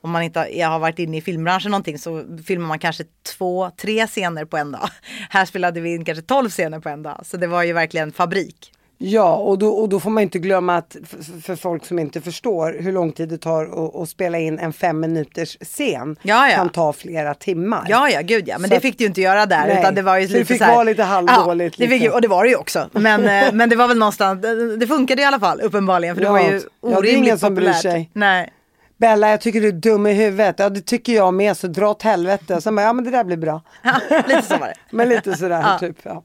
om 0.00 0.10
man 0.10 0.22
inte 0.22 0.40
har 0.64 0.78
varit 0.78 0.98
inne 0.98 1.16
i 1.16 1.20
filmbranschen 1.20 1.70
någonting 1.70 1.98
så 1.98 2.24
filmar 2.46 2.68
man 2.68 2.78
kanske 2.78 3.04
två, 3.36 3.70
tre 3.70 4.06
scener 4.06 4.44
på 4.44 4.56
en 4.56 4.72
dag. 4.72 4.88
Här 5.30 5.44
spelade 5.44 5.80
vi 5.80 5.94
in 5.94 6.04
kanske 6.04 6.22
12 6.22 6.48
scener 6.50 6.80
på 6.80 6.88
en 6.88 7.02
dag. 7.02 7.20
Så 7.24 7.36
det 7.36 7.46
var 7.46 7.62
ju 7.62 7.72
verkligen 7.72 8.12
fabrik. 8.12 8.72
Ja, 9.00 9.34
och 9.34 9.58
då, 9.58 9.68
och 9.68 9.88
då 9.88 10.00
får 10.00 10.10
man 10.10 10.22
inte 10.22 10.38
glömma 10.38 10.76
att 10.76 10.96
för, 11.42 11.56
folk 11.56 11.86
som 11.86 11.98
inte 11.98 12.20
förstår 12.20 12.76
hur 12.80 12.92
lång 12.92 13.12
tid 13.12 13.28
det 13.28 13.38
tar 13.38 14.02
att, 14.02 14.08
spela 14.08 14.38
in 14.38 14.58
en 14.58 14.72
fem 14.72 15.00
minuters 15.00 15.56
scen 15.60 16.16
Ja, 16.22 16.48
ja. 16.48 16.56
kan 16.56 16.68
ta 16.68 16.92
flera 16.92 17.34
timmar. 17.34 17.86
Ja, 17.88 18.08
ja, 18.10 18.20
gud 18.20 18.48
ja. 18.48 18.58
Men 18.58 18.68
Så 18.68 18.74
det 18.74 18.80
fick 18.80 18.98
du 18.98 19.04
ju 19.04 19.08
inte 19.08 19.20
göra 19.20 19.46
där. 19.46 19.66
Nej, 19.66 19.78
Utan 19.78 19.94
det 19.94 20.02
var 20.02 20.18
ju 20.18 20.26
det 20.26 20.32
lite 20.32 20.44
fick 20.44 20.58
så 20.58 20.64
här, 20.64 20.74
vara 20.74 20.84
lite 20.84 21.02
halvdåligt, 21.02 21.78
Ja, 21.78 21.86
det 21.86 21.98
fick, 21.98 22.12
och 22.12 22.20
det 22.20 22.28
var 22.28 22.44
det 22.44 22.50
ju 22.50 22.56
också. 22.56 22.88
Men, 22.92 23.24
eh, 23.28 23.52
men 23.52 23.68
det 23.68 23.76
var 23.76 23.88
väl 23.88 23.98
någonstans, 23.98 24.42
det, 24.80 24.86
funkade 24.86 25.22
i 25.22 25.24
alla 25.24 25.40
fall 25.40 25.60
uppenbarligen. 25.60 26.14
För 26.14 26.20
det 26.22 26.26
Ja, 26.26 26.32
var 26.32 26.40
ju 26.40 26.54
ja, 26.54 26.60
det 26.80 26.88
är 26.92 26.98
orimligt 26.98 27.16
ingen 27.16 27.38
som 27.38 27.54
bryr 27.54 27.66
populärt. 27.66 27.82
sig. 27.82 28.10
Nej. 28.12 28.52
Bella, 28.98 29.30
jag 29.30 29.40
tycker 29.40 29.60
du 29.60 29.68
är 29.68 29.72
dum 29.72 30.06
i 30.06 30.12
huvudet. 30.12 30.58
Ja, 30.58 30.68
det 30.68 30.80
tycker 30.80 31.12
jag 31.12 31.34
med, 31.34 31.56
så 31.56 31.66
dra 31.66 31.90
åt 31.90 32.02
helvete. 32.02 32.60
Sen 32.60 32.74
bara, 32.76 32.82
ja 32.82 32.92
men 32.92 33.04
det 33.04 33.10
där 33.10 33.24
blir 33.24 33.36
bra. 33.36 33.62
Ja, 33.82 34.00
lite 34.28 34.42
så 34.42 34.56
var 34.58 34.66
det. 34.66 34.74
Men 34.96 35.08
lite 35.08 35.34
sådär 35.36 35.60
Ja. 35.62 35.78
typ. 35.78 35.96
Ja. 36.02 36.22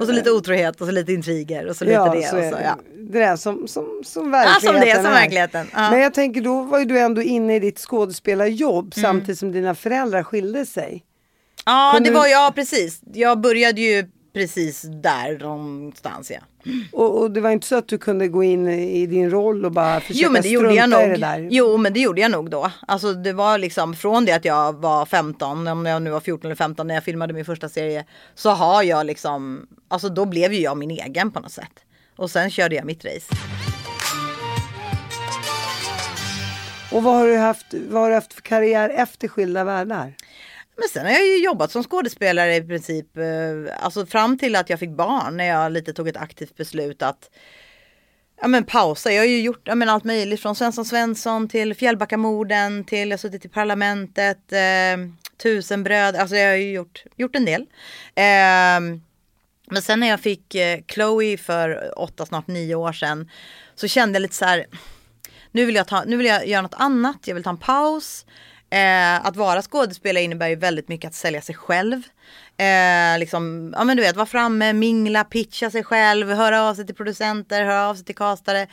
Och 0.00 0.06
så 0.06 0.12
lite 0.12 0.30
otrohet 0.30 0.80
och 0.80 0.86
så 0.86 0.92
lite 0.92 1.12
intriger 1.12 1.66
och 1.68 1.76
så 1.76 1.84
lite 1.84 1.94
ja, 1.94 2.14
det. 2.14 2.22
så 2.22 2.36
och 2.36 2.44
så, 2.44 2.58
ja. 2.64 2.76
Det 2.98 3.18
där 3.18 3.36
som, 3.36 3.68
som, 3.68 4.00
som 4.04 4.24
Ja, 4.34 4.38
verkligheten 4.38 4.80
som 4.80 4.80
det 4.80 4.94
som 4.94 5.12
verkligheten. 5.12 5.66
Ja. 5.74 5.90
Men 5.90 6.00
jag 6.00 6.14
tänker, 6.14 6.40
då 6.40 6.62
var 6.62 6.78
ju 6.78 6.84
du 6.84 6.98
ändå 6.98 7.22
inne 7.22 7.56
i 7.56 7.58
ditt 7.58 7.78
skådespelarjobb 7.78 8.92
Mm. 8.96 9.02
samtidigt 9.10 9.38
som 9.38 9.52
dina 9.52 9.74
föräldrar 9.74 10.22
skilde 10.22 10.66
sig. 10.66 11.04
Ja, 11.66 11.90
Kunde 11.94 12.10
det 12.10 12.16
var 12.16 12.26
ja 12.26 12.52
precis. 12.54 13.00
Jag 13.12 13.40
började 13.40 13.80
ju 13.80 14.06
precis 14.38 14.82
där 14.82 15.38
någonstans 15.38 16.30
ja. 16.30 16.38
Och, 16.92 17.20
och 17.20 17.30
det 17.30 17.40
var 17.40 17.50
inte 17.50 17.66
så 17.66 17.76
att 17.76 17.88
du 17.88 17.98
kunde 17.98 18.28
gå 18.28 18.42
in 18.42 18.68
i 18.68 19.06
din 19.06 19.30
roll 19.30 19.64
och 19.64 19.72
bara 19.72 20.00
försöka 20.00 20.20
Jo 20.22 20.30
men 20.30 20.42
det 20.42 20.48
gjorde 20.48 20.74
jag 20.74 20.88
strunta 20.90 21.04
i 21.04 21.08
nog. 21.08 21.20
det 21.20 21.26
där. 21.26 21.48
Jo 21.50 21.76
men 21.76 21.92
det 21.92 22.00
gjorde 22.00 22.20
jag 22.20 22.30
nog 22.30 22.50
då. 22.50 22.70
Alltså 22.86 23.12
det 23.12 23.32
var 23.32 23.58
liksom 23.58 23.94
från 23.94 24.24
det 24.24 24.32
att 24.32 24.44
jag 24.44 24.72
var 24.72 25.06
15, 25.06 25.68
om 25.68 25.86
jag 25.86 26.02
nu 26.02 26.10
var 26.10 26.20
14 26.20 26.46
eller 26.46 26.56
15 26.56 26.86
när 26.86 26.94
jag 26.94 27.04
filmade 27.04 27.32
min 27.32 27.44
första 27.44 27.68
serie. 27.68 28.04
Så 28.34 28.50
har 28.50 28.82
jag 28.82 29.06
liksom, 29.06 29.66
alltså 29.88 30.08
då 30.08 30.24
blev 30.24 30.52
ju 30.52 30.60
jag 30.60 30.76
min 30.76 30.90
egen 30.90 31.30
på 31.30 31.40
något 31.40 31.52
sätt. 31.52 31.72
Och 32.16 32.30
sen 32.30 32.50
körde 32.50 32.74
jag 32.76 32.84
mitt 32.84 33.04
race. 33.04 33.34
Och 36.92 37.02
vad 37.02 37.14
har 37.14 37.26
du 37.26 37.36
haft, 37.36 37.66
vad 37.88 38.02
har 38.02 38.08
du 38.08 38.14
haft 38.14 38.32
för 38.34 38.42
karriär 38.42 38.90
efter 38.90 39.28
Skilda 39.28 39.64
världar? 39.64 40.14
Men 40.78 40.88
sen 40.88 41.06
har 41.06 41.12
jag 41.12 41.26
ju 41.26 41.44
jobbat 41.44 41.70
som 41.72 41.82
skådespelare 41.82 42.56
i 42.56 42.62
princip, 42.62 43.16
eh, 43.16 43.84
alltså 43.84 44.06
fram 44.06 44.38
till 44.38 44.56
att 44.56 44.70
jag 44.70 44.78
fick 44.78 44.90
barn 44.90 45.36
när 45.36 45.44
jag 45.44 45.72
lite 45.72 45.92
tog 45.92 46.08
ett 46.08 46.16
aktivt 46.16 46.56
beslut 46.56 47.02
att 47.02 47.30
Ja 48.40 48.48
men 48.48 48.64
pausa, 48.64 49.12
jag 49.12 49.20
har 49.20 49.26
ju 49.26 49.40
gjort 49.40 49.60
ja, 49.64 49.74
men 49.74 49.88
allt 49.88 50.04
möjligt 50.04 50.40
från 50.40 50.56
Svensson 50.56 50.84
Svensson 50.84 51.48
till 51.48 51.74
Fjällbackamorden 51.74 52.84
till 52.84 53.08
jag 53.08 53.10
har 53.10 53.18
suttit 53.18 53.44
i 53.44 53.48
Parlamentet, 53.48 54.52
eh, 54.52 55.12
Tusenbröd, 55.42 56.16
alltså 56.16 56.36
jag 56.36 56.50
har 56.50 56.56
ju 56.56 56.72
gjort, 56.72 57.04
gjort 57.16 57.36
en 57.36 57.44
del. 57.44 57.60
Eh, 58.14 58.80
men 59.70 59.82
sen 59.82 60.00
när 60.00 60.08
jag 60.08 60.20
fick 60.20 60.54
eh, 60.54 60.80
Chloe 60.88 61.36
för 61.36 61.98
åtta, 61.98 62.26
snart 62.26 62.46
nio 62.46 62.74
år 62.74 62.92
sedan 62.92 63.30
så 63.74 63.88
kände 63.88 64.16
jag 64.16 64.22
lite 64.22 64.34
så 64.34 64.44
här, 64.44 64.66
nu 65.50 65.64
vill 65.64 65.74
jag, 65.74 65.88
ta, 65.88 66.04
nu 66.04 66.16
vill 66.16 66.26
jag 66.26 66.46
göra 66.46 66.62
något 66.62 66.74
annat, 66.74 67.18
jag 67.24 67.34
vill 67.34 67.44
ta 67.44 67.50
en 67.50 67.56
paus. 67.56 68.26
Eh, 68.70 69.26
att 69.26 69.36
vara 69.36 69.62
skådespelare 69.62 70.24
innebär 70.24 70.48
ju 70.48 70.56
väldigt 70.56 70.88
mycket 70.88 71.08
att 71.08 71.14
sälja 71.14 71.40
sig 71.40 71.54
själv. 71.54 72.02
Eh, 72.56 73.18
liksom, 73.18 73.74
ja 73.76 73.84
men 73.84 73.96
du 73.96 74.02
vet, 74.02 74.16
vara 74.16 74.26
framme, 74.26 74.72
mingla, 74.72 75.24
pitcha 75.24 75.70
sig 75.70 75.84
själv, 75.84 76.30
höra 76.30 76.62
av 76.62 76.74
sig 76.74 76.86
till 76.86 76.94
producenter, 76.94 77.64
höra 77.64 77.88
av 77.88 77.94
sig 77.94 78.04
till 78.04 78.14
castare. 78.14 78.66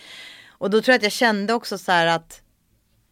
Och 0.49 0.69
då 0.69 0.81
tror 0.81 0.93
jag 0.93 0.97
att 0.97 1.03
jag 1.03 1.11
kände 1.11 1.53
också 1.53 1.77
så 1.77 1.91
här 1.91 2.07
att 2.07 2.41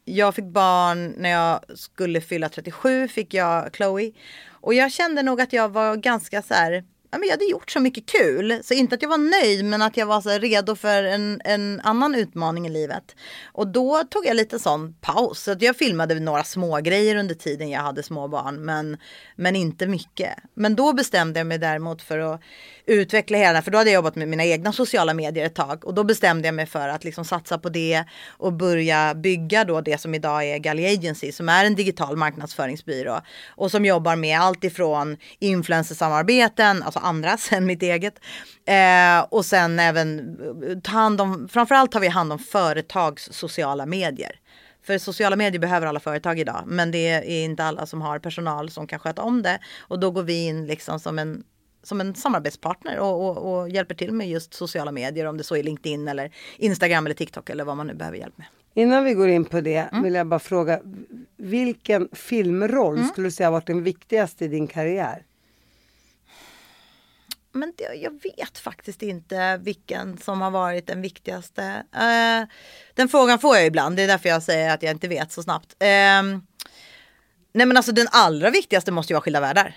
jag 0.06 0.36
fick 0.36 0.46
barn 0.46 1.14
när 1.18 1.30
jag 1.30 1.60
skulle 1.76 2.22
fylla 2.22 2.50
37, 2.50 3.08
fick 3.08 3.34
jag 3.34 3.76
Chloe. 3.76 4.12
Och 4.52 4.74
jag 4.74 4.92
kände 4.92 5.24
nog 5.24 5.42
att 5.42 5.54
jag 5.54 5.70
var 5.70 5.96
ganska 5.96 6.42
så 6.42 6.54
här, 6.54 6.84
ja 7.14 7.20
men 7.20 7.28
jag 7.28 7.34
hade 7.34 7.46
gjort 7.46 7.72
så 7.72 7.80
mycket 7.80 8.06
kul. 8.06 8.60
Så 8.64 8.74
inte 8.74 8.96
att 8.96 9.02
jag 9.02 9.10
var 9.10 9.44
nöjd 9.44 9.66
men 9.66 9.82
att 9.82 9.98
jag 9.98 10.06
var 10.06 10.22
så 10.22 10.30
redo 10.30 10.76
för 10.76 11.04
en, 11.04 11.42
en 11.44 11.82
annan 11.84 12.16
utmaning 12.16 12.68
i 12.68 12.70
livet. 12.70 13.16
Och 13.46 13.68
då 13.68 14.04
tog 14.10 14.26
jag 14.26 14.36
lite 14.36 14.60
sån 14.60 14.94
paus. 14.94 15.44
Så 15.44 15.52
att 15.52 15.62
jag 15.62 15.76
filmade 15.76 16.20
några 16.20 16.44
små 16.44 16.78
grejer 16.78 17.16
under 17.16 17.36
tiden 17.36 17.70
jag 17.70 17.82
hade 17.82 18.04
små 18.04 18.28
barn. 18.28 18.66
Men, 18.66 18.98
men 19.36 19.56
inte 19.56 19.88
mycket. 19.88 20.34
Men 20.54 20.76
då 20.76 20.94
bestämde 20.94 21.40
jag 21.40 21.48
mig 21.48 21.58
däremot 21.58 22.02
för 22.02 22.20
att 22.20 22.42
utveckla 22.86 23.38
hela, 23.38 23.62
för 23.62 23.72
då 23.72 23.78
hade 23.78 23.90
jag 23.90 23.96
jobbat 23.96 24.16
med 24.16 24.28
mina 24.28 24.46
egna 24.46 24.72
sociala 24.72 25.14
medier 25.14 25.46
ett 25.46 25.56
tag. 25.56 25.86
Och 25.86 25.94
då 25.94 26.04
bestämde 26.04 26.48
jag 26.48 26.56
mig 26.56 26.66
för 26.66 26.90
att 26.90 27.04
liksom 27.04 27.26
satsa 27.26 27.58
på 27.58 27.70
det 27.70 28.04
och 28.28 28.54
börja 28.54 29.14
bygga 29.16 29.64
då 29.64 29.82
det 29.82 29.98
som 29.98 30.16
idag 30.16 30.44
är 30.44 30.58
Galli 30.58 30.94
Agency 30.94 31.32
som 31.32 31.50
är 31.50 31.66
en 31.66 31.76
digital 31.76 32.18
marknadsföringsbyrå. 32.18 33.22
Och 33.56 33.72
som 33.72 33.86
jobbar 33.86 34.16
med 34.16 34.40
allt 34.40 34.64
ifrån 34.64 35.18
influencersamarbeten, 35.40 36.84
alltså 36.84 37.00
andras 37.00 37.52
än 37.52 37.66
mitt 37.66 37.84
eget. 37.84 38.20
Eh, 38.66 39.26
och 39.30 39.46
sen 39.46 39.80
även 39.80 40.20
eh, 40.70 40.80
ta 40.80 40.92
hand 40.92 41.22
om, 41.22 41.48
framförallt 41.52 41.92
tar 41.92 42.00
vi 42.00 42.08
hand 42.08 42.34
om 42.34 42.40
företags 42.40 43.30
sociala 43.32 43.86
medier. 43.86 44.40
För 44.86 44.98
sociala 44.98 45.36
medier 45.36 45.60
behöver 45.60 45.88
alla 45.88 46.00
företag 46.00 46.40
idag, 46.40 46.64
men 46.68 46.92
det 46.92 47.10
är 47.10 47.44
inte 47.44 47.64
alla 47.64 47.86
som 47.86 48.02
har 48.02 48.20
personal 48.20 48.70
som 48.70 48.88
kan 48.88 49.00
sköta 49.00 49.22
om 49.22 49.42
det. 49.42 49.60
Och 49.80 50.00
då 50.00 50.12
går 50.12 50.24
vi 50.24 50.46
in 50.46 50.68
liksom 50.68 51.00
som 51.00 51.20
en, 51.20 51.44
som 51.84 52.02
en 52.02 52.16
samarbetspartner 52.16 53.00
och, 53.00 53.30
och, 53.30 53.60
och 53.62 53.70
hjälper 53.70 53.96
till 53.96 54.12
med 54.14 54.30
just 54.30 54.54
sociala 54.54 54.92
medier, 54.92 55.26
om 55.26 55.38
det 55.38 55.44
så 55.44 55.56
är 55.56 55.64
LinkedIn 55.64 56.08
eller 56.08 56.32
Instagram 56.58 57.06
eller 57.06 57.16
TikTok 57.16 57.50
eller 57.50 57.64
vad 57.64 57.78
man 57.78 57.88
nu 57.88 57.94
behöver 57.94 58.18
hjälp 58.18 58.38
med. 58.38 58.48
Innan 58.74 59.04
vi 59.04 59.14
går 59.14 59.30
in 59.30 59.46
på 59.46 59.62
det 59.62 59.78
Mm. 59.78 60.04
vill 60.04 60.14
jag 60.14 60.28
bara 60.28 60.40
fråga, 60.40 60.80
vilken 61.38 62.10
filmroll 62.12 63.06
skulle 63.06 63.28
du 63.28 63.32
säga 63.32 63.52
varit 63.52 63.68
den 63.68 63.84
viktigaste 63.84 64.46
i 64.46 64.48
din 64.48 64.68
karriär? 64.68 65.24
Men 67.52 67.74
det, 67.78 67.94
jag 67.96 68.12
vet 68.24 68.58
faktiskt 68.58 69.02
inte 69.04 69.58
vilken 69.58 70.18
som 70.18 70.42
har 70.42 70.52
varit 70.52 70.88
den 70.88 71.02
viktigaste. 71.02 71.64
Eh, 71.96 72.48
den 72.94 73.10
frågan 73.10 73.40
får 73.40 73.56
jag 73.56 73.66
ibland, 73.66 73.96
det 73.96 74.04
är 74.04 74.08
därför 74.08 74.30
jag 74.30 74.44
säger 74.44 74.74
att 74.74 74.84
jag 74.84 74.92
inte 74.92 75.08
vet 75.08 75.32
så 75.32 75.44
snabbt. 75.44 75.76
Eh, 75.80 75.88
nej 77.54 77.66
men 77.66 77.78
alltså 77.78 77.92
den 77.92 78.08
allra 78.12 78.50
viktigaste 78.50 78.92
måste 78.92 79.14
ju 79.14 79.16
vara 79.16 79.22
Skilda 79.22 79.40
Världar. 79.40 79.76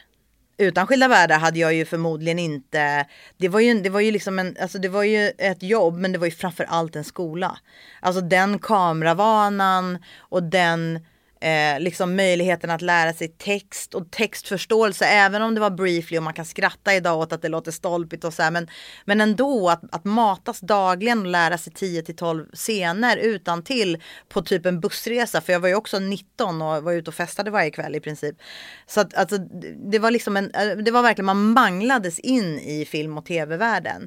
Utan 0.58 0.86
Skilda 0.86 1.08
Världar 1.08 1.38
hade 1.38 1.58
jag 1.58 1.74
ju 1.74 1.84
förmodligen 1.84 2.38
inte, 2.38 3.06
det 3.36 3.48
var 3.48 3.60
ju, 3.60 3.80
det 3.80 3.90
var 3.90 4.00
ju 4.00 4.10
liksom 4.10 4.38
en, 4.38 4.56
alltså 4.60 4.78
det 4.78 4.88
var 4.88 5.02
ju 5.02 5.32
ett 5.38 5.62
jobb 5.62 5.98
men 5.98 6.12
det 6.12 6.18
var 6.18 6.26
ju 6.26 6.32
framför 6.32 6.64
allt 6.64 6.96
en 6.96 7.04
skola. 7.04 7.58
Alltså 8.00 8.20
den 8.20 8.58
kameravanan 8.58 9.98
och 10.18 10.42
den 10.42 11.00
eh, 11.46 11.80
liksom 11.80 12.16
möjligheten 12.16 12.70
att 12.70 12.82
lära 12.82 13.12
sig 13.12 13.28
text 13.28 13.94
och 13.94 14.10
textförståelse 14.10 15.04
även 15.06 15.42
om 15.42 15.54
det 15.54 15.60
var 15.60 15.70
briefly 15.70 16.18
och 16.18 16.22
man 16.22 16.34
kan 16.34 16.44
skratta 16.44 16.94
idag 16.94 17.18
åt 17.18 17.32
att 17.32 17.42
det 17.42 17.48
låter 17.48 17.72
stolpigt 17.72 18.24
och 18.24 18.34
så 18.34 18.42
här 18.42 18.50
men, 18.50 18.68
men 19.04 19.20
ändå 19.20 19.68
att, 19.70 19.82
att 19.94 20.04
matas 20.04 20.60
dagligen 20.60 21.18
och 21.18 21.26
lära 21.26 21.58
sig 21.58 21.72
10 21.72 22.02
till 22.02 22.16
12 22.16 22.46
scener 22.52 23.16
utan 23.16 23.62
till 23.62 24.02
på 24.28 24.42
typ 24.42 24.66
en 24.66 24.80
bussresa 24.80 25.40
för 25.40 25.52
jag 25.52 25.60
var 25.60 25.68
ju 25.68 25.74
också 25.74 25.98
19 25.98 26.62
och 26.62 26.82
var 26.82 26.92
ute 26.92 27.10
och 27.10 27.14
festade 27.14 27.50
varje 27.50 27.70
kväll 27.70 27.94
i 27.94 28.00
princip. 28.00 28.36
Så 28.86 29.00
att 29.00 29.14
alltså, 29.14 29.38
det- 29.90 29.98
var 29.98 30.10
liksom 30.10 30.36
en, 30.36 30.50
eh, 30.50 30.68
det 30.76 30.90
var 30.90 31.02
verkligen 31.02 31.26
man 31.26 31.52
manglades 31.52 32.18
in 32.18 32.58
i 32.58 32.84
film 32.84 33.18
och 33.18 33.26
tv-världen. 33.26 34.02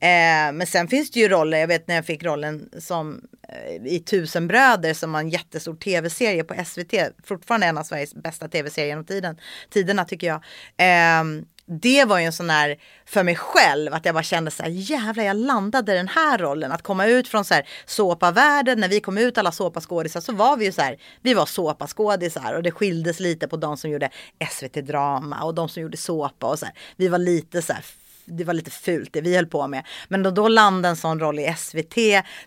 Eh, 0.00 0.52
men 0.52 0.66
sen 0.66 0.88
finns 0.88 1.10
det 1.10 1.20
ju 1.20 1.28
roller, 1.28 1.58
jag 1.58 1.68
vet 1.68 1.88
när 1.88 1.94
jag 1.94 2.06
fick 2.06 2.22
rollen 2.24 2.68
som 2.78 3.20
Eh, 3.48 3.86
i 3.86 4.00
tusen 4.06 4.48
bröder 4.48 4.94
som 4.94 5.12
var 5.12 5.20
en 5.20 5.28
jättestor 5.28 5.76
tv-serie 5.76 6.44
på 6.44 6.64
SVT, 6.64 6.94
fortfarande 7.24 7.66
en 7.66 7.78
av 7.78 7.82
Sveriges 7.82 8.14
bästa 8.14 8.48
tv-serier 8.48 8.88
genom 8.88 9.04
tiden, 9.04 9.36
tiderna 9.70 10.04
tycker 10.04 10.26
jag. 10.26 10.42
Eh, 10.76 11.24
det 11.66 12.04
var 12.04 12.18
ju 12.18 12.24
en 12.24 12.32
sån 12.32 12.50
här 12.50 12.76
för 13.06 13.22
mig 13.22 13.36
själv 13.36 13.94
att 13.94 14.04
jag 14.04 14.14
bara 14.14 14.24
kände 14.24 14.50
så 14.50 14.62
här 14.62 14.70
jävlar 14.70 15.24
jag 15.24 15.36
landade 15.36 15.92
i 15.92 15.96
den 15.96 16.08
här 16.08 16.38
rollen. 16.38 16.72
Att 16.72 16.82
komma 16.82 17.06
ut 17.06 17.28
från 17.28 17.44
så 17.44 17.54
här 17.54 17.68
såpavärlden. 17.86 18.80
När 18.80 18.88
vi 18.88 19.00
kom 19.00 19.18
ut 19.18 19.38
alla 19.38 19.52
såpaskådisar 19.52 20.20
så 20.20 20.32
var 20.32 20.56
vi 20.56 20.64
ju 20.64 20.72
så 20.72 20.82
här. 20.82 20.98
Vi 21.22 21.34
var 21.34 21.46
såpaskådisar 21.46 22.54
och 22.54 22.62
det 22.62 22.70
skildes 22.70 23.20
lite 23.20 23.48
på 23.48 23.56
de 23.56 23.76
som 23.76 23.90
gjorde 23.90 24.10
SVT 24.50 24.74
drama 24.74 25.42
och 25.42 25.54
de 25.54 25.68
som 25.68 25.82
gjorde 25.82 25.96
såpa 25.96 26.46
och 26.46 26.58
så 26.58 26.66
här. 26.66 26.74
Vi 26.96 27.08
var 27.08 27.18
lite 27.18 27.62
så 27.62 27.72
här 27.72 27.84
det 28.24 28.44
var 28.44 28.54
lite 28.54 28.70
fult 28.70 29.12
det 29.12 29.20
vi 29.20 29.36
höll 29.36 29.46
på 29.46 29.68
med. 29.68 29.86
Men 30.08 30.22
då, 30.22 30.30
då 30.30 30.48
landade 30.48 30.88
en 30.88 30.96
sån 30.96 31.20
roll 31.20 31.38
i 31.38 31.54
SVT. 31.56 31.94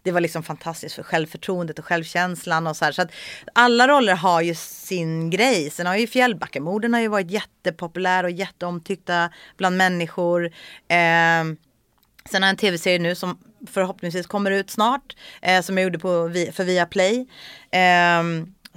Det 0.03 0.11
var 0.11 0.21
liksom 0.21 0.43
fantastiskt 0.43 0.95
för 0.95 1.03
självförtroendet 1.03 1.79
och 1.79 1.85
självkänslan 1.85 2.67
och 2.67 2.77
så 2.77 2.85
här. 2.85 2.91
Så 2.91 3.01
att 3.01 3.11
alla 3.53 3.87
roller 3.87 4.15
har 4.15 4.41
ju 4.41 4.55
sin 4.55 5.29
grej. 5.29 5.69
Sen 5.69 5.87
har 5.87 5.95
ju 5.95 6.07
Fjällbackamorden 6.07 6.93
har 6.93 7.01
ju 7.01 7.07
varit 7.07 7.31
jättepopulär 7.31 8.23
och 8.23 8.31
jätteomtyckta 8.31 9.29
bland 9.57 9.77
människor. 9.77 10.45
Eh, 10.87 11.43
Sen 12.29 12.43
har 12.43 12.47
jag 12.47 12.49
en 12.49 12.57
tv-serie 12.57 12.99
nu 12.99 13.15
som 13.15 13.37
förhoppningsvis 13.67 14.27
kommer 14.27 14.51
ut 14.51 14.69
snart. 14.69 15.15
Eh, 15.41 15.61
som 15.61 15.77
jag 15.77 15.83
gjorde 15.83 15.99
på, 15.99 16.31
för 16.53 16.63
Viaplay. 16.63 17.27
Eh, 17.71 18.23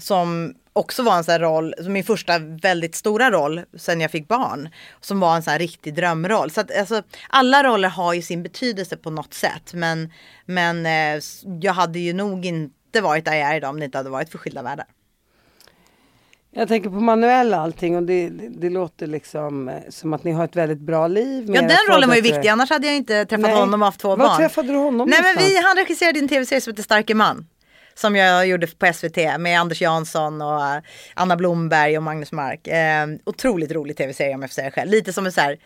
som 0.01 0.55
också 0.72 1.03
var 1.03 1.16
en 1.16 1.24
sån 1.24 1.32
här 1.32 1.40
roll, 1.40 1.74
min 1.88 2.05
första 2.05 2.38
väldigt 2.38 2.94
stora 2.94 3.30
roll 3.30 3.61
sen 3.78 4.01
jag 4.01 4.11
fick 4.11 4.28
barn. 4.28 4.68
Som 5.01 5.20
var 5.20 5.36
en 5.36 5.42
sån 5.42 5.51
här 5.51 5.59
riktig 5.59 5.94
drömroll. 5.94 6.51
Så 6.51 6.61
att 6.61 6.78
alltså, 6.78 7.03
alla 7.28 7.62
roller 7.62 7.88
har 7.88 8.14
ju 8.14 8.22
sin 8.22 8.42
betydelse 8.42 8.96
på 8.96 9.11
något 9.11 9.34
sätt. 9.34 9.74
Men, 9.74 10.12
men 10.46 10.86
eh, 10.86 11.22
jag 11.61 11.72
hade 11.72 11.98
ju 11.98 12.12
nog 12.12 12.44
inte 12.44 13.01
varit 13.01 13.24
där 13.24 13.34
jag 13.34 13.48
är 13.51 13.57
idag 13.57 13.70
om 13.70 13.78
det 13.78 13.84
inte 13.84 13.98
hade 13.98 14.11
varit 14.11 14.30
för 14.30 14.38
skilda 14.38 14.62
världar. 14.62 14.86
Jag 16.53 16.68
tänker 16.68 16.90
på 16.90 17.01
Manuel 17.01 17.55
allting 17.55 17.96
och 17.96 18.03
det, 18.03 18.28
det, 18.28 18.48
det, 18.48 18.70
låter 18.70 19.07
liksom 19.07 19.68
eh, 19.68 19.74
som 19.88 20.12
att 20.12 20.24
ni 20.24 20.32
har 20.32 20.44
ett 20.44 20.57
väldigt 20.57 20.78
bra 20.80 21.07
liv. 21.07 21.44
Ja 21.48 21.62
den 21.62 21.94
rollen 21.94 22.09
var 22.09 22.16
ju 22.16 22.22
viktig 22.22 22.48
annars 22.48 22.70
hade 22.70 22.86
jag 22.86 22.96
inte 22.96 23.24
träffat 23.24 23.42
Nej. 23.42 23.55
honom 23.55 23.82
och 23.82 23.86
haft 23.86 24.01
två 24.01 24.09
Var 24.09 24.16
barn. 24.16 24.28
Var 24.28 24.36
träffade 24.36 24.68
du 24.68 24.74
honom 24.74 25.09
Nej 25.09 25.20
någonstans? 25.20 25.36
men 25.36 25.44
vi, 25.44 25.62
han 25.62 25.76
regisserade 25.76 26.18
en 26.18 26.28
tv-serie 26.28 26.61
som 26.61 26.70
heter 26.70 26.82
Starke 26.82 27.14
man. 27.14 27.46
Som 28.01 28.16
jag 28.16 28.46
gjorde 28.46 28.66
på 28.66 28.92
SVT 28.92 29.16
med 29.38 29.61
Anders 29.61 29.80
Jansson 29.82 30.42
och 30.42 30.66
eh, 30.66 30.82
Anna 31.14 31.36
Blomberg 31.36 31.96
och 31.96 32.03
Magnus 32.03 32.32
Mark. 32.32 32.66
Eh, 32.66 33.07
otroligt 33.24 33.72
rolig 33.72 33.96
tv-serie 33.96 34.34
om 34.34 34.40
jag 34.40 34.51
får 34.51 34.55
säga 34.55 34.64
det 34.64 34.70
själv. 34.70 34.90
Lite 34.90 35.12
som 35.12 35.26
en 35.26 35.32
så 35.32 35.40
här, 35.40 35.57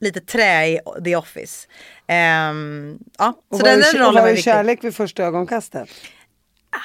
lite 0.00 0.20
trä 0.20 0.66
i 0.66 0.80
The 1.04 1.16
Office. 1.16 1.68
Eh, 2.06 2.16
ja, 2.16 3.34
och 3.50 3.56
så 3.56 3.64
var 3.64 3.70
den, 3.70 3.80
den 3.80 3.92
rollen 3.92 4.14
var, 4.14 4.22
var 4.22 4.28
det 4.28 4.36
kärlek 4.36 4.84
vid 4.84 4.94
första 4.94 5.22
ögonkastet? 5.22 5.88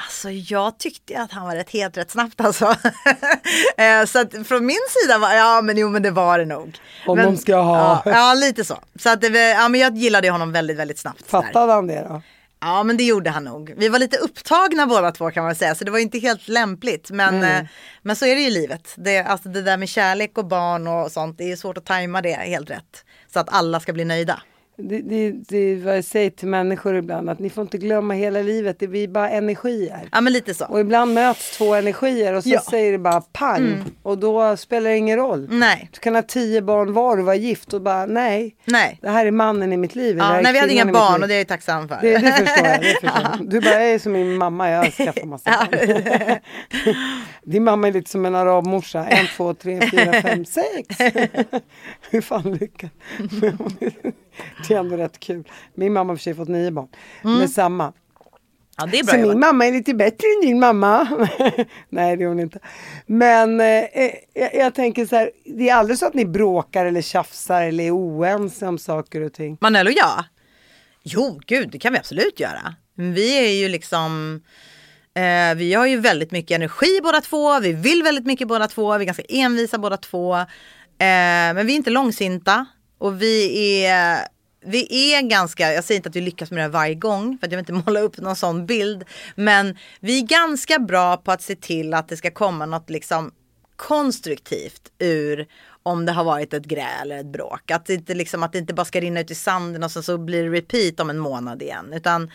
Alltså 0.05 0.29
jag 0.29 0.77
tyckte 0.77 1.21
att 1.21 1.31
han 1.31 1.47
var 1.47 1.55
rätt 1.55 1.69
helt 1.69 1.97
rätt 1.97 2.11
snabbt 2.11 2.41
alltså. 2.41 2.65
Eh, 3.77 4.05
så 4.05 4.19
att 4.19 4.47
från 4.47 4.65
min 4.65 4.77
sida 4.89 5.17
var 5.17 5.33
ja 5.33 5.61
men 5.61 5.77
jo 5.77 5.89
men 5.89 6.01
det 6.01 6.11
var 6.11 6.39
det 6.39 6.45
nog. 6.45 6.77
Om 7.05 7.17
men, 7.17 7.25
de 7.25 7.37
ska 7.37 7.55
ha. 7.55 8.01
Ja, 8.05 8.11
ja, 8.11 8.33
lite 8.33 8.65
så. 8.65 8.77
Så 8.99 9.09
att 9.09 9.21
det, 9.21 9.49
ja, 9.49 9.69
men 9.69 9.81
jag 9.81 9.97
gillade 9.97 10.29
honom 10.29 10.51
väldigt 10.51 10.77
väldigt 10.77 10.99
snabbt. 10.99 11.29
Fattade 11.29 11.73
han 11.73 11.87
det 11.87 12.05
då? 12.09 12.21
Ja 12.59 12.83
men 12.83 12.97
det 12.97 13.03
gjorde 13.03 13.29
han 13.29 13.43
nog. 13.43 13.73
Vi 13.77 13.89
var 13.89 13.99
lite 13.99 14.17
upptagna 14.17 14.87
båda 14.87 15.11
två 15.11 15.31
kan 15.31 15.43
man 15.43 15.55
säga 15.55 15.75
så 15.75 15.85
det 15.85 15.91
var 15.91 15.99
inte 15.99 16.19
helt 16.19 16.47
lämpligt. 16.47 17.11
Men, 17.11 17.35
mm. 17.35 17.67
men 18.01 18.15
så 18.15 18.25
är 18.25 18.35
det 18.35 18.41
ju 18.41 18.47
i 18.47 18.51
livet. 18.51 18.93
Det, 18.95 19.19
alltså 19.19 19.49
det 19.49 19.61
där 19.61 19.77
med 19.77 19.89
kärlek 19.89 20.37
och 20.37 20.45
barn 20.45 20.87
och 20.87 21.11
sånt 21.11 21.37
det 21.37 21.51
är 21.51 21.55
svårt 21.55 21.77
att 21.77 21.85
tajma 21.85 22.21
det 22.21 22.33
helt 22.33 22.69
rätt. 22.69 23.05
Så 23.33 23.39
att 23.39 23.49
alla 23.49 23.79
ska 23.79 23.93
bli 23.93 24.05
nöjda. 24.05 24.41
Det, 24.79 25.01
det, 25.01 25.31
det 25.31 25.57
är 25.57 25.75
vad 25.75 25.97
jag 25.97 26.03
säger 26.03 26.29
till 26.29 26.47
människor 26.47 26.95
ibland, 26.95 27.29
att 27.29 27.39
ni 27.39 27.49
får 27.49 27.61
inte 27.61 27.77
glömma 27.77 28.13
hela 28.13 28.41
livet, 28.41 28.79
det 28.79 28.87
blir 28.87 29.07
bara 29.07 29.29
energier. 29.29 30.09
Ja 30.11 30.21
men 30.21 30.33
lite 30.33 30.53
så. 30.53 30.65
Och 30.65 30.79
ibland 30.79 31.13
möts 31.13 31.57
två 31.57 31.75
energier 31.75 32.33
och 32.33 32.43
så 32.43 32.49
ja. 32.49 32.61
säger 32.69 32.91
det 32.91 32.97
bara 32.97 33.21
pang 33.21 33.57
mm. 33.57 33.83
och 34.03 34.17
då 34.17 34.57
spelar 34.57 34.89
det 34.89 34.97
ingen 34.97 35.17
roll. 35.17 35.47
Nej. 35.51 35.89
Du 35.93 35.99
kan 35.99 36.15
ha 36.15 36.21
tio 36.21 36.61
barn 36.61 36.93
var 36.93 37.17
och 37.17 37.25
vara 37.25 37.35
gift 37.35 37.73
och 37.73 37.81
bara 37.81 38.05
nej. 38.05 38.55
Nej. 38.65 38.99
Det 39.01 39.09
här 39.09 39.25
är 39.25 39.31
mannen 39.31 39.73
i 39.73 39.77
mitt 39.77 39.95
liv. 39.95 40.17
Ja, 40.17 40.39
nej 40.43 40.53
vi 40.53 40.59
hade 40.59 40.73
inga 40.73 40.85
barn 40.85 41.21
och 41.21 41.27
det 41.27 41.33
är 41.33 41.37
jag 41.37 41.47
tacksam 41.47 41.87
för. 41.87 41.97
Det, 42.01 42.17
det 42.17 42.31
förstår 42.31 42.67
jag. 42.67 42.81
Det 42.81 42.87
förstår 43.01 43.21
jag. 43.23 43.49
Du 43.49 43.61
bara 43.61 43.81
är 43.81 43.99
som 43.99 44.11
min 44.11 44.37
mamma, 44.37 44.69
jag 44.69 44.83
har 44.83 44.91
skaffat 44.91 45.23
massa 45.25 45.67
barn. 45.71 46.39
Din 47.43 47.63
mamma 47.63 47.87
är 47.87 47.91
lite 47.91 48.09
som 48.09 48.25
en 48.25 48.35
arabmorsa, 48.35 49.07
en, 49.07 49.27
två, 49.37 49.53
tre, 49.53 49.89
fyra, 49.91 50.21
fem, 50.21 50.45
sex. 50.45 50.95
Hur 52.09 52.21
fan 52.21 52.53
lyckas 52.53 52.91
Det 54.67 54.73
är 54.73 54.79
ändå 54.79 54.97
rätt 54.97 55.19
kul. 55.19 55.47
Min 55.75 55.93
mamma 55.93 56.11
har 56.11 56.17
för 56.17 56.23
sig 56.23 56.35
fått 56.35 56.47
nio 56.47 56.71
barn 56.71 56.87
mm. 57.23 57.37
med 57.37 57.49
samma. 57.49 57.93
Ja, 58.77 58.85
det 58.85 58.99
är 58.99 59.03
bra 59.03 59.13
Så 59.13 59.19
min 59.19 59.39
mamma 59.39 59.65
är 59.65 59.71
lite 59.71 59.93
bättre 59.93 60.27
än 60.35 60.47
din 60.47 60.59
mamma. 60.59 61.07
Nej 61.89 62.17
det 62.17 62.23
är 62.23 62.27
hon 62.27 62.39
inte. 62.39 62.59
Men 63.05 63.59
eh, 63.59 63.67
eh, 63.67 64.11
jag, 64.33 64.55
jag, 64.55 64.75
tänker 64.75 65.05
så 65.05 65.15
här, 65.15 65.31
det 65.45 65.69
är 65.69 65.75
aldrig 65.75 65.99
så 65.99 66.05
att 66.05 66.13
ni 66.13 66.25
bråkar 66.25 66.85
eller 66.85 67.01
tjafsar 67.01 67.63
eller 67.63 67.83
är 67.83 67.91
oense 67.91 68.67
om 68.67 68.77
saker 68.77 69.21
och 69.21 69.33
ting? 69.33 69.57
Manel 69.61 69.87
och 69.87 69.93
jag? 69.93 70.23
Jo, 71.03 71.39
gud 71.45 71.69
det 71.71 71.79
kan 71.79 71.93
vi 71.93 71.99
absolut 71.99 72.39
göra. 72.39 72.75
Vi 72.95 73.39
är 73.45 73.61
ju 73.61 73.69
liksom 73.69 74.41
eh, 75.13 75.55
vi 75.55 75.73
har 75.73 75.85
ju 75.85 75.99
väldigt 75.99 76.31
mycket 76.31 76.55
energi 76.55 76.99
båda 77.03 77.21
två, 77.21 77.59
vi 77.59 77.73
vill 77.73 78.03
väldigt 78.03 78.25
mycket 78.25 78.47
båda 78.47 78.67
två, 78.67 78.97
vi 78.97 79.03
är 79.03 79.05
ganska 79.05 79.23
envisa 79.29 79.77
båda 79.77 79.97
två. 79.97 80.35
Eh, 80.35 80.45
men 80.99 81.65
vi 81.65 81.73
är 81.73 81.77
inte 81.77 81.89
långsinta. 81.89 82.65
Och 82.97 83.21
vi 83.21 83.85
är, 83.85 84.27
vi 84.65 85.13
är 85.13 85.21
ganska, 85.21 85.73
jag 85.73 85.83
säger 85.83 85.99
inte 85.99 86.09
att 86.09 86.15
vi 86.15 86.21
lyckas 86.21 86.51
med 86.51 86.57
det 86.57 86.61
här 86.61 86.69
varje 86.69 86.95
gång 86.95 87.37
för 87.37 87.47
att 87.47 87.51
jag 87.51 87.57
vill 87.57 87.75
inte 87.75 87.85
måla 87.91 87.99
upp 87.99 88.17
någon 88.17 88.35
sån 88.35 88.65
bild. 88.65 89.03
Men 89.35 89.77
vi 89.99 90.19
är 90.19 90.27
ganska 90.27 90.79
bra 90.79 91.17
på 91.17 91.31
att 91.31 91.41
se 91.41 91.55
till 91.55 91.93
att 91.93 92.09
det 92.09 92.17
ska 92.17 92.31
komma 92.31 92.65
något 92.65 92.89
liksom 92.89 93.31
konstruktivt 93.75 94.91
ur 94.99 95.47
om 95.83 96.05
det 96.05 96.11
har 96.11 96.23
varit 96.23 96.53
ett 96.53 96.65
gräl 96.65 97.01
eller 97.01 97.19
ett 97.19 97.31
bråk. 97.31 97.71
Att 97.71 97.85
det 97.85 97.93
inte, 97.93 98.13
liksom, 98.13 98.43
att 98.43 98.51
det 98.51 98.57
inte 98.57 98.73
bara 98.73 98.85
ska 98.85 98.99
rinna 99.01 99.19
ut 99.19 99.31
i 99.31 99.35
sanden 99.35 99.83
och 99.83 99.91
sen 99.91 100.03
så 100.03 100.17
blir 100.17 100.43
det 100.43 100.57
repeat 100.57 100.99
om 100.99 101.09
en 101.09 101.19
månad 101.19 101.61
igen. 101.61 101.93
Utan 101.93 102.31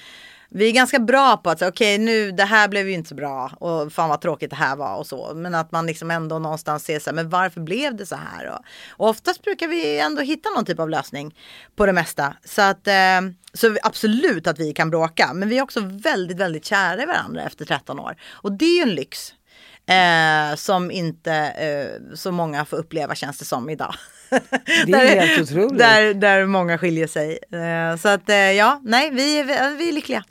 vi 0.55 0.69
är 0.69 0.73
ganska 0.73 0.99
bra 0.99 1.37
på 1.37 1.51
att 1.51 1.59
säga 1.59 1.69
okej 1.69 1.95
okay, 1.95 2.05
nu 2.05 2.33
det 2.33 2.45
här 2.45 2.69
blev 2.69 2.89
ju 2.89 2.95
inte 2.95 3.09
så 3.09 3.15
bra 3.15 3.53
och 3.61 3.93
fan 3.93 4.09
vad 4.09 4.21
tråkigt 4.21 4.51
det 4.51 4.57
här 4.57 4.77
var 4.77 4.97
och 4.97 5.07
så. 5.07 5.33
Men 5.35 5.55
att 5.55 5.73
man 5.73 5.87
liksom 5.87 6.11
ändå 6.11 6.39
någonstans 6.39 6.85
ser 6.85 6.99
så 6.99 7.11
här, 7.11 7.15
men 7.15 7.31
varför 7.31 7.61
blev 7.61 7.97
det 7.97 8.07
så 8.07 8.17
här? 8.17 8.51
Och, 8.51 8.59
och 8.91 9.09
oftast 9.09 9.43
brukar 9.43 9.69
vi 9.69 9.99
ändå 9.99 10.23
hitta 10.23 10.51
någon 10.51 10.65
typ 10.65 10.79
av 10.81 10.91
lösning 10.91 11.35
på 11.77 11.87
det 11.87 11.93
mesta. 11.93 12.37
Så 12.45 12.63
att 12.63 12.87
eh, 12.87 13.21
så 13.55 13.77
absolut 13.83 14.47
att 14.47 14.59
vi 14.59 14.73
kan 14.73 14.91
bråka. 14.91 15.31
Men 15.35 15.49
vi 15.49 15.59
är 15.59 15.63
också 15.63 15.81
väldigt, 15.81 16.37
väldigt 16.37 16.65
kära 16.65 17.03
i 17.03 17.07
varandra 17.07 17.43
efter 17.43 17.65
13 17.65 18.01
år. 18.01 18.17
Och 18.31 18.53
det 18.53 18.65
är 18.65 18.77
ju 18.77 18.83
en 18.83 18.95
lyx. 18.95 19.35
Eh, 19.87 20.57
som 20.57 20.91
inte 20.91 21.35
eh, 21.35 22.15
så 22.17 22.33
många 22.33 22.65
får 22.65 22.77
uppleva 22.77 23.15
känns 23.15 23.39
det 23.39 23.45
som 23.45 23.71
idag. 23.71 23.95
Det 24.87 24.93
är 24.93 25.21
helt 25.21 25.51
otroligt. 25.51 25.79
Där, 25.79 26.15
där 26.15 26.47
många 26.47 26.79
skiljer 26.79 27.07
sig. 27.07 27.39
Eh, 27.53 27.97
så 27.97 28.09
att 28.09 28.29
eh, 28.29 28.37
ja, 28.37 28.81
nej, 28.85 29.11
vi, 29.11 29.43
vi, 29.43 29.55
vi 29.79 29.89
är 29.89 29.93
lyckliga. 29.93 30.25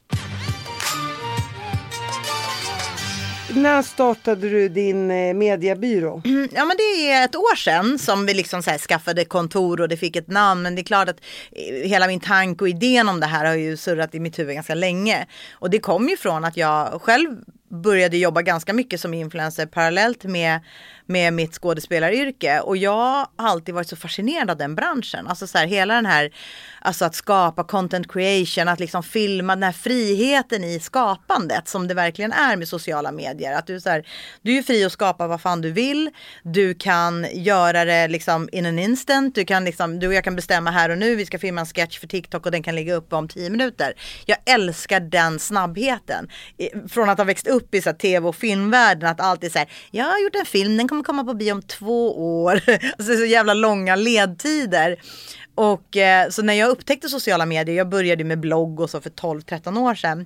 När 3.55 3.81
startade 3.81 4.49
du 4.49 4.69
din 4.69 5.11
eh, 5.11 5.33
mediebyrå? 5.33 6.21
Mm, 6.25 6.49
ja 6.51 6.65
men 6.65 6.77
det 6.77 7.11
är 7.11 7.25
ett 7.25 7.35
år 7.35 7.55
sedan 7.55 7.99
som 7.99 8.25
vi 8.25 8.33
liksom 8.33 8.63
så 8.63 8.71
skaffade 8.71 9.25
kontor 9.25 9.81
och 9.81 9.89
det 9.89 9.97
fick 9.97 10.15
ett 10.15 10.27
namn. 10.27 10.61
Men 10.61 10.75
det 10.75 10.81
är 10.81 10.83
klart 10.83 11.09
att 11.09 11.21
eh, 11.51 11.89
hela 11.89 12.07
min 12.07 12.19
tanke 12.19 12.63
och 12.63 12.69
idén 12.69 13.09
om 13.09 13.19
det 13.19 13.25
här 13.25 13.45
har 13.45 13.55
ju 13.55 13.77
surrat 13.77 14.15
i 14.15 14.19
mitt 14.19 14.39
huvud 14.39 14.55
ganska 14.55 14.75
länge. 14.75 15.25
Och 15.53 15.69
det 15.69 15.79
kom 15.79 16.09
ju 16.09 16.17
från 16.17 16.45
att 16.45 16.57
jag 16.57 17.01
själv 17.01 17.29
började 17.71 18.17
jobba 18.17 18.41
ganska 18.41 18.73
mycket 18.73 19.01
som 19.01 19.13
influencer 19.13 19.65
parallellt 19.65 20.23
med, 20.23 20.59
med 21.11 21.33
mitt 21.33 21.53
skådespelaryrke. 21.53 22.59
Och 22.59 22.77
jag 22.77 22.91
har 22.91 23.27
alltid 23.35 23.75
varit 23.75 23.89
så 23.89 23.95
fascinerad 23.95 24.49
av 24.49 24.57
den 24.57 24.75
branschen. 24.75 25.27
Alltså 25.27 25.47
så 25.47 25.57
här, 25.57 25.67
hela 25.67 25.93
den 25.93 26.05
här, 26.05 26.31
alltså 26.81 27.05
att 27.05 27.15
skapa 27.15 27.63
content 27.63 28.11
creation, 28.11 28.67
att 28.67 28.79
liksom 28.79 29.03
filma 29.03 29.55
den 29.55 29.63
här 29.63 29.71
friheten 29.71 30.63
i 30.63 30.79
skapandet 30.79 31.67
som 31.67 31.87
det 31.87 31.93
verkligen 31.93 32.31
är 32.31 32.55
med 32.55 32.67
sociala 32.67 33.11
medier. 33.11 33.53
Att 33.53 33.67
du, 33.67 33.81
så 33.81 33.89
här, 33.89 34.07
du 34.41 34.57
är 34.57 34.61
fri 34.61 34.85
att 34.85 34.91
skapa 34.91 35.27
vad 35.27 35.41
fan 35.41 35.61
du 35.61 35.71
vill. 35.71 36.09
Du 36.43 36.73
kan 36.73 37.27
göra 37.33 37.85
det 37.85 38.07
liksom 38.07 38.49
in 38.51 38.65
an 38.65 38.79
instant. 38.79 39.35
Du, 39.35 39.45
kan 39.45 39.65
liksom, 39.65 39.99
du 39.99 40.07
och 40.07 40.13
jag 40.13 40.23
kan 40.23 40.35
bestämma 40.35 40.71
här 40.71 40.89
och 40.89 40.97
nu, 40.97 41.15
vi 41.15 41.25
ska 41.25 41.39
filma 41.39 41.61
en 41.61 41.67
sketch 41.67 41.99
för 41.99 42.07
TikTok 42.07 42.45
och 42.45 42.51
den 42.51 42.63
kan 42.63 42.75
ligga 42.75 42.95
uppe 42.95 43.15
om 43.15 43.27
tio 43.27 43.49
minuter. 43.49 43.93
Jag 44.25 44.37
älskar 44.45 44.99
den 44.99 45.39
snabbheten. 45.39 46.29
Från 46.89 47.09
att 47.09 47.17
ha 47.17 47.25
växt 47.25 47.47
upp 47.47 47.75
i 47.75 47.81
så 47.81 47.89
här, 47.89 47.97
tv 47.97 48.27
och 48.27 48.35
filmvärlden 48.35 49.09
att 49.09 49.21
alltid 49.21 49.51
så 49.51 49.59
här, 49.59 49.67
jag 49.91 50.05
har 50.05 50.19
gjort 50.19 50.35
en 50.35 50.45
film, 50.45 50.77
den 50.77 50.87
kommer 50.87 51.00
komma 51.03 51.23
på 51.23 51.33
bio 51.33 51.51
om 51.51 51.61
två 51.61 52.41
år. 52.43 52.61
alltså 52.97 53.15
så 53.15 53.25
jävla 53.25 53.53
långa 53.53 53.95
ledtider. 53.95 54.99
Och 55.55 55.97
eh, 55.97 56.29
så 56.29 56.41
när 56.41 56.53
jag 56.53 56.69
upptäckte 56.69 57.09
sociala 57.09 57.45
medier, 57.45 57.75
jag 57.75 57.89
började 57.89 58.23
med 58.23 58.39
blogg 58.39 58.79
och 58.79 58.89
så 58.89 59.01
för 59.01 59.09
12-13 59.09 59.79
år 59.79 59.95
sedan. 59.95 60.25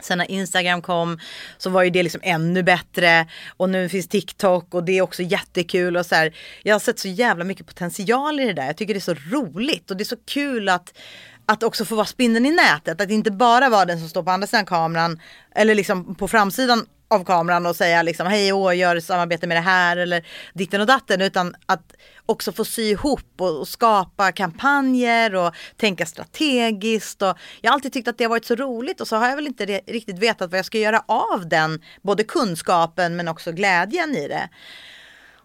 Sen 0.00 0.18
när 0.18 0.30
Instagram 0.30 0.82
kom 0.82 1.18
så 1.58 1.70
var 1.70 1.82
ju 1.82 1.90
det 1.90 2.02
liksom 2.02 2.20
ännu 2.24 2.62
bättre 2.62 3.26
och 3.56 3.70
nu 3.70 3.88
finns 3.88 4.08
TikTok 4.08 4.74
och 4.74 4.84
det 4.84 4.98
är 4.98 5.02
också 5.02 5.22
jättekul 5.22 5.96
och 5.96 6.06
så 6.06 6.14
här. 6.14 6.36
Jag 6.62 6.74
har 6.74 6.80
sett 6.80 6.98
så 6.98 7.08
jävla 7.08 7.44
mycket 7.44 7.66
potential 7.66 8.40
i 8.40 8.44
det 8.44 8.52
där. 8.52 8.66
Jag 8.66 8.76
tycker 8.76 8.94
det 8.94 8.98
är 8.98 9.14
så 9.14 9.14
roligt 9.14 9.90
och 9.90 9.96
det 9.96 10.02
är 10.02 10.04
så 10.04 10.16
kul 10.26 10.68
att 10.68 10.98
att 11.46 11.62
också 11.62 11.84
få 11.84 11.94
vara 11.94 12.06
spindeln 12.06 12.46
i 12.46 12.50
nätet. 12.50 13.00
Att 13.00 13.10
inte 13.10 13.30
bara 13.30 13.68
vara 13.68 13.84
den 13.84 13.98
som 13.98 14.08
står 14.08 14.22
på 14.22 14.30
andra 14.30 14.46
sidan 14.46 14.66
kameran 14.66 15.20
eller 15.54 15.74
liksom 15.74 16.14
på 16.14 16.28
framsidan 16.28 16.86
av 17.08 17.24
kameran 17.24 17.66
och 17.66 17.76
säga 17.76 18.02
liksom 18.02 18.26
hej 18.26 18.52
och 18.52 18.74
gör 18.74 19.00
samarbete 19.00 19.46
med 19.46 19.56
det 19.56 19.60
här 19.60 19.96
eller 19.96 20.26
ditten 20.54 20.80
och 20.80 20.86
datten 20.86 21.20
utan 21.20 21.54
att 21.66 21.92
också 22.26 22.52
få 22.52 22.64
sy 22.64 22.82
ihop 22.82 23.30
och, 23.38 23.60
och 23.60 23.68
skapa 23.68 24.32
kampanjer 24.32 25.34
och 25.34 25.54
tänka 25.76 26.06
strategiskt 26.06 27.22
och 27.22 27.38
jag 27.60 27.70
har 27.70 27.74
alltid 27.74 27.92
tyckt 27.92 28.08
att 28.08 28.18
det 28.18 28.24
har 28.24 28.28
varit 28.28 28.44
så 28.44 28.54
roligt 28.54 29.00
och 29.00 29.08
så 29.08 29.16
har 29.16 29.28
jag 29.28 29.36
väl 29.36 29.46
inte 29.46 29.66
re- 29.66 29.80
riktigt 29.86 30.18
vetat 30.18 30.50
vad 30.50 30.58
jag 30.58 30.66
ska 30.66 30.78
göra 30.78 31.02
av 31.06 31.48
den 31.48 31.82
både 32.02 32.24
kunskapen 32.24 33.16
men 33.16 33.28
också 33.28 33.52
glädjen 33.52 34.16
i 34.16 34.28
det. 34.28 34.48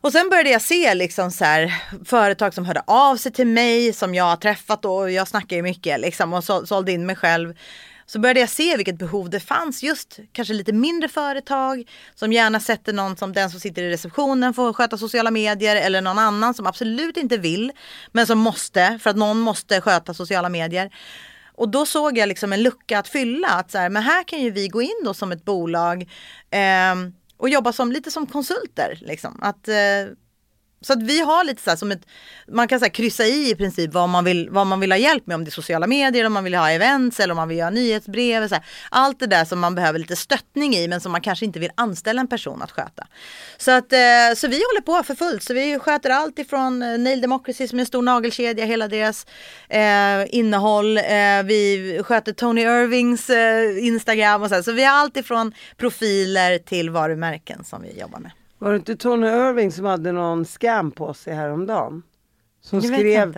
Och 0.03 0.11
sen 0.11 0.29
började 0.29 0.49
jag 0.49 0.61
se 0.61 0.93
liksom 0.93 1.31
så 1.31 1.45
här, 1.45 1.73
företag 2.05 2.53
som 2.53 2.65
hörde 2.65 2.83
av 2.87 3.17
sig 3.17 3.31
till 3.31 3.47
mig 3.47 3.93
som 3.93 4.15
jag 4.15 4.23
har 4.23 4.35
träffat 4.35 4.85
och 4.85 5.11
jag 5.11 5.27
snackar 5.27 5.55
ju 5.55 5.61
mycket 5.61 5.99
liksom 5.99 6.33
och 6.33 6.43
så, 6.43 6.65
sålde 6.65 6.91
in 6.91 7.05
mig 7.05 7.15
själv. 7.15 7.53
Så 8.13 8.19
började 8.19 8.39
jag 8.39 8.49
se 8.49 8.77
vilket 8.77 8.97
behov 8.97 9.29
det 9.29 9.39
fanns 9.39 9.83
just 9.83 10.19
kanske 10.31 10.53
lite 10.53 10.73
mindre 10.73 11.09
företag 11.09 11.89
som 12.15 12.33
gärna 12.33 12.59
sätter 12.59 12.93
någon 12.93 13.17
som 13.17 13.33
den 13.33 13.49
som 13.49 13.59
sitter 13.59 13.83
i 13.83 13.89
receptionen 13.89 14.53
får 14.53 14.73
sköta 14.73 14.97
sociala 14.97 15.31
medier 15.31 15.75
eller 15.75 16.01
någon 16.01 16.19
annan 16.19 16.53
som 16.53 16.67
absolut 16.67 17.17
inte 17.17 17.37
vill 17.37 17.71
men 18.11 18.27
som 18.27 18.39
måste 18.39 18.99
för 19.01 19.09
att 19.09 19.15
någon 19.15 19.39
måste 19.39 19.81
sköta 19.81 20.13
sociala 20.13 20.49
medier. 20.49 20.95
Och 21.53 21.69
då 21.69 21.85
såg 21.85 22.17
jag 22.17 22.29
liksom 22.29 22.53
en 22.53 22.63
lucka 22.63 22.99
att 22.99 23.07
fylla. 23.07 23.47
Att 23.47 23.71
så 23.71 23.77
här, 23.77 23.89
men 23.89 24.03
här 24.03 24.23
kan 24.23 24.39
ju 24.39 24.51
vi 24.51 24.67
gå 24.67 24.81
in 24.81 25.01
då 25.03 25.13
som 25.13 25.31
ett 25.31 25.45
bolag 25.45 26.01
eh, 26.51 26.95
och 27.37 27.49
jobba 27.49 27.73
som, 27.73 27.91
lite 27.91 28.11
som 28.11 28.27
konsulter. 28.27 28.99
Liksom. 29.01 29.39
Att, 29.41 29.67
eh, 29.67 29.75
så 30.85 30.93
att 30.93 31.03
vi 31.03 31.21
har 31.21 31.43
lite 31.43 31.63
så 31.63 31.69
här 31.69 31.77
som 31.77 31.91
ett, 31.91 32.01
man 32.47 32.67
kan 32.67 32.79
så 32.79 32.85
här 32.85 32.91
kryssa 32.91 33.25
i 33.25 33.49
i 33.51 33.55
princip 33.55 33.93
vad 33.93 34.09
man, 34.09 34.23
vill, 34.25 34.49
vad 34.49 34.67
man 34.67 34.79
vill 34.79 34.91
ha 34.91 34.97
hjälp 34.97 35.27
med. 35.27 35.35
Om 35.35 35.43
det 35.43 35.49
är 35.49 35.51
sociala 35.51 35.87
medier, 35.87 36.25
om 36.25 36.33
man 36.33 36.43
vill 36.43 36.55
ha 36.55 36.69
events 36.69 37.19
eller 37.19 37.31
om 37.31 37.35
man 37.35 37.47
vill 37.47 37.57
göra 37.57 37.69
nyhetsbrev. 37.69 38.47
Så 38.47 38.55
här. 38.55 38.63
Allt 38.91 39.19
det 39.19 39.27
där 39.27 39.45
som 39.45 39.59
man 39.59 39.75
behöver 39.75 39.99
lite 39.99 40.15
stöttning 40.15 40.75
i 40.75 40.87
men 40.87 41.01
som 41.01 41.11
man 41.11 41.21
kanske 41.21 41.45
inte 41.45 41.59
vill 41.59 41.71
anställa 41.75 42.21
en 42.21 42.27
person 42.27 42.61
att 42.61 42.71
sköta. 42.71 43.07
Så, 43.57 43.71
att, 43.71 43.93
eh, 43.93 43.99
så 44.35 44.47
vi 44.47 44.55
håller 44.55 44.81
på 44.81 45.03
för 45.03 45.15
fullt. 45.15 45.43
Så 45.43 45.53
vi 45.53 45.79
sköter 45.79 46.09
allt 46.09 46.39
ifrån 46.39 46.81
eh, 46.81 46.97
Nail 46.99 47.21
Democracy 47.21 47.67
som 47.67 47.79
är 47.79 47.81
en 47.81 47.85
stor 47.85 48.01
nagelkedja, 48.01 48.65
hela 48.65 48.87
deras 48.87 49.25
eh, 49.69 50.35
innehåll. 50.35 50.97
Eh, 50.97 51.03
vi 51.43 52.01
sköter 52.05 52.33
Tony 52.33 52.61
Irvings 52.61 53.29
eh, 53.29 53.85
Instagram 53.85 54.41
och 54.41 54.49
så. 54.49 54.55
Här. 54.55 54.61
Så 54.61 54.71
vi 54.71 54.83
har 54.83 54.93
allt 54.93 55.17
ifrån 55.17 55.53
profiler 55.77 56.57
till 56.57 56.89
varumärken 56.89 57.63
som 57.63 57.81
vi 57.81 57.99
jobbar 57.99 58.19
med. 58.19 58.31
Var 58.63 58.71
det 58.71 58.77
inte 58.77 58.95
Tony 58.95 59.27
Irving 59.27 59.71
som 59.71 59.85
hade 59.85 60.11
någon 60.11 60.45
scam 60.45 60.91
på 60.91 61.13
sig 61.13 61.33
häromdagen? 61.33 62.03
Som 62.61 62.79
Jag 62.79 62.93
skrev. 62.93 63.37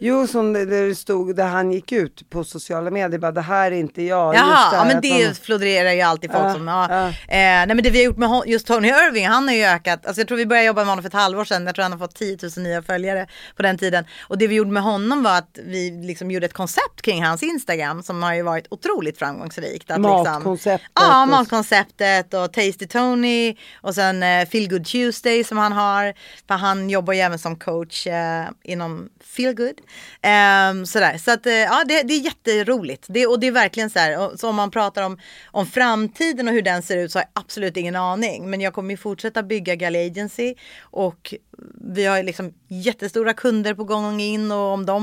Jo 0.00 0.26
som 0.26 0.52
det, 0.52 0.64
det 0.64 0.94
stod, 0.94 1.36
där 1.36 1.46
han 1.46 1.72
gick 1.72 1.92
ut 1.92 2.30
på 2.30 2.44
sociala 2.44 2.90
medier, 2.90 3.18
bara 3.20 3.32
det 3.32 3.40
här 3.40 3.72
är 3.72 3.76
inte 3.76 4.02
jag. 4.02 4.34
Jaha, 4.34 4.70
ja, 4.74 4.84
men 4.84 5.00
det 5.02 5.24
man- 5.26 5.34
florerar 5.34 5.92
ju 5.92 6.00
alltid 6.00 6.30
folk 6.32 6.44
Ja, 6.44 6.54
som, 6.54 6.68
ja. 6.68 6.86
ja. 6.90 7.06
Eh, 7.08 7.12
nej 7.28 7.66
men 7.66 7.82
det 7.82 7.90
vi 7.90 7.98
har 7.98 8.04
gjort 8.04 8.16
med 8.16 8.28
hon- 8.28 8.48
just 8.48 8.66
Tony 8.66 8.88
Irving, 8.88 9.26
han 9.28 9.48
har 9.48 9.54
ju 9.54 9.64
ökat, 9.64 10.06
alltså 10.06 10.20
jag 10.20 10.28
tror 10.28 10.38
vi 10.38 10.46
började 10.46 10.66
jobba 10.66 10.80
med 10.80 10.88
honom 10.88 11.02
för 11.02 11.08
ett 11.08 11.14
halvår 11.14 11.44
sedan, 11.44 11.66
jag 11.66 11.74
tror 11.74 11.82
han 11.82 11.92
har 11.92 11.98
fått 11.98 12.14
10 12.14 12.38
000 12.56 12.64
nya 12.64 12.82
följare 12.82 13.26
på 13.56 13.62
den 13.62 13.78
tiden. 13.78 14.04
Och 14.28 14.38
det 14.38 14.46
vi 14.46 14.54
gjorde 14.54 14.70
med 14.70 14.82
honom 14.82 15.22
var 15.22 15.38
att 15.38 15.58
vi 15.64 15.90
liksom 15.90 16.30
gjorde 16.30 16.46
ett 16.46 16.52
koncept 16.52 17.02
kring 17.02 17.24
hans 17.24 17.42
Instagram 17.42 18.02
som 18.02 18.22
har 18.22 18.34
ju 18.34 18.42
varit 18.42 18.66
otroligt 18.70 19.18
framgångsrikt. 19.18 19.90
Att 19.90 20.00
Matkonceptet 20.00 20.80
Liksom, 20.80 21.06
ja, 21.10 21.22
och- 21.22 21.28
matkonceptet 21.28 22.34
och 22.34 22.52
Tasty 22.52 22.86
Tony 22.86 23.54
och 23.82 23.94
sen 23.94 24.22
eh, 24.22 24.48
Feel 24.48 24.68
Good 24.70 24.84
Tuesday 24.84 25.44
som 25.44 25.58
han 25.58 25.72
har. 25.72 26.14
För 26.48 26.54
han 26.54 26.90
jobbar 26.90 27.12
ju 27.12 27.20
även 27.20 27.38
som 27.38 27.56
coach 27.56 28.06
eh, 28.06 28.44
inom 28.62 29.08
Feel 29.24 29.54
Good. 29.54 29.74
Ehm, 30.22 30.86
sådär. 30.86 31.18
Så 31.18 31.30
att, 31.30 31.46
eh, 31.46 31.52
ja, 31.52 31.84
det, 31.88 32.02
det 32.02 32.14
är 32.14 32.20
jätteroligt. 32.20 33.04
Det, 33.08 33.26
och 33.26 33.40
det 33.40 33.46
är 33.46 33.52
verkligen 33.52 33.90
så 33.90 33.98
här, 33.98 34.18
och, 34.18 34.40
så 34.40 34.48
om 34.48 34.56
man 34.56 34.70
pratar 34.70 35.02
om, 35.02 35.18
om 35.46 35.66
framtiden 35.66 36.48
och 36.48 36.54
hur 36.54 36.62
den 36.62 36.82
ser 36.82 36.96
ut 36.96 37.12
så 37.12 37.18
har 37.18 37.24
jag 37.34 37.42
absolut 37.42 37.76
ingen 37.76 37.96
aning. 37.96 38.50
Men 38.50 38.60
jag 38.60 38.74
kommer 38.74 38.90
ju 38.90 38.96
fortsätta 38.96 39.42
bygga 39.42 39.74
Gally 39.74 40.06
Agency 40.06 40.54
och 40.80 41.34
vi 41.80 42.04
har 42.04 42.22
liksom 42.22 42.54
jättestora 42.68 43.32
kunder 43.32 43.74
på 43.74 43.84
gång 43.84 44.20
in 44.20 44.52
och 44.52 44.58
om, 44.58 44.86
de, 44.86 44.96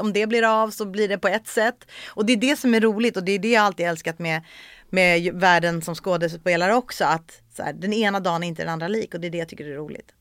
om 0.00 0.12
det 0.12 0.26
blir 0.26 0.62
av 0.62 0.70
så 0.70 0.84
blir 0.84 1.08
det 1.08 1.18
på 1.18 1.28
ett 1.28 1.46
sätt. 1.46 1.86
Och 2.08 2.26
det 2.26 2.32
är 2.32 2.36
det 2.36 2.58
som 2.58 2.74
är 2.74 2.80
roligt 2.80 3.16
och 3.16 3.24
det 3.24 3.32
är 3.32 3.38
det 3.38 3.50
jag 3.50 3.64
alltid 3.64 3.86
älskat 3.86 4.18
med 4.18 4.42
med 4.90 5.34
världen 5.34 5.82
som 5.82 5.94
skådespelare 5.94 6.74
också 6.74 7.04
att 7.04 7.42
så 7.56 7.62
här, 7.62 7.72
den 7.72 7.92
ena 7.92 8.20
dagen 8.20 8.42
är 8.42 8.48
inte 8.48 8.62
den 8.62 8.72
andra 8.72 8.88
lik 8.88 9.14
och 9.14 9.20
det 9.20 9.26
är 9.26 9.30
det 9.30 9.38
jag 9.38 9.48
tycker 9.48 9.64
är 9.64 9.74
roligt. 9.74 10.12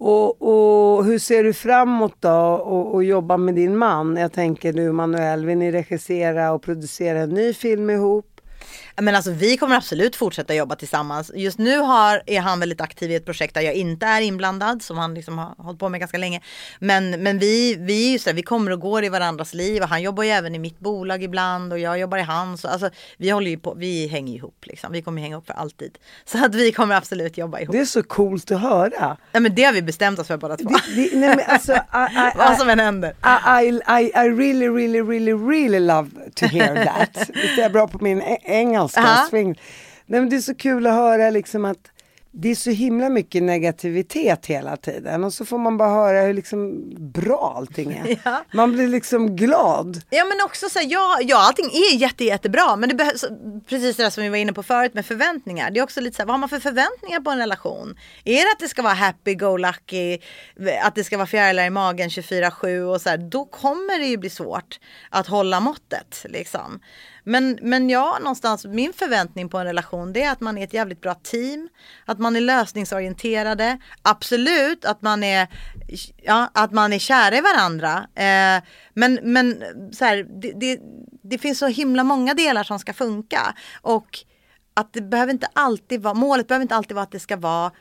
Och, 0.00 0.42
och 0.42 1.04
hur 1.04 1.18
ser 1.18 1.44
du 1.44 1.52
framåt 1.52 2.14
då 2.20 2.38
och, 2.64 2.94
och 2.94 3.04
jobba 3.04 3.36
med 3.36 3.54
din 3.54 3.76
man? 3.76 4.16
Jag 4.16 4.32
tänker 4.32 4.72
du 4.72 4.92
Manuel, 4.92 5.46
vill 5.46 5.58
ni 5.58 5.72
regissera 5.72 6.52
och 6.52 6.62
producera 6.62 7.18
en 7.18 7.30
ny 7.30 7.54
film 7.54 7.90
ihop? 7.90 8.40
Men 9.00 9.14
alltså 9.14 9.30
vi 9.30 9.56
kommer 9.56 9.76
absolut 9.76 10.16
fortsätta 10.16 10.54
jobba 10.54 10.76
tillsammans. 10.76 11.30
Just 11.34 11.58
nu 11.58 11.78
har, 11.78 12.22
är 12.26 12.40
han 12.40 12.60
väldigt 12.60 12.80
aktiv 12.80 13.10
i 13.10 13.14
ett 13.14 13.24
projekt 13.24 13.54
där 13.54 13.60
jag 13.60 13.74
inte 13.74 14.06
är 14.06 14.20
inblandad 14.20 14.82
som 14.82 14.98
han 14.98 15.14
liksom 15.14 15.38
har 15.38 15.54
hållit 15.58 15.80
på 15.80 15.88
med 15.88 16.00
ganska 16.00 16.18
länge. 16.18 16.40
Men, 16.78 17.10
men 17.10 17.38
vi, 17.38 17.76
vi, 17.78 18.18
så 18.18 18.30
här, 18.30 18.34
vi 18.34 18.42
kommer 18.42 18.70
och 18.70 18.80
går 18.80 19.04
i 19.04 19.08
varandras 19.08 19.54
liv 19.54 19.82
och 19.82 19.88
han 19.88 20.02
jobbar 20.02 20.22
ju 20.22 20.30
även 20.30 20.54
i 20.54 20.58
mitt 20.58 20.78
bolag 20.78 21.22
ibland 21.22 21.72
och 21.72 21.78
jag 21.78 21.98
jobbar 21.98 22.18
i 22.18 22.22
hans. 22.22 22.64
Alltså, 22.64 22.90
vi 23.16 23.30
håller 23.30 23.50
ju 23.50 23.58
på, 23.58 23.74
vi 23.74 24.06
hänger 24.06 24.34
ihop 24.34 24.64
liksom. 24.66 24.92
Vi 24.92 25.02
kommer 25.02 25.22
hänga 25.22 25.34
ihop 25.34 25.46
för 25.46 25.54
alltid. 25.54 25.98
Så 26.24 26.44
att 26.44 26.54
vi 26.54 26.72
kommer 26.72 26.94
absolut 26.94 27.38
jobba 27.38 27.60
ihop. 27.60 27.72
Det 27.72 27.80
är 27.80 27.84
så 27.84 28.02
coolt 28.02 28.50
att 28.50 28.60
höra. 28.60 29.16
Ja, 29.32 29.40
men 29.40 29.54
det 29.54 29.64
har 29.64 29.72
vi 29.72 29.82
bestämt 29.82 30.18
oss 30.18 30.26
för 30.26 30.36
båda 30.36 30.56
två. 30.56 30.68
Det, 30.68 31.10
nej, 31.12 31.36
men 31.36 31.40
alltså, 31.46 31.72
I, 31.72 31.76
I, 31.76 32.32
Vad 32.36 32.58
som 32.58 32.68
än 32.68 32.80
händer. 32.80 33.10
I, 33.10 33.66
I, 33.66 33.80
I, 33.88 34.12
I 34.14 34.28
really, 34.30 34.68
really, 34.68 35.02
really, 35.02 35.32
really 35.32 35.80
love 35.80 36.10
to 36.34 36.46
hear 36.46 36.84
that. 36.84 37.28
Visst 37.34 37.58
är 37.58 37.62
jag 37.62 37.72
bra 37.72 37.88
på 37.88 37.98
min 38.00 38.22
e- 38.96 39.00
engelska? 39.00 39.22
Ja. 39.22 39.26
Swing. 39.30 39.60
Nej, 40.06 40.20
men 40.20 40.28
det 40.28 40.36
är 40.36 40.40
så 40.40 40.54
kul 40.54 40.86
att 40.86 40.92
höra 40.94 41.30
liksom 41.30 41.64
att 41.64 41.90
det 42.40 42.50
är 42.50 42.54
så 42.54 42.70
himla 42.70 43.08
mycket 43.08 43.42
negativitet 43.42 44.46
hela 44.46 44.76
tiden 44.76 45.24
och 45.24 45.32
så 45.32 45.44
får 45.44 45.58
man 45.58 45.76
bara 45.76 45.88
höra 45.88 46.20
hur 46.20 46.34
liksom 46.34 46.84
bra 47.12 47.54
allting 47.56 47.92
är. 47.92 48.18
Ja. 48.24 48.44
Man 48.52 48.72
blir 48.72 48.88
liksom 48.88 49.36
glad. 49.36 50.02
Ja 50.10 50.24
men 50.24 50.40
också 50.44 50.68
så 50.68 50.78
här, 50.78 50.86
ja, 50.90 51.18
ja 51.22 51.46
allting 51.46 51.66
är 51.66 51.96
jätte, 51.96 52.24
jättebra 52.24 52.76
men 52.76 52.88
det 52.88 52.94
behövs, 52.94 53.24
precis 53.68 53.96
det 53.96 54.02
där 54.02 54.10
som 54.10 54.22
vi 54.22 54.28
var 54.28 54.36
inne 54.36 54.52
på 54.52 54.62
förut 54.62 54.94
med 54.94 55.06
förväntningar. 55.06 55.70
Det 55.70 55.80
är 55.80 55.84
också 55.84 56.00
lite 56.00 56.16
så 56.16 56.22
här, 56.22 56.26
vad 56.26 56.34
har 56.34 56.38
man 56.38 56.48
för 56.48 56.60
förväntningar 56.60 57.20
på 57.20 57.30
en 57.30 57.38
relation? 57.38 57.98
Är 58.24 58.34
det 58.34 58.52
att 58.52 58.60
det 58.60 58.68
ska 58.68 58.82
vara 58.82 58.94
happy 58.94 59.34
go 59.34 59.56
lucky, 59.56 60.18
att 60.82 60.94
det 60.94 61.04
ska 61.04 61.16
vara 61.16 61.26
fjärilar 61.26 61.64
i 61.64 61.70
magen 61.70 62.08
24-7 62.08 62.80
och 62.82 63.00
så 63.00 63.08
här, 63.08 63.18
då 63.18 63.44
kommer 63.44 63.98
det 63.98 64.06
ju 64.06 64.16
bli 64.16 64.30
svårt 64.30 64.80
att 65.10 65.26
hålla 65.26 65.60
måttet 65.60 66.26
liksom. 66.28 66.80
Men, 67.28 67.58
men 67.62 67.90
ja, 67.90 68.18
någonstans 68.20 68.64
min 68.64 68.92
förväntning 68.92 69.48
på 69.48 69.58
en 69.58 69.66
relation 69.66 70.12
det 70.12 70.22
är 70.22 70.32
att 70.32 70.40
man 70.40 70.58
är 70.58 70.64
ett 70.64 70.74
jävligt 70.74 71.00
bra 71.00 71.14
team, 71.14 71.68
att 72.04 72.18
man 72.18 72.36
är 72.36 72.40
lösningsorienterade, 72.40 73.78
absolut 74.02 74.84
att 74.84 75.02
man 75.02 75.24
är, 75.24 75.48
ja, 76.16 76.50
att 76.54 76.72
man 76.72 76.92
är 76.92 76.98
kära 76.98 77.36
i 77.36 77.40
varandra. 77.40 78.08
Eh, 78.14 78.62
men 78.94 79.18
men 79.22 79.64
så 79.92 80.04
här, 80.04 80.26
det, 80.42 80.52
det, 80.52 80.80
det 81.22 81.38
finns 81.38 81.58
så 81.58 81.66
himla 81.66 82.04
många 82.04 82.34
delar 82.34 82.64
som 82.64 82.78
ska 82.78 82.92
funka 82.92 83.54
och 83.82 84.18
att 84.74 84.92
det 84.92 85.00
behöver 85.00 85.32
inte 85.32 85.48
alltid 85.52 86.02
vara, 86.02 86.14
målet 86.14 86.48
behöver 86.48 86.62
inte 86.62 86.76
alltid 86.76 86.94
vara 86.94 87.04
att 87.04 87.12
det 87.12 87.20
ska 87.20 87.36
vara 87.36 87.72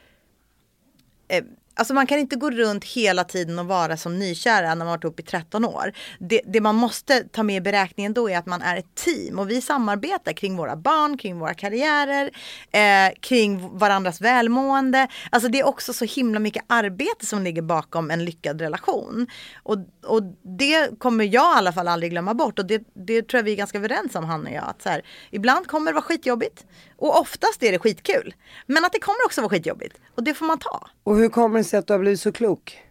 eh, 1.27 1.43
Alltså 1.77 1.93
man 1.93 2.07
kan 2.07 2.19
inte 2.19 2.35
gå 2.35 2.51
runt 2.51 2.85
hela 2.85 3.23
tiden 3.23 3.59
och 3.59 3.65
vara 3.65 3.97
som 3.97 4.19
nykära 4.19 4.67
när 4.67 4.75
man 4.75 4.87
varit 4.87 5.03
ihop 5.03 5.19
i 5.19 5.23
13 5.23 5.65
år. 5.65 5.93
Det, 6.19 6.41
det 6.45 6.61
man 6.61 6.75
måste 6.75 7.23
ta 7.23 7.43
med 7.43 7.55
i 7.55 7.61
beräkningen 7.61 8.13
då 8.13 8.29
är 8.29 8.37
att 8.37 8.45
man 8.45 8.61
är 8.61 8.77
ett 8.77 8.95
team 8.95 9.39
och 9.39 9.49
vi 9.49 9.61
samarbetar 9.61 10.33
kring 10.33 10.57
våra 10.57 10.75
barn, 10.75 11.17
kring 11.17 11.39
våra 11.39 11.53
karriärer, 11.53 12.31
eh, 12.71 13.13
kring 13.19 13.77
varandras 13.77 14.21
välmående. 14.21 15.07
Alltså 15.29 15.49
det 15.49 15.59
är 15.59 15.67
också 15.67 15.93
så 15.93 16.05
himla 16.05 16.39
mycket 16.39 16.63
arbete 16.67 17.25
som 17.25 17.43
ligger 17.43 17.61
bakom 17.61 18.11
en 18.11 18.25
lyckad 18.25 18.61
relation. 18.61 19.27
Och, 19.63 19.77
och 20.05 20.23
det 20.59 20.99
kommer 20.99 21.23
jag 21.23 21.55
i 21.55 21.57
alla 21.57 21.73
fall 21.73 21.87
aldrig 21.87 22.11
glömma 22.11 22.33
bort 22.33 22.59
och 22.59 22.65
det, 22.65 22.83
det 22.93 23.27
tror 23.27 23.39
jag 23.39 23.43
vi 23.43 23.51
är 23.51 23.55
ganska 23.55 23.77
överens 23.77 24.15
om 24.15 24.23
han 24.23 24.45
och 24.45 24.51
jag. 24.51 24.63
Att 24.67 24.81
så 24.81 24.89
här, 24.89 25.01
ibland 25.31 25.67
kommer 25.67 25.91
det 25.91 25.95
vara 25.95 26.03
skitjobbigt 26.03 26.65
och 26.97 27.19
oftast 27.19 27.63
är 27.63 27.71
det 27.71 27.79
skitkul. 27.79 28.33
Men 28.65 28.85
att 28.85 28.93
det 28.93 28.99
kommer 28.99 29.25
också 29.25 29.41
vara 29.41 29.49
skitjobbigt 29.49 29.97
och 30.15 30.23
det 30.23 30.33
får 30.33 30.45
man 30.45 30.59
ta. 30.59 30.87
Och 31.03 31.17
hur 31.17 31.29
kommer 31.29 31.63
sig 31.67 31.79
att 31.79 31.87
du 31.87 31.93
har 31.93 31.99
blivit 31.99 32.19
så 32.21 32.31
klok? 32.31 32.81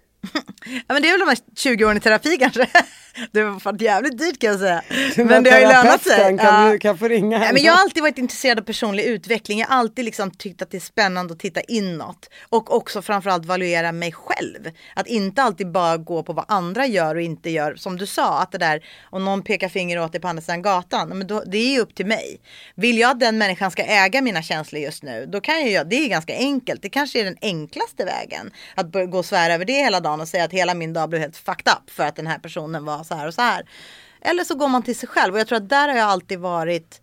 Ja 0.64 0.94
men 0.94 1.02
det 1.02 1.08
är 1.08 1.12
väl 1.12 1.20
de 1.20 1.28
här 1.28 1.38
20 1.56 1.84
åren 1.84 1.96
i 1.96 2.00
terapi 2.00 2.36
kanske. 2.38 2.66
Det 3.32 3.40
har 3.40 3.64
varit 3.64 3.80
jävligt 3.80 4.18
dyrt 4.18 4.40
kan 4.40 4.50
jag 4.50 4.58
säga. 4.58 4.82
Den 5.16 5.26
Men 5.26 5.42
det 5.42 5.50
har 5.50 5.58
ju 5.58 5.66
lönat 5.66 6.02
sig. 6.02 6.38
Kan 6.38 6.70
du 6.70 6.78
kan 6.78 6.98
få 6.98 7.08
ringa 7.08 7.44
Ja, 7.44 7.52
men 7.52 7.62
jag 7.62 7.72
har 7.72 7.80
alltid 7.80 8.02
varit 8.02 8.18
intresserad 8.18 8.58
av 8.58 8.62
personlig 8.62 9.04
utveckling. 9.04 9.58
Jag 9.58 9.66
har 9.66 9.76
alltid 9.76 10.04
liksom 10.04 10.30
tyckt 10.30 10.62
att 10.62 10.70
det 10.70 10.76
är 10.76 10.80
spännande 10.80 11.32
att 11.32 11.38
titta 11.38 11.60
inåt. 11.60 12.30
Och 12.48 12.76
också 12.76 13.02
framförallt 13.02 13.44
valuera 13.44 13.92
mig 13.92 14.12
själv. 14.12 14.70
Att 14.94 15.06
inte 15.06 15.42
alltid 15.42 15.72
bara 15.72 15.96
gå 15.96 16.22
på 16.22 16.32
vad 16.32 16.44
andra 16.48 16.86
gör 16.86 17.14
och 17.14 17.20
inte 17.20 17.50
gör. 17.50 17.76
Som 17.76 17.96
du 17.96 18.06
sa, 18.06 18.42
att 18.42 18.52
det 18.52 18.58
där 18.58 18.84
om 19.02 19.24
någon 19.24 19.42
pekar 19.42 19.68
finger 19.68 19.98
åt 19.98 20.12
dig 20.12 20.20
på 20.20 20.28
andra 20.28 20.42
sidan 20.42 20.62
gatan. 20.62 21.08
Men 21.08 21.26
då, 21.26 21.42
det 21.46 21.58
är 21.58 21.72
ju 21.72 21.80
upp 21.80 21.94
till 21.94 22.06
mig. 22.06 22.40
Vill 22.74 22.98
jag 22.98 23.10
att 23.10 23.20
den 23.20 23.38
människan 23.38 23.70
ska 23.70 23.82
äga 23.82 24.22
mina 24.22 24.42
känslor 24.42 24.82
just 24.82 25.02
nu. 25.02 25.26
Då 25.26 25.40
kan 25.40 25.54
jag 25.54 25.70
göra, 25.70 25.84
det 25.84 25.96
är 25.96 26.08
ganska 26.08 26.36
enkelt. 26.36 26.82
Det 26.82 26.88
kanske 26.88 27.20
är 27.20 27.24
den 27.24 27.36
enklaste 27.42 28.04
vägen. 28.04 28.50
Att 28.74 28.92
gå 28.92 29.18
och 29.18 29.24
svära 29.24 29.54
över 29.54 29.64
det 29.64 29.72
hela 29.72 30.00
dagen 30.00 30.15
och 30.20 30.28
säga 30.28 30.44
att 30.44 30.52
hela 30.52 30.74
min 30.74 30.92
dag 30.92 31.08
blev 31.08 31.20
helt 31.20 31.36
fucked 31.36 31.72
up. 31.72 31.90
För 31.90 32.02
att 32.02 32.16
den 32.16 32.26
här 32.26 32.38
personen 32.38 32.84
var 32.84 33.04
så 33.04 33.14
här 33.14 33.26
och 33.26 33.34
så 33.34 33.42
här. 33.42 33.68
Eller 34.20 34.44
så 34.44 34.54
går 34.54 34.68
man 34.68 34.82
till 34.82 34.98
sig 34.98 35.08
själv 35.08 35.34
och 35.34 35.40
jag 35.40 35.46
tror 35.46 35.56
att 35.56 35.68
där 35.68 35.88
har 35.88 35.96
jag 35.96 36.08
alltid 36.08 36.38
varit 36.38 37.00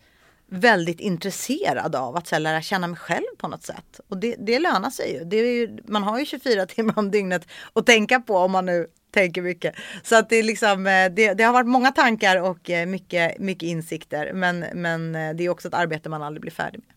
väldigt 0.49 0.99
intresserad 0.99 1.95
av 1.95 2.15
att 2.15 2.29
här, 2.31 2.39
lära 2.39 2.61
känna 2.61 2.87
mig 2.87 2.97
själv 2.97 3.25
på 3.37 3.47
något 3.47 3.63
sätt. 3.63 3.99
Och 4.09 4.17
det, 4.17 4.35
det 4.39 4.59
lönar 4.59 4.89
sig 4.89 5.13
ju. 5.13 5.23
Det 5.23 5.37
är 5.37 5.45
ju. 5.45 5.77
Man 5.87 6.03
har 6.03 6.19
ju 6.19 6.25
24 6.25 6.65
timmar 6.65 6.99
om 6.99 7.11
dygnet 7.11 7.47
att 7.73 7.85
tänka 7.85 8.19
på 8.19 8.37
om 8.37 8.51
man 8.51 8.65
nu 8.65 8.87
tänker 9.13 9.41
mycket. 9.41 9.75
Så 10.03 10.15
att 10.15 10.29
det, 10.29 10.35
är 10.35 10.43
liksom, 10.43 10.87
eh, 10.87 11.11
det, 11.11 11.33
det 11.33 11.43
har 11.43 11.53
varit 11.53 11.67
många 11.67 11.91
tankar 11.91 12.41
och 12.41 12.69
eh, 12.69 12.85
mycket, 12.85 13.39
mycket 13.39 13.67
insikter. 13.67 14.33
Men, 14.33 14.65
men 14.73 15.15
eh, 15.15 15.35
det 15.35 15.43
är 15.43 15.49
också 15.49 15.67
ett 15.67 15.73
arbete 15.73 16.09
man 16.09 16.23
aldrig 16.23 16.41
blir 16.41 16.51
färdig 16.51 16.79
med. 16.79 16.92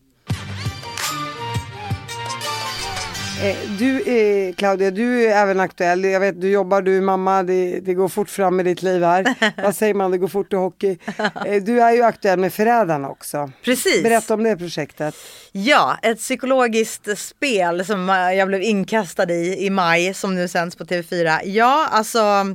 Du 3.79 4.01
eh, 4.01 4.53
Claudia, 4.55 4.91
du 4.91 5.25
är 5.25 5.37
även 5.41 5.59
aktuell. 5.59 6.03
Jag 6.03 6.19
vet, 6.19 6.41
du 6.41 6.49
jobbar, 6.49 6.81
du 6.81 6.97
är 6.97 7.01
mamma, 7.01 7.43
det, 7.43 7.79
det 7.79 7.93
går 7.93 8.07
fort 8.07 8.29
fram 8.29 8.59
i 8.59 8.63
ditt 8.63 8.81
liv 8.81 9.03
här. 9.03 9.35
Vad 9.63 9.75
säger 9.75 9.93
man, 9.93 10.11
det 10.11 10.17
går 10.17 10.27
fort 10.27 10.53
i 10.53 10.55
hockey. 10.55 10.97
Eh, 11.45 11.63
du 11.63 11.81
är 11.81 11.91
ju 11.91 12.01
aktuell 12.03 12.39
med 12.39 12.53
Förrädarna 12.53 13.09
också. 13.09 13.51
Precis. 13.63 14.03
Berätta 14.03 14.33
om 14.33 14.43
det 14.43 14.57
projektet. 14.57 15.15
Ja, 15.51 15.97
ett 16.01 16.17
psykologiskt 16.17 17.19
spel 17.19 17.85
som 17.85 18.09
eh, 18.09 18.15
jag 18.15 18.47
blev 18.47 18.61
inkastad 18.61 19.31
i 19.31 19.65
i 19.65 19.69
maj 19.69 20.13
som 20.13 20.35
nu 20.35 20.47
sänds 20.47 20.75
på 20.75 20.83
TV4. 20.83 21.39
Ja, 21.45 21.87
alltså 21.91 22.45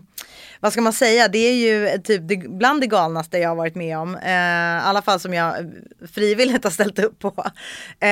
vad 0.62 0.72
ska 0.72 0.82
man 0.82 0.92
säga, 0.92 1.28
det 1.28 1.38
är 1.38 1.54
ju 1.54 1.88
eh, 1.88 2.00
typ 2.00 2.28
det, 2.28 2.36
bland 2.36 2.80
det 2.80 2.86
galnaste 2.86 3.38
jag 3.38 3.48
har 3.48 3.56
varit 3.56 3.74
med 3.74 3.98
om. 3.98 4.16
Eh, 4.16 4.30
I 4.30 4.80
alla 4.82 5.02
fall 5.02 5.20
som 5.20 5.34
jag 5.34 5.58
eh, 5.58 5.64
frivilligt 6.12 6.64
har 6.64 6.70
ställt 6.70 6.98
upp 6.98 7.18
på. 7.18 7.34
Eh, 8.00 8.08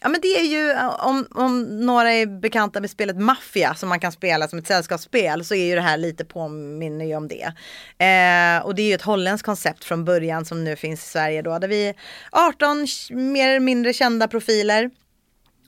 ja 0.00 0.08
men 0.08 0.20
det 0.22 0.28
är 0.28 0.44
ju, 0.44 0.70
eh, 0.70 1.06
om, 1.06 1.26
om 1.30 1.62
några 1.86 2.12
är 2.12 2.26
bekanta 2.26 2.80
med 2.80 2.90
spelet 2.90 3.16
Mafia 3.16 3.74
som 3.74 3.88
man 3.88 4.00
kan 4.00 4.12
spela 4.12 4.48
som 4.48 4.58
ett 4.58 4.66
sällskapsspel 4.66 5.44
så 5.44 5.54
är 5.54 5.64
ju 5.64 5.74
det 5.74 5.80
här 5.80 5.96
lite 5.96 6.24
påminner 6.24 7.04
ju 7.04 7.16
om 7.16 7.28
det. 7.28 7.44
Eh, 8.04 8.66
och 8.66 8.74
det 8.74 8.82
är 8.82 8.86
ju 8.86 8.94
ett 8.94 9.02
holländskt 9.02 9.46
koncept 9.46 9.84
från 9.84 10.04
början 10.04 10.44
som 10.44 10.64
nu 10.64 10.76
finns 10.76 11.04
i 11.04 11.08
Sverige 11.08 11.42
då, 11.42 11.58
där 11.58 11.68
vi 11.68 11.88
är 11.88 11.94
18 12.30 12.86
mer 13.10 13.48
eller 13.48 13.60
mindre 13.60 13.92
kända 13.92 14.28
profiler 14.28 14.90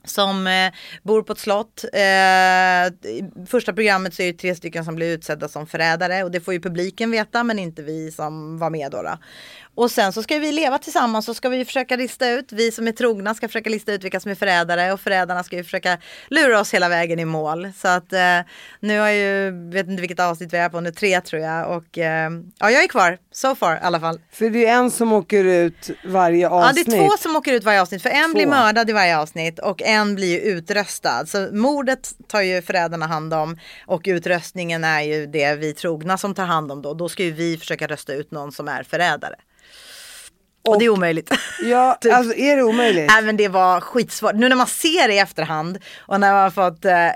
som 0.05 0.47
eh, 0.47 0.73
bor 1.03 1.21
på 1.21 1.33
ett 1.33 1.39
slott. 1.39 1.85
Eh, 1.93 3.09
I 3.11 3.31
första 3.47 3.73
programmet 3.73 4.13
så 4.13 4.21
är 4.21 4.31
det 4.31 4.37
tre 4.37 4.55
stycken 4.55 4.85
som 4.85 4.95
blir 4.95 5.13
utsedda 5.13 5.47
som 5.47 5.67
förrädare 5.67 6.23
och 6.23 6.31
det 6.31 6.39
får 6.39 6.53
ju 6.53 6.61
publiken 6.61 7.11
veta 7.11 7.43
men 7.43 7.59
inte 7.59 7.83
vi 7.83 8.11
som 8.11 8.57
var 8.57 8.69
med 8.69 8.91
då. 8.91 9.01
då. 9.01 9.17
Och 9.75 9.91
sen 9.91 10.13
så 10.13 10.23
ska 10.23 10.37
vi 10.39 10.51
leva 10.51 10.77
tillsammans 10.77 11.29
och 11.29 11.35
ska 11.35 11.49
vi 11.49 11.65
försöka 11.65 11.95
lista 11.95 12.29
ut, 12.29 12.51
vi 12.51 12.71
som 12.71 12.87
är 12.87 12.91
trogna 12.91 13.33
ska 13.33 13.47
försöka 13.47 13.69
lista 13.69 13.93
ut 13.93 14.03
vilka 14.03 14.19
som 14.19 14.31
är 14.31 14.35
förrädare 14.35 14.93
och 14.93 14.99
förrädarna 14.99 15.43
ska 15.43 15.55
ju 15.55 15.63
försöka 15.63 15.97
lura 16.29 16.59
oss 16.59 16.73
hela 16.73 16.89
vägen 16.89 17.19
i 17.19 17.25
mål. 17.25 17.71
Så 17.77 17.87
att 17.87 18.13
eh, 18.13 18.39
nu 18.79 18.99
har 18.99 19.07
jag 19.07 19.15
ju, 19.17 19.69
vet 19.71 19.87
inte 19.87 20.01
vilket 20.01 20.19
avsnitt 20.19 20.53
vi 20.53 20.57
är 20.57 20.69
på 20.69 20.79
nu, 20.81 20.91
tre 20.91 21.21
tror 21.21 21.41
jag 21.41 21.77
och 21.77 21.97
eh, 21.97 22.29
ja 22.59 22.71
jag 22.71 22.83
är 22.83 22.87
kvar, 22.87 23.17
so 23.31 23.55
far 23.55 23.75
i 23.75 23.79
alla 23.81 23.99
fall. 23.99 24.19
För 24.31 24.49
det 24.49 24.65
är 24.65 24.73
en 24.75 24.91
som 24.91 25.13
åker 25.13 25.43
ut 25.43 25.89
varje 26.05 26.41
Ja, 26.41 26.49
avsnitt. 26.69 26.85
det 26.85 26.97
är 26.97 27.07
två 27.07 27.17
som 27.17 27.35
åker 27.35 27.53
ut 27.53 27.63
varje 27.63 27.81
avsnitt. 27.81 28.01
För 28.01 28.09
en 28.09 28.29
Två. 28.31 28.33
blir 28.35 28.47
mördad 28.47 28.89
i 28.89 28.93
varje 28.93 29.17
avsnitt 29.17 29.59
och 29.59 29.81
en 29.81 30.15
blir 30.15 30.27
ju 30.27 30.39
utröstad. 30.39 31.25
Så 31.25 31.47
mordet 31.51 32.11
tar 32.27 32.41
ju 32.41 32.61
förrädarna 32.61 33.07
hand 33.07 33.33
om 33.33 33.57
och 33.85 34.01
utröstningen 34.05 34.83
är 34.83 35.01
ju 35.01 35.25
det 35.27 35.55
vi 35.55 35.73
trogna 35.73 36.17
som 36.17 36.33
tar 36.33 36.45
hand 36.45 36.71
om 36.71 36.81
då. 36.81 36.93
Då 36.93 37.09
ska 37.09 37.23
ju 37.23 37.31
vi 37.31 37.57
försöka 37.57 37.87
rösta 37.87 38.13
ut 38.13 38.31
någon 38.31 38.51
som 38.51 38.67
är 38.67 38.83
förrädare. 38.83 39.35
Och, 40.67 40.79
det 40.79 40.85
är 40.85 40.89
omöjligt. 40.89 41.29
Ja, 41.63 41.97
Typ. 42.01 42.13
alltså 42.13 42.35
är 42.37 42.55
det 42.55 42.63
omöjligt? 42.63 43.07
Nej 43.11 43.21
men 43.23 43.37
det 43.37 43.47
var 43.47 43.81
skitsvårt. 43.81 44.35
Nu 44.35 44.49
när 44.49 44.55
man 44.55 44.67
ser 44.67 45.07
det 45.07 45.13
i 45.13 45.19
efterhand 45.19 45.77
och 45.99 46.19
när 46.19 46.33
man 46.33 46.51
fått 46.51 46.85
eh, 46.85 47.07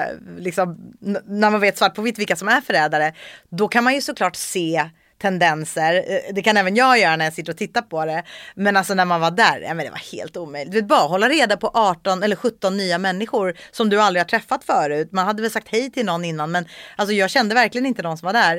eh, 0.00 0.06
liksom, 0.38 0.78
när 1.26 1.50
man 1.50 1.60
vet 1.60 1.78
svart 1.78 1.94
på 1.94 2.02
vitt 2.02 2.18
vilka 2.18 2.36
som 2.36 2.48
är 2.48 2.60
förrädare. 2.60 3.12
Då 3.50 3.68
kan 3.68 3.84
man 3.84 3.94
ju 3.94 4.00
såklart 4.00 4.36
se 4.36 4.90
tendenser. 5.22 5.94
Eh, 5.94 6.34
Det 6.34 6.42
kan 6.42 6.56
även 6.56 6.76
jag 6.76 6.98
göra 6.98 7.16
när 7.16 7.24
jag 7.24 7.34
sitter 7.34 7.52
och 7.52 7.58
tittar 7.58 7.82
på 7.82 8.04
det. 8.04 8.22
Men 8.54 8.76
alltså 8.76 8.94
när 8.94 9.04
man 9.04 9.20
var 9.20 9.30
där, 9.30 9.60
ja, 9.60 9.74
men 9.74 9.84
det 9.86 9.90
var 9.90 10.12
helt 10.16 10.36
omöjligt. 10.36 10.72
Du 10.72 10.78
vet, 10.80 10.88
bara 10.88 11.00
hålla 11.08 11.28
reda 11.28 11.56
på 11.56 11.70
18 11.74 12.22
eller 12.22 12.36
17 12.36 12.76
nya 12.76 12.98
människor 12.98 13.54
som 13.70 13.88
du 13.88 14.00
aldrig 14.02 14.20
har 14.20 14.28
träffat 14.28 14.64
förut. 14.64 15.08
Man 15.12 15.26
hade 15.26 15.42
väl 15.42 15.50
sagt 15.50 15.68
hej 15.70 15.90
till 15.90 16.06
någon 16.06 16.24
innan 16.24 16.50
men 16.50 16.64
alltså 16.96 17.14
jag 17.14 17.30
kände 17.30 17.54
verkligen 17.54 17.86
inte 17.86 18.02
de 18.02 18.16
som 18.16 18.26
var 18.26 18.32
där. 18.32 18.56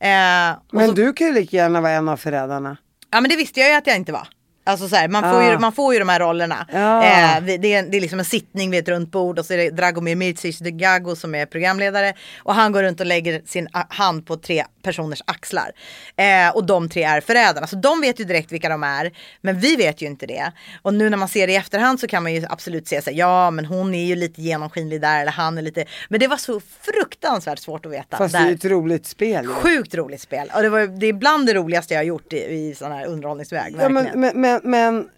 Eh, 0.00 0.56
och 0.68 0.74
Men 0.74 0.88
så- 0.88 0.94
du 0.94 1.12
kan 1.12 1.26
ju 1.26 1.32
lika 1.32 1.56
gärna 1.56 1.80
vara 1.80 1.92
en 1.92 2.08
av 2.08 2.16
förrädarna. 2.16 2.76
Ja 3.14 3.20
men 3.20 3.30
det 3.30 3.36
visste 3.36 3.60
jag 3.60 3.68
ju 3.68 3.74
att 3.76 3.86
jag 3.86 3.96
inte 3.96 4.12
var. 4.12 4.28
Alltså 4.66 4.88
så 4.88 4.96
här, 4.96 5.08
man, 5.08 5.22
får 5.22 5.40
Ah. 5.40 5.50
ju, 5.50 5.58
man 5.58 5.72
får 5.72 5.92
ju 5.94 5.98
de 5.98 6.08
här 6.08 6.20
rollerna. 6.20 6.66
Ja. 6.72 7.04
Eh, 7.04 7.42
det, 7.44 7.52
är, 7.74 7.82
det 7.82 7.96
är 7.96 8.00
liksom 8.00 8.18
en 8.18 8.24
sittning 8.24 8.70
vid 8.70 8.80
ett 8.80 8.88
runt 8.88 9.10
bord 9.10 9.38
och 9.38 9.46
så 9.46 9.52
är 9.52 9.56
det 9.58 9.70
Dragomir 9.70 10.16
Mircic 10.16 10.58
de 10.58 10.70
Gago 10.70 11.16
som 11.16 11.34
är 11.34 11.46
programledare. 11.46 12.12
Och 12.38 12.54
han 12.54 12.72
går 12.72 12.82
runt 12.82 13.00
och 13.00 13.06
lägger 13.06 13.42
sin 13.46 13.68
a- 13.72 13.86
hand 13.88 14.26
på 14.26 14.36
tre 14.36 14.64
personers 14.84 15.22
axlar. 15.24 15.72
Eh, 16.16 16.56
och 16.56 16.64
de 16.66 16.88
tre 16.88 17.02
är 17.02 17.20
förrädarna. 17.20 17.66
Så 17.66 17.76
de 17.76 18.00
vet 18.00 18.20
ju 18.20 18.24
direkt 18.24 18.52
vilka 18.52 18.68
de 18.68 18.82
är. 18.84 19.12
Men 19.40 19.58
vi 19.60 19.76
vet 19.76 20.02
ju 20.02 20.06
inte 20.06 20.26
det. 20.26 20.52
Och 20.82 20.94
nu 20.94 21.10
när 21.10 21.16
man 21.16 21.28
ser 21.28 21.46
det 21.46 21.52
i 21.52 21.56
efterhand 21.56 22.00
så 22.00 22.06
kan 22.06 22.22
man 22.22 22.34
ju 22.34 22.44
absolut 22.48 22.88
se 22.88 23.02
sig. 23.02 23.14
Ja 23.18 23.50
men 23.50 23.64
hon 23.64 23.94
är 23.94 24.04
ju 24.04 24.14
lite 24.16 24.42
genomskinlig 24.42 25.00
där 25.00 25.20
eller 25.20 25.32
han 25.32 25.58
är 25.58 25.62
lite. 25.62 25.84
Men 26.08 26.20
det 26.20 26.26
var 26.26 26.36
så 26.36 26.60
fruktansvärt 26.80 27.58
svårt 27.58 27.86
att 27.86 27.92
veta. 27.92 28.16
Fast 28.16 28.32
det 28.34 28.38
där. 28.38 28.46
är 28.46 28.48
ju 28.48 28.54
ett 28.54 28.64
roligt 28.64 29.06
spel. 29.06 29.44
ju. 29.44 29.50
Sjukt 29.50 29.94
roligt 29.94 30.20
spel. 30.20 30.50
Och 30.54 30.62
det, 30.62 30.68
var, 30.68 30.86
det 30.86 31.06
är 31.06 31.12
bland 31.12 31.46
det 31.46 31.54
roligaste 31.54 31.94
jag 31.94 31.98
har 31.98 32.04
gjort 32.04 32.32
i, 32.32 32.36
i 32.36 32.74
sån 32.78 32.92
här 32.92 33.06
underhållningsväg. 33.06 33.76
Ja, 33.80 33.88
men, 33.88 34.08
men, 34.14 34.40
men, 34.40 34.60
men 34.64 35.08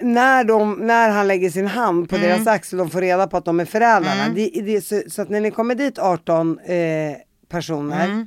när, 0.00 0.44
de, 0.44 0.72
när 0.74 1.08
han 1.10 1.28
lägger 1.28 1.50
sin 1.50 1.66
hand 1.66 2.10
på 2.10 2.16
Mm. 2.16 2.28
deras 2.28 2.46
axel 2.46 2.80
och 2.80 2.92
får 2.92 3.00
reda 3.00 3.26
på 3.26 3.36
att 3.36 3.44
de 3.44 3.60
är 3.60 3.64
förrädarna. 3.64 4.28
Det, 4.34 4.50
det, 4.64 4.76
är 4.76 4.80
så, 4.80 5.02
så 5.10 5.22
att 5.22 5.28
när 5.28 5.40
ni 5.40 5.50
kommer 5.50 5.74
dit 5.74 5.98
18 5.98 6.58
eh, 6.58 6.76
personer 7.48 8.04
Mm. 8.04 8.26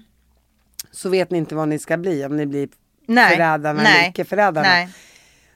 Så 0.91 1.09
vet 1.09 1.31
ni 1.31 1.37
inte 1.37 1.55
vad 1.55 1.67
ni 1.67 1.79
ska 1.79 1.97
bli 1.97 2.25
om 2.25 2.37
ni 2.37 2.45
blir 2.45 2.69
Nej, 3.07 3.35
förrädarna 3.35 3.83
nej, 3.83 3.99
eller 3.99 4.09
icke 4.09 4.25
förrädarna. 4.25 4.67
Nej. 4.67 4.89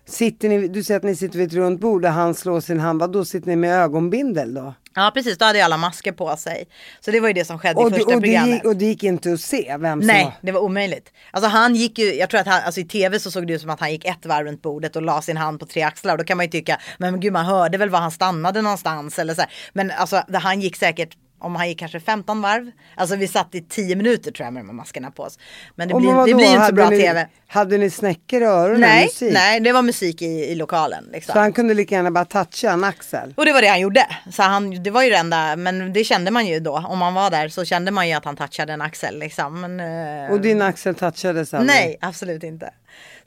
Sitter 0.08 0.50
ni, 0.50 0.68
du 0.68 0.84
säger 0.84 0.98
att 0.98 1.04
ni 1.04 1.16
sitter 1.16 1.38
vid 1.38 1.48
ett 1.48 1.54
runt 1.54 1.80
bord 1.82 2.06
och 2.06 2.12
han 2.12 2.36
slår 2.36 2.62
sin 2.62 2.80
hand, 2.80 3.00
vad 3.00 3.12
då 3.12 3.26
sitter 3.26 3.48
ni 3.48 3.56
med 3.56 3.80
ögonbindel 3.80 4.54
då? 4.54 4.74
Ja 4.96 5.12
precis, 5.14 5.38
då 5.38 5.46
hade 5.46 5.58
ju 5.58 5.64
alla 5.64 5.78
masker 5.78 6.12
på 6.12 6.38
sig. 6.38 6.68
Så 7.00 7.12
det 7.12 7.20
var 7.20 7.28
ju 7.28 7.34
det 7.34 7.46
som 7.46 7.60
skedde 7.60 7.82
Och, 7.82 7.92
i 7.92 7.94
första 7.94 8.16
och, 8.16 8.22
programmet. 8.22 8.50
gick, 8.50 8.66
och 8.66 8.76
det 8.76 8.86
gick 8.86 9.04
inte 9.04 9.34
att 9.34 9.40
se 9.40 9.78
vem 9.80 10.02
som 10.02 10.08
Nej, 10.08 10.38
det 10.42 10.52
var 10.52 10.62
omöjligt. 10.62 11.12
Alltså 11.32 11.50
han 11.50 11.76
gick 11.76 12.00
ju, 12.00 12.14
jag 12.14 12.30
tror 12.30 12.42
att 12.42 12.48
han, 12.48 12.62
alltså 12.66 12.82
i 12.82 12.86
tv 12.86 13.20
så 13.20 13.32
såg 13.32 13.48
det 13.48 13.54
ut 13.54 13.62
som 13.62 13.70
att 13.70 13.80
han 13.80 13.92
gick 13.92 14.06
ett 14.06 14.26
varv 14.26 14.46
runt 14.46 14.62
bordet 14.62 14.96
och 14.96 15.02
la 15.02 15.22
sin 15.22 15.38
hand 15.38 15.60
på 15.60 15.66
tre 15.66 15.82
axlar. 15.82 16.12
Och 16.14 16.18
då 16.18 16.24
kan 16.24 16.38
man 16.38 16.46
ju 16.46 16.52
tycka, 16.52 16.80
men 16.98 17.20
gud 17.20 17.34
man 17.34 17.46
hörde 17.46 17.78
väl 17.78 17.90
var 17.90 18.00
han 18.00 18.12
stannade 18.12 18.62
någonstans 18.62 19.20
eller 19.20 19.34
så 19.34 19.42
här. 19.42 19.52
Men 19.74 19.92
alltså 19.92 20.24
han 20.34 20.62
gick 20.62 20.76
säkert, 20.76 21.18
om 21.46 21.56
han 21.56 21.70
gick 21.70 21.80
kanske 21.80 22.00
15 22.00 22.41
varv. 22.41 22.72
Alltså 22.96 23.16
vi 23.16 23.28
satt 23.28 23.56
i 23.56 23.62
10 23.62 23.96
minuter 23.96 24.32
tror 24.32 24.46
jag 24.46 24.54
med 24.54 24.66
maskerna 24.66 25.12
på 25.12 25.24
oss. 25.24 25.39
Men 25.76 25.88
det 25.88 25.93
blir, 25.93 26.08
vadå, 26.08 26.26
det 26.26 26.34
blir 26.34 26.54
inte 26.54 26.66
så 26.68 26.74
bra 26.74 26.89
ni, 26.89 27.00
tv. 27.00 27.28
Hade 27.48 27.78
ni 27.78 27.89
snäckor 27.89 28.41
i 28.41 28.46
öronen? 28.46 28.82
Nej, 28.82 29.06
musik? 29.06 29.34
nej, 29.34 29.60
det 29.60 29.72
var 29.72 29.82
musik 29.82 30.22
i, 30.22 30.26
i 30.26 30.56
lokalen. 30.56 31.10
Liksom. 31.14 31.34
Så 31.34 31.39
han 31.39 31.54
kunde 31.54 31.74
lika 31.74 31.96
gärna 31.96 32.12
bara 32.12 32.26
toucha 32.26 32.72
en 32.72 32.84
axel? 32.84 33.34
Och 33.38 33.46
det 33.46 33.54
var 33.54 33.62
det 33.62 33.68
han 33.68 33.80
gjorde. 33.80 34.08
Så 34.32 34.43
han, 34.43 34.84
det 34.84 34.91
var 34.91 35.04
ju 35.04 35.10
det 35.10 35.18
enda, 35.18 35.56
men 35.56 35.93
det 35.93 36.04
kände 36.04 36.32
man 36.32 36.48
ju 36.48 36.60
då. 36.60 36.86
Om 36.89 37.00
man 37.00 37.14
var 37.14 37.30
där 37.30 37.50
så 37.50 37.66
kände 37.66 37.91
man 37.91 38.08
ju 38.08 38.14
att 38.14 38.26
han 38.26 38.36
touchade 38.36 38.74
en 38.74 38.82
axel 38.82 39.20
liksom. 39.20 39.62
Men, 39.62 39.80
eh, 40.26 40.32
Och 40.32 40.41
din 40.41 40.62
axel 40.62 40.96
touchades 40.96 41.54
aldrig? 41.54 41.68
Nej, 41.68 41.98
absolut 42.02 42.43
inte. 42.43 42.70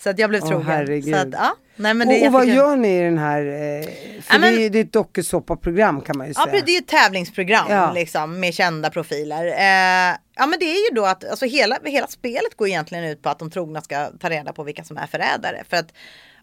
Så 0.02 0.10
att 0.10 0.18
jag 0.18 0.30
blev 0.30 0.42
Åh, 0.42 0.48
trogen. 0.48 0.66
herregud. 0.66 1.14
Så 1.14 1.20
att, 1.20 1.28
ja, 1.32 1.56
nej, 1.76 1.94
men 1.94 2.08
det 2.08 2.20
och, 2.20 2.26
och 2.26 2.32
vad 2.32 2.46
gör 2.46 2.76
ni 2.76 2.98
i 2.98 3.00
den 3.02 3.18
här, 3.18 3.40
eh, 3.40 3.84
för 4.22 4.34
Ja, 4.34 4.38
men- 4.38 4.54
det 4.54 4.62
är 4.66 4.70
det 4.70 4.78
är 4.78 4.84
ett 4.84 4.92
dokusåpaprogram 4.92 6.00
kan 6.00 6.18
man 6.18 6.26
ju 6.26 6.32
Ja, 6.36 6.42
säga. 6.42 6.52
precis, 6.52 6.66
det 6.66 6.76
är 6.76 6.78
ett 6.80 7.04
tävlingsprogram 7.04 7.66
Ja. 7.70 7.92
liksom, 7.92 8.40
med 8.40 8.54
kända 8.54 8.90
profiler. 8.90 9.46
Eh, 9.46 10.16
ja 10.36 10.46
men 10.46 10.58
det 10.58 10.64
är 10.64 10.90
ju 10.90 10.94
då 10.96 11.04
att 11.04 11.24
alltså, 11.30 11.46
hela, 11.46 11.78
hela 11.84 12.06
spelet 12.06 12.56
går 12.56 12.68
egentligen 12.68 13.04
ut 13.04 13.22
på 13.22 13.28
att 13.28 13.38
de 13.38 13.50
trogna 13.50 13.80
ska 13.80 14.06
ta 14.20 14.30
reda 14.30 14.52
på 14.52 14.62
vilka 14.62 14.84
som 14.84 14.96
är 14.96 15.06
förrädare. 15.06 15.62
För 15.70 15.76
att 15.76 15.92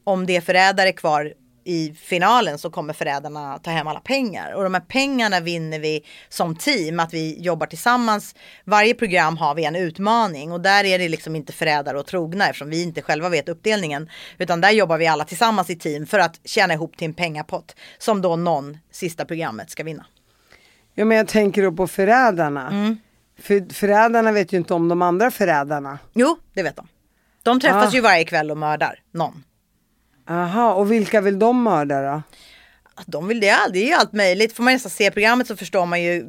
om 0.04 0.26
det 0.26 0.36
är 0.36 0.42
förrädare 0.42 0.92
kvar 0.92 1.34
i 1.66 1.94
finalen 1.94 2.58
så 2.58 2.70
kommer 2.70 2.94
förrädarna 2.94 3.60
ta 3.60 3.72
hem 3.72 3.88
alla 3.88 4.00
pengar. 4.00 4.54
Och 4.54 4.64
de 4.64 4.74
här 4.74 4.82
pengarna 4.82 5.40
vinner 5.40 5.80
vi 5.80 6.06
som 6.30 6.56
team, 6.56 7.00
att 7.00 7.14
vi 7.14 7.42
jobbar 7.42 7.68
tillsammans. 7.68 8.36
Varje 8.64 8.94
program 8.94 9.38
har 9.38 9.56
vi 9.56 9.66
en 9.66 9.76
utmaning 9.76 10.52
och 10.52 10.62
där 10.62 10.84
är 10.84 11.00
det 11.00 11.10
liksom 11.10 11.36
inte 11.36 11.54
förrädare 11.54 12.00
och 12.00 12.06
trogna 12.06 12.46
eftersom 12.48 12.70
vi 12.70 12.84
inte 12.84 13.02
själva 13.02 13.30
vet 13.30 13.50
uppdelningen. 13.50 14.10
Utan 14.38 14.62
där 14.62 14.72
jobbar 14.72 14.98
vi 14.98 15.08
alla 15.08 15.26
tillsammans 15.26 15.70
i 15.70 15.76
team 15.76 16.06
för 16.06 16.20
att 16.20 16.40
tjäna 16.44 16.74
ihop 16.74 16.98
till 16.98 17.06
en 17.06 17.14
pengapott 17.14 17.76
som 17.98 18.22
då 18.22 18.36
någon 18.36 18.78
sista 18.92 19.26
programmet 19.26 19.70
ska 19.70 19.84
vinna. 19.84 20.06
Ja 20.94 21.06
men 21.06 21.18
jag 21.18 21.28
tänker 21.28 21.64
då 21.64 21.72
på 21.72 21.88
förrädarna. 21.88 22.68
Mm. 22.68 22.98
För 23.40 23.74
förrädarna 23.74 24.32
vet 24.32 24.54
ju 24.54 24.58
inte 24.58 24.74
om 24.74 24.90
de 24.90 25.02
andra 25.02 25.32
förrädarna. 25.32 26.00
Jo, 26.14 26.38
det 26.54 26.64
vet 26.64 26.76
de. 26.76 26.88
De 27.44 27.60
träffas 27.60 27.94
Ah. 27.94 27.96
ju 27.96 28.02
varje 28.02 28.24
kväll 28.24 28.52
och 28.52 28.58
mördar 28.58 29.00
någon. 29.12 29.44
Aha, 30.30 30.74
och 30.74 30.92
vilka 30.92 31.22
vill 31.22 31.40
de 31.40 31.64
mörda 31.64 32.02
då? 32.02 32.22
De 33.06 33.28
vill 33.28 33.40
det, 33.40 33.56
det 33.74 33.80
är 33.80 33.88
ju 33.88 33.94
allt 33.94 34.14
möjligt. 34.14 34.54
Får 34.54 34.64
man 34.64 34.74
nästan 34.74 34.90
se 34.90 35.12
programmet 35.12 35.48
så 35.48 35.56
förstår 35.56 35.86
man 35.86 36.04
ju 36.04 36.26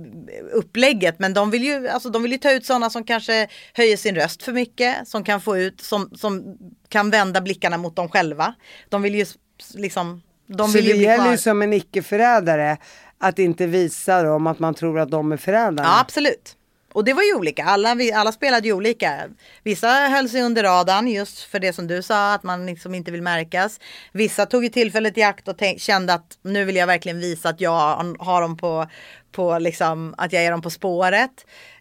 upplägget. 0.53 1.19
Men 1.19 1.35
de 1.35 1.51
vill 1.51 1.65
ju, 1.65 1.89
alltså, 1.89 2.11
de 2.11 2.23
vill 2.23 2.33
ju 2.33 2.39
ta 2.39 2.53
ut 2.53 2.67
sådana 2.67 2.91
som 2.91 3.05
kanske 3.05 3.49
höjer 3.75 3.97
sin 3.97 4.15
röst 4.15 4.43
för 4.43 4.53
mycket. 4.53 5.09
Som 5.09 5.25
kan 5.25 5.41
få 5.41 5.59
ut, 5.59 5.81
som, 5.81 6.11
som 6.15 6.59
kan 6.89 7.11
vända 7.11 7.41
blickarna 7.41 7.77
mot 7.79 7.97
dem 7.97 8.09
själva. 8.09 8.55
De 8.89 9.03
vill 9.03 9.15
ju 9.15 9.27
liksom, 9.75 10.23
de 10.47 10.69
Så 10.69 10.79
vill 10.79 10.85
det 10.85 10.97
gäller 10.97 11.31
ju 11.31 11.39
som 11.39 11.63
en 11.63 11.73
icke-förrädare 11.73 12.77
att 13.19 13.39
inte 13.39 13.67
visa 13.67 14.23
dem 14.23 14.47
att 14.47 14.59
man 14.59 14.75
tror 14.75 15.01
att 15.01 15.11
de 15.11 15.33
är 15.33 15.37
förrädarna. 15.37 15.83
Ja 15.83 16.01
absolut 16.01 16.57
och 16.97 17.05
det 17.05 17.13
var 17.13 17.23
ju 17.23 17.35
olika. 17.35 17.65
Alla, 17.65 17.97
alla 18.15 18.33
spelade 18.33 18.67
ju 18.69 18.73
olika. 18.73 19.25
Vissa 19.63 19.89
höll 19.89 20.29
sig 20.29 20.43
under 20.43 20.63
radarn 20.63 21.09
just 21.09 21.39
för 21.41 21.59
det 21.59 21.73
som 21.73 21.87
du 21.87 22.03
sa, 22.03 22.35
att 22.35 22.43
man 22.43 22.67
liksom 22.67 22.95
inte 22.95 23.11
vill 23.11 23.23
märkas. 23.23 23.81
Vissa 24.13 24.47
tog 24.47 24.65
ju 24.65 24.71
tillfället 24.71 25.19
i 25.19 25.23
akt 25.23 25.49
och 25.49 25.59
tänk, 25.59 25.81
kände 25.81 26.15
att 26.15 26.39
nu 26.43 26.65
vill 26.65 26.77
jag 26.77 26.87
verkligen 26.87 27.21
visa 27.21 27.49
att 27.49 27.61
jag 27.61 27.71
har- 27.71 28.25
har 28.25 28.41
dem 28.43 28.57
på, 28.57 28.87
på 29.33 29.59
liksom, 29.59 30.15
att 30.19 30.33
jag 30.33 30.45
är 30.45 30.51
dem 30.51 30.63
på 30.63 30.71
spåret. 30.71 31.31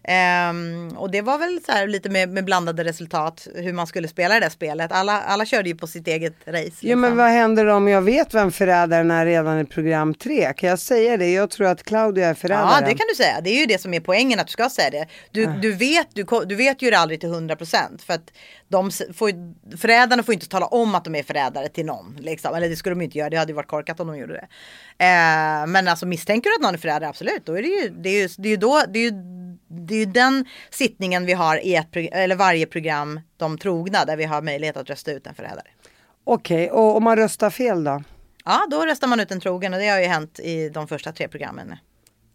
Ehm, 0.08 0.88
och 0.96 1.10
det 1.10 1.22
var 1.22 1.38
väl 1.38 1.60
så 1.66 1.72
här 1.72 1.86
lite 1.86 2.08
med, 2.08 2.28
med 2.28 2.44
blandade 2.44 2.84
resultat 2.84 3.48
hur 3.54 3.72
man 3.72 3.86
skulle 3.86 4.08
spela 4.08 4.34
det 4.34 4.40
där 4.40 4.48
spelet. 4.48 4.92
Alla, 4.92 5.22
alla 5.22 5.46
körde 5.46 5.68
ju 5.68 5.74
på 5.74 5.86
sitt 5.86 6.08
eget 6.08 6.34
race. 6.46 6.58
Ja 6.58 6.68
liksom. 6.80 7.00
men 7.00 7.16
vad 7.16 7.30
händer 7.30 7.66
om 7.66 7.88
jag 7.88 8.02
vet 8.02 8.34
vem 8.34 8.52
förrädaren 8.52 9.10
är 9.10 9.26
redan 9.26 9.60
i 9.60 9.64
program 9.64 10.14
tre? 10.14 10.52
Kan 10.56 10.68
jag 10.68 10.78
säga 10.78 11.16
det? 11.16 11.32
Jag 11.32 11.50
tror 11.50 11.66
att 11.66 11.82
Claudia 11.82 12.28
är 12.28 12.34
förrädaren. 12.34 12.68
Ja, 12.72 12.80
det 12.80 12.94
kan 12.94 13.06
du 13.08 13.14
säga. 13.14 13.40
Det 13.40 13.50
är 13.50 13.60
ju 13.60 13.66
det 13.66 13.80
som 13.80 13.94
är 13.94 14.00
poängen 14.00 14.40
att 14.40 14.46
du 14.46 14.52
ska 14.52 14.70
säga 14.70 14.90
det. 14.90 15.06
Du, 15.30 15.46
du, 15.46 15.72
vet, 15.72 16.08
du, 16.12 16.26
du 16.46 16.54
vet 16.54 16.82
ju 16.82 16.90
det 16.90 16.98
aldrig 16.98 17.20
till 17.20 17.28
100% 17.28 18.04
för 18.06 18.14
att 18.14 18.30
de 18.68 18.90
får, 18.90 19.30
förrädarna 19.76 20.22
får 20.22 20.34
inte 20.34 20.48
tala 20.48 20.66
om 20.66 20.94
att 20.94 21.04
de 21.04 21.14
är 21.14 21.22
förrädare 21.22 21.68
till 21.68 21.86
någon. 21.86 22.16
Liksom. 22.20 22.54
Eller 22.54 22.68
det 22.68 22.76
skulle 22.76 22.94
de 22.94 23.02
inte 23.02 23.18
göra, 23.18 23.30
det 23.30 23.36
hade 23.36 23.52
ju 23.52 23.56
varit 23.56 23.68
korkat 23.68 24.00
om 24.00 24.06
de 24.06 24.18
gjorde 24.18 24.32
det. 24.32 24.48
Eh, 25.04 25.66
men 25.66 25.88
alltså 25.88 26.06
misstänker 26.06 26.50
du 26.50 26.54
att 26.54 26.62
någon 26.62 26.74
är 26.74 26.78
förrädare, 26.78 27.08
absolut. 27.08 27.46
Då 27.46 27.58
är 27.58 27.62
det 27.62 27.68
ju, 27.68 27.88
det 27.88 28.08
är 28.08 28.22
ju, 28.22 28.28
det 28.38 28.48
är 28.48 28.50
ju 28.50 28.56
då, 28.56 28.82
det 28.88 28.98
är 28.98 29.02
ju, 29.02 29.10
det 29.76 29.94
är 29.94 29.98
ju 29.98 30.04
den 30.04 30.44
sittningen 30.70 31.26
vi 31.26 31.32
har 31.32 31.64
i 31.66 31.74
ett, 31.74 31.88
eller 32.12 32.36
varje 32.36 32.66
program, 32.66 33.20
de 33.36 33.58
trogna, 33.58 34.04
där 34.04 34.16
vi 34.16 34.24
har 34.24 34.42
möjlighet 34.42 34.76
att 34.76 34.90
rösta 34.90 35.12
ut 35.12 35.26
en 35.26 35.34
förrädare. 35.34 35.66
Okej, 36.24 36.70
och 36.70 36.96
om 36.96 37.04
man 37.04 37.16
röstar 37.16 37.50
fel 37.50 37.84
då? 37.84 38.02
Ja, 38.44 38.66
då 38.70 38.86
röstar 38.86 39.06
man 39.08 39.20
ut 39.20 39.30
en 39.30 39.40
trogen 39.40 39.74
och 39.74 39.80
det 39.80 39.88
har 39.88 39.98
ju 40.00 40.06
hänt 40.06 40.40
i 40.40 40.68
de 40.68 40.88
första 40.88 41.12
tre 41.12 41.28
programmen. 41.28 41.74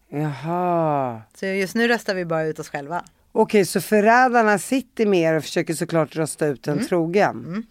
Jaha. 0.10 1.22
Så 1.36 1.46
just 1.46 1.76
nu 1.76 1.88
röstar 1.88 2.16
vi 2.16 2.26
bara 2.26 2.44
ut 2.44 2.60
oss 2.60 2.70
själva. 2.70 3.04
Okej, 3.32 3.66
så 3.66 3.82
förrädarna 3.82 4.60
sitter 4.60 5.06
med 5.06 5.20
er 5.20 5.34
och 5.34 5.44
försöker 5.44 5.74
såklart 5.74 6.16
rösta 6.16 6.46
ut 6.48 6.68
Mm. 6.68 6.80
en 6.80 6.86
trogen? 6.88 7.66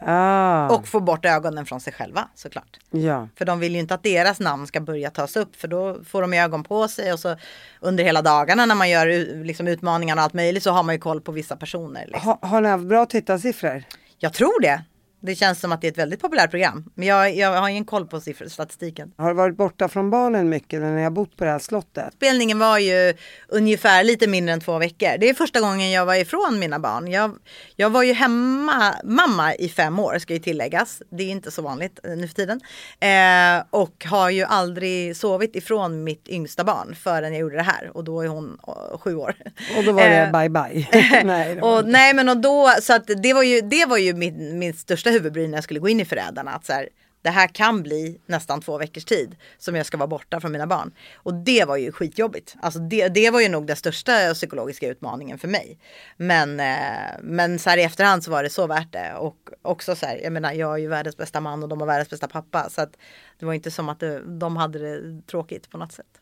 Ah, 0.00 0.68
Och 0.68 0.88
få 0.88 1.00
bort 1.00 1.24
ögonen 1.24 1.66
från 1.66 1.80
sig 1.80 1.92
själva 1.92 2.28
såklart. 2.34 2.76
ja. 2.90 3.28
För 3.38 3.44
de 3.44 3.60
vill 3.60 3.72
ju 3.72 3.78
inte 3.78 3.94
att 3.94 4.02
deras 4.02 4.40
namn 4.40 4.66
ska 4.66 4.80
börja 4.80 5.10
tas 5.10 5.36
upp 5.36 5.56
för 5.56 5.68
då 5.68 6.04
får 6.04 6.22
de 6.22 6.32
ögon 6.32 6.64
på 6.64 6.88
sig 6.88 7.12
och 7.12 7.18
så 7.20 7.36
under 7.80 8.04
hela 8.04 8.22
dagarna 8.22 8.66
när 8.66 8.74
man 8.74 8.90
gör 8.90 9.44
liksom, 9.44 9.68
utmaningar 9.68 10.16
och 10.16 10.22
allt 10.22 10.34
möjligt 10.34 10.62
så 10.62 10.70
har 10.70 10.82
man 10.82 10.94
ju 10.94 10.98
koll 11.00 11.20
på 11.20 11.32
vissa 11.32 11.56
personer. 11.56 12.06
Liksom. 12.06 12.22
Ha, 12.22 12.38
har 12.42 12.60
ni 12.60 12.68
haft 12.68 12.84
bra 12.84 13.06
tittarsiffror? 13.06 13.82
Jag 14.18 14.32
tror 14.32 14.60
det. 14.62 14.82
Det 15.20 15.34
känns 15.34 15.60
som 15.60 15.72
att 15.72 15.80
det 15.80 15.86
är 15.86 15.92
ett 15.92 15.98
väldigt 15.98 16.20
populärt 16.20 16.50
program. 16.50 16.84
Men 16.94 17.08
jag, 17.08 17.36
jag 17.36 17.60
har 17.60 17.68
ingen 17.68 17.84
koll 17.84 18.06
på 18.06 18.20
siffror, 18.20 18.46
statistiken. 18.46 19.12
Har 19.16 19.28
du 19.28 19.34
varit 19.34 19.56
borta 19.56 19.88
från 19.88 20.10
barnen 20.10 20.48
mycket 20.48 20.80
när 20.80 20.92
ni 20.92 21.02
har 21.02 21.10
bott 21.10 21.36
på 21.36 21.44
det 21.44 21.50
här 21.50 21.58
slottet? 21.58 22.14
Spelningen 22.14 22.58
var 22.58 22.78
ju 22.78 23.14
ungefär 23.48 24.04
lite 24.04 24.26
mindre 24.26 24.52
än 24.52 24.60
två 24.60 24.78
veckor. 24.78 25.18
Det 25.18 25.28
är 25.28 25.34
första 25.34 25.60
gången 25.60 25.90
jag 25.90 26.06
var 26.06 26.14
ifrån 26.14 26.58
mina 26.58 26.78
barn. 26.78 27.10
Jag, 27.10 27.38
jag 27.76 27.90
var 27.90 28.02
ju 28.02 28.12
hemma, 28.12 28.94
mamma 29.04 29.54
i 29.54 29.68
fem 29.68 29.98
år 29.98 30.18
ska 30.18 30.32
ju 30.32 30.38
tilläggas. 30.38 31.02
Det 31.10 31.22
är 31.22 31.30
inte 31.30 31.50
så 31.50 31.62
vanligt 31.62 32.00
eh, 32.04 32.10
nu 32.10 32.28
för 32.28 32.34
tiden. 32.34 32.60
Eh, 33.00 33.64
och 33.70 34.04
har 34.04 34.30
ju 34.30 34.44
aldrig 34.44 35.16
sovit 35.16 35.56
ifrån 35.56 36.04
mitt 36.04 36.28
yngsta 36.28 36.64
barn 36.64 36.94
förrän 36.94 37.32
jag 37.32 37.40
gjorde 37.40 37.56
det 37.56 37.62
här. 37.62 37.90
Och 37.94 38.04
då 38.04 38.20
är 38.20 38.28
hon 38.28 38.58
eh, 38.68 38.98
sju 38.98 39.16
år. 39.16 39.34
Och 39.78 39.84
då 39.84 39.92
var 39.92 40.02
det 40.02 40.18
Eh, 40.18 40.32
bye 40.32 40.48
bye. 40.48 40.86
Nej, 41.24 41.54
det 41.54 41.62
och, 41.62 41.88
nej 41.88 42.14
men 42.14 42.28
och 42.28 42.36
då, 42.36 42.74
så 42.82 42.94
att 42.94 43.10
det 43.22 43.32
var 43.34 43.42
ju, 43.42 43.60
det 43.60 43.86
var 43.86 43.96
ju 43.96 44.14
min, 44.14 44.58
min 44.58 44.74
största 44.74 45.07
huvudbry 45.10 45.48
när 45.48 45.56
jag 45.56 45.64
skulle 45.64 45.80
gå 45.80 45.88
in 45.88 46.00
i 46.00 46.04
Förrädarna. 46.04 46.50
Att 46.50 46.64
så 46.64 46.72
här, 46.72 46.88
det 47.22 47.30
här 47.30 47.48
kan 47.48 47.82
bli 47.82 48.20
nästan 48.26 48.60
två 48.60 48.78
veckors 48.78 49.04
tid 49.04 49.36
som 49.58 49.74
jag 49.74 49.86
ska 49.86 49.96
vara 49.96 50.06
borta 50.06 50.40
från 50.40 50.52
mina 50.52 50.66
barn. 50.66 50.94
Och 51.14 51.34
det 51.34 51.64
var 51.64 51.76
ju 51.76 51.92
skitjobbigt. 51.92 52.56
Alltså 52.60 52.78
det, 52.78 53.08
det 53.08 53.30
var 53.30 53.40
ju 53.40 53.48
nog 53.48 53.66
den 53.66 53.76
största 53.76 54.34
psykologiska 54.34 54.88
utmaningen 54.88 55.38
för 55.38 55.48
mig. 55.48 55.78
Men, 56.16 56.60
eh, 56.60 57.20
men 57.22 57.58
så 57.58 57.70
här 57.70 57.78
i 57.78 57.82
efterhand 57.82 58.24
så 58.24 58.30
var 58.30 58.42
det 58.42 58.50
så 58.50 58.66
värt 58.66 58.92
det. 58.92 59.14
Och 59.14 59.36
också 59.62 59.96
så 59.96 60.06
här, 60.06 60.20
jag 60.22 60.32
menar 60.32 60.52
jag 60.52 60.74
är 60.74 60.78
ju 60.78 60.88
världens 60.88 61.16
bästa 61.16 61.40
man 61.40 61.62
och 61.62 61.68
de 61.68 61.80
har 61.80 61.86
världens 61.86 62.10
bästa 62.10 62.28
pappa. 62.28 62.70
Så 62.70 62.80
att 62.82 62.96
det 63.38 63.46
var 63.46 63.54
inte 63.54 63.70
som 63.70 63.88
att 63.88 64.00
det, 64.00 64.38
de 64.38 64.56
hade 64.56 64.78
det 64.78 65.22
tråkigt 65.26 65.70
på 65.70 65.78
något 65.78 65.92
sätt. 65.92 66.20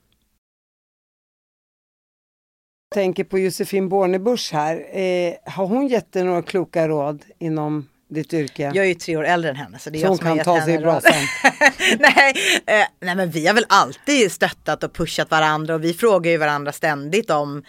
Jag 2.91 2.95
tänker 2.95 3.25
på 3.25 3.39
Josefin 3.39 3.89
Bornebusch 3.89 4.51
här. 4.53 4.99
Eh, 4.99 5.35
har 5.45 5.67
hon 5.67 5.89
gett 5.89 6.13
dig 6.13 6.25
några 6.25 6.43
kloka 6.43 6.89
råd 6.89 7.25
inom 7.39 7.89
ditt 8.09 8.35
yrke? 8.35 8.63
Jag 8.63 8.77
är 8.77 8.85
ju 8.85 8.95
tre 8.95 9.17
år 9.17 9.25
äldre 9.25 9.51
än 9.51 9.57
henne. 9.57 9.79
Så, 9.79 9.91
det 9.91 9.99
är 9.99 10.01
Så 10.01 10.09
hon 10.09 10.19
kan 10.19 10.39
ta 10.39 10.65
sig 10.65 10.75
i 10.75 10.79
brasan. 10.79 11.13
nej, 11.99 12.35
eh, 12.67 12.87
nej 13.01 13.15
men 13.17 13.31
vi 13.31 13.47
har 13.47 13.55
väl 13.55 13.67
alltid 13.69 14.33
stöttat 14.33 14.85
och 14.85 14.93
pushat 14.93 15.31
varandra 15.31 15.75
och 15.75 15.85
vi 15.85 15.95
frågar 15.95 16.31
ju 16.31 16.37
varandra 16.37 16.73
ständigt 16.73 17.31
om 17.31 17.63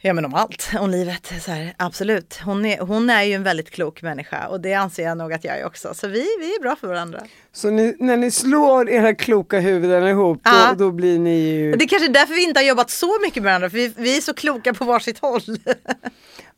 Ja 0.00 0.12
men 0.12 0.24
om 0.24 0.34
allt, 0.34 0.70
om 0.80 0.90
livet. 0.90 1.32
Så 1.40 1.50
här, 1.50 1.74
absolut. 1.76 2.40
Hon 2.44 2.66
är, 2.66 2.78
hon 2.78 3.10
är 3.10 3.22
ju 3.22 3.34
en 3.34 3.42
väldigt 3.42 3.70
klok 3.70 4.02
människa 4.02 4.46
och 4.46 4.60
det 4.60 4.74
anser 4.74 5.02
jag 5.02 5.18
nog 5.18 5.32
att 5.32 5.44
jag 5.44 5.58
är 5.58 5.66
också. 5.66 5.94
Så 5.94 6.08
vi, 6.08 6.26
vi 6.40 6.54
är 6.54 6.60
bra 6.60 6.76
för 6.76 6.88
varandra. 6.88 7.22
Så 7.52 7.70
ni, 7.70 7.96
när 7.98 8.16
ni 8.16 8.30
slår 8.30 8.90
era 8.90 9.14
kloka 9.14 9.60
huvuden 9.60 10.08
ihop, 10.08 10.40
då, 10.44 10.50
Ja. 10.50 10.74
då 10.78 10.90
blir 10.90 11.18
ni 11.18 11.38
ju... 11.38 11.72
Det 11.72 11.84
är 11.84 11.88
kanske 11.88 12.08
är 12.08 12.12
därför 12.12 12.34
vi 12.34 12.42
inte 12.42 12.60
har 12.60 12.64
jobbat 12.64 12.90
så 12.90 13.20
mycket 13.22 13.42
med 13.42 13.50
varandra, 13.50 13.70
för 13.70 13.76
vi, 13.76 13.92
vi 13.96 14.16
är 14.16 14.20
så 14.20 14.34
kloka 14.34 14.74
på 14.74 14.84
varsitt 14.84 15.18
håll. 15.18 15.42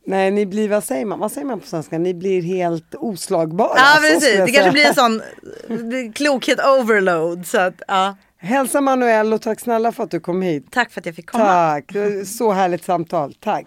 Nej, 0.09 0.30
ni 0.30 0.46
blir, 0.46 0.68
vad 0.68 0.84
säger 0.84 1.04
man, 1.04 1.18
vad 1.18 1.32
säger 1.32 1.46
man 1.46 1.61
på 1.61 1.66
svenska? 1.66 1.98
Ni 1.98 2.14
blir 2.14 2.42
helt 2.42 2.94
oslagbara. 2.94 3.72
ja 3.76 3.98
precis, 4.00 4.36
det 4.46 4.52
kanske 4.52 4.72
blir 4.72 4.86
en 4.86 4.94
sån 4.94 5.22
klokhet 6.14 6.59
overload. 6.59 7.46
Så 7.46 7.61
att, 7.61 7.82
ja. 7.88 8.16
Hälsa 8.38 8.80
Manuel 8.80 9.32
och 9.32 9.42
tack 9.42 9.61
snälla 9.61 9.92
för 9.92 10.04
att 10.04 10.11
du 10.11 10.20
kom 10.20 10.42
hit. 10.42 10.66
Tack 10.70 10.92
för 10.92 11.00
att 11.00 11.06
jag 11.06 11.14
fick 11.14 11.30
komma. 11.30 11.44
Tack, 11.44 11.92
så 12.26 12.52
härligt 12.52 12.84
samtal. 12.84 13.34
Tack. 13.40 13.66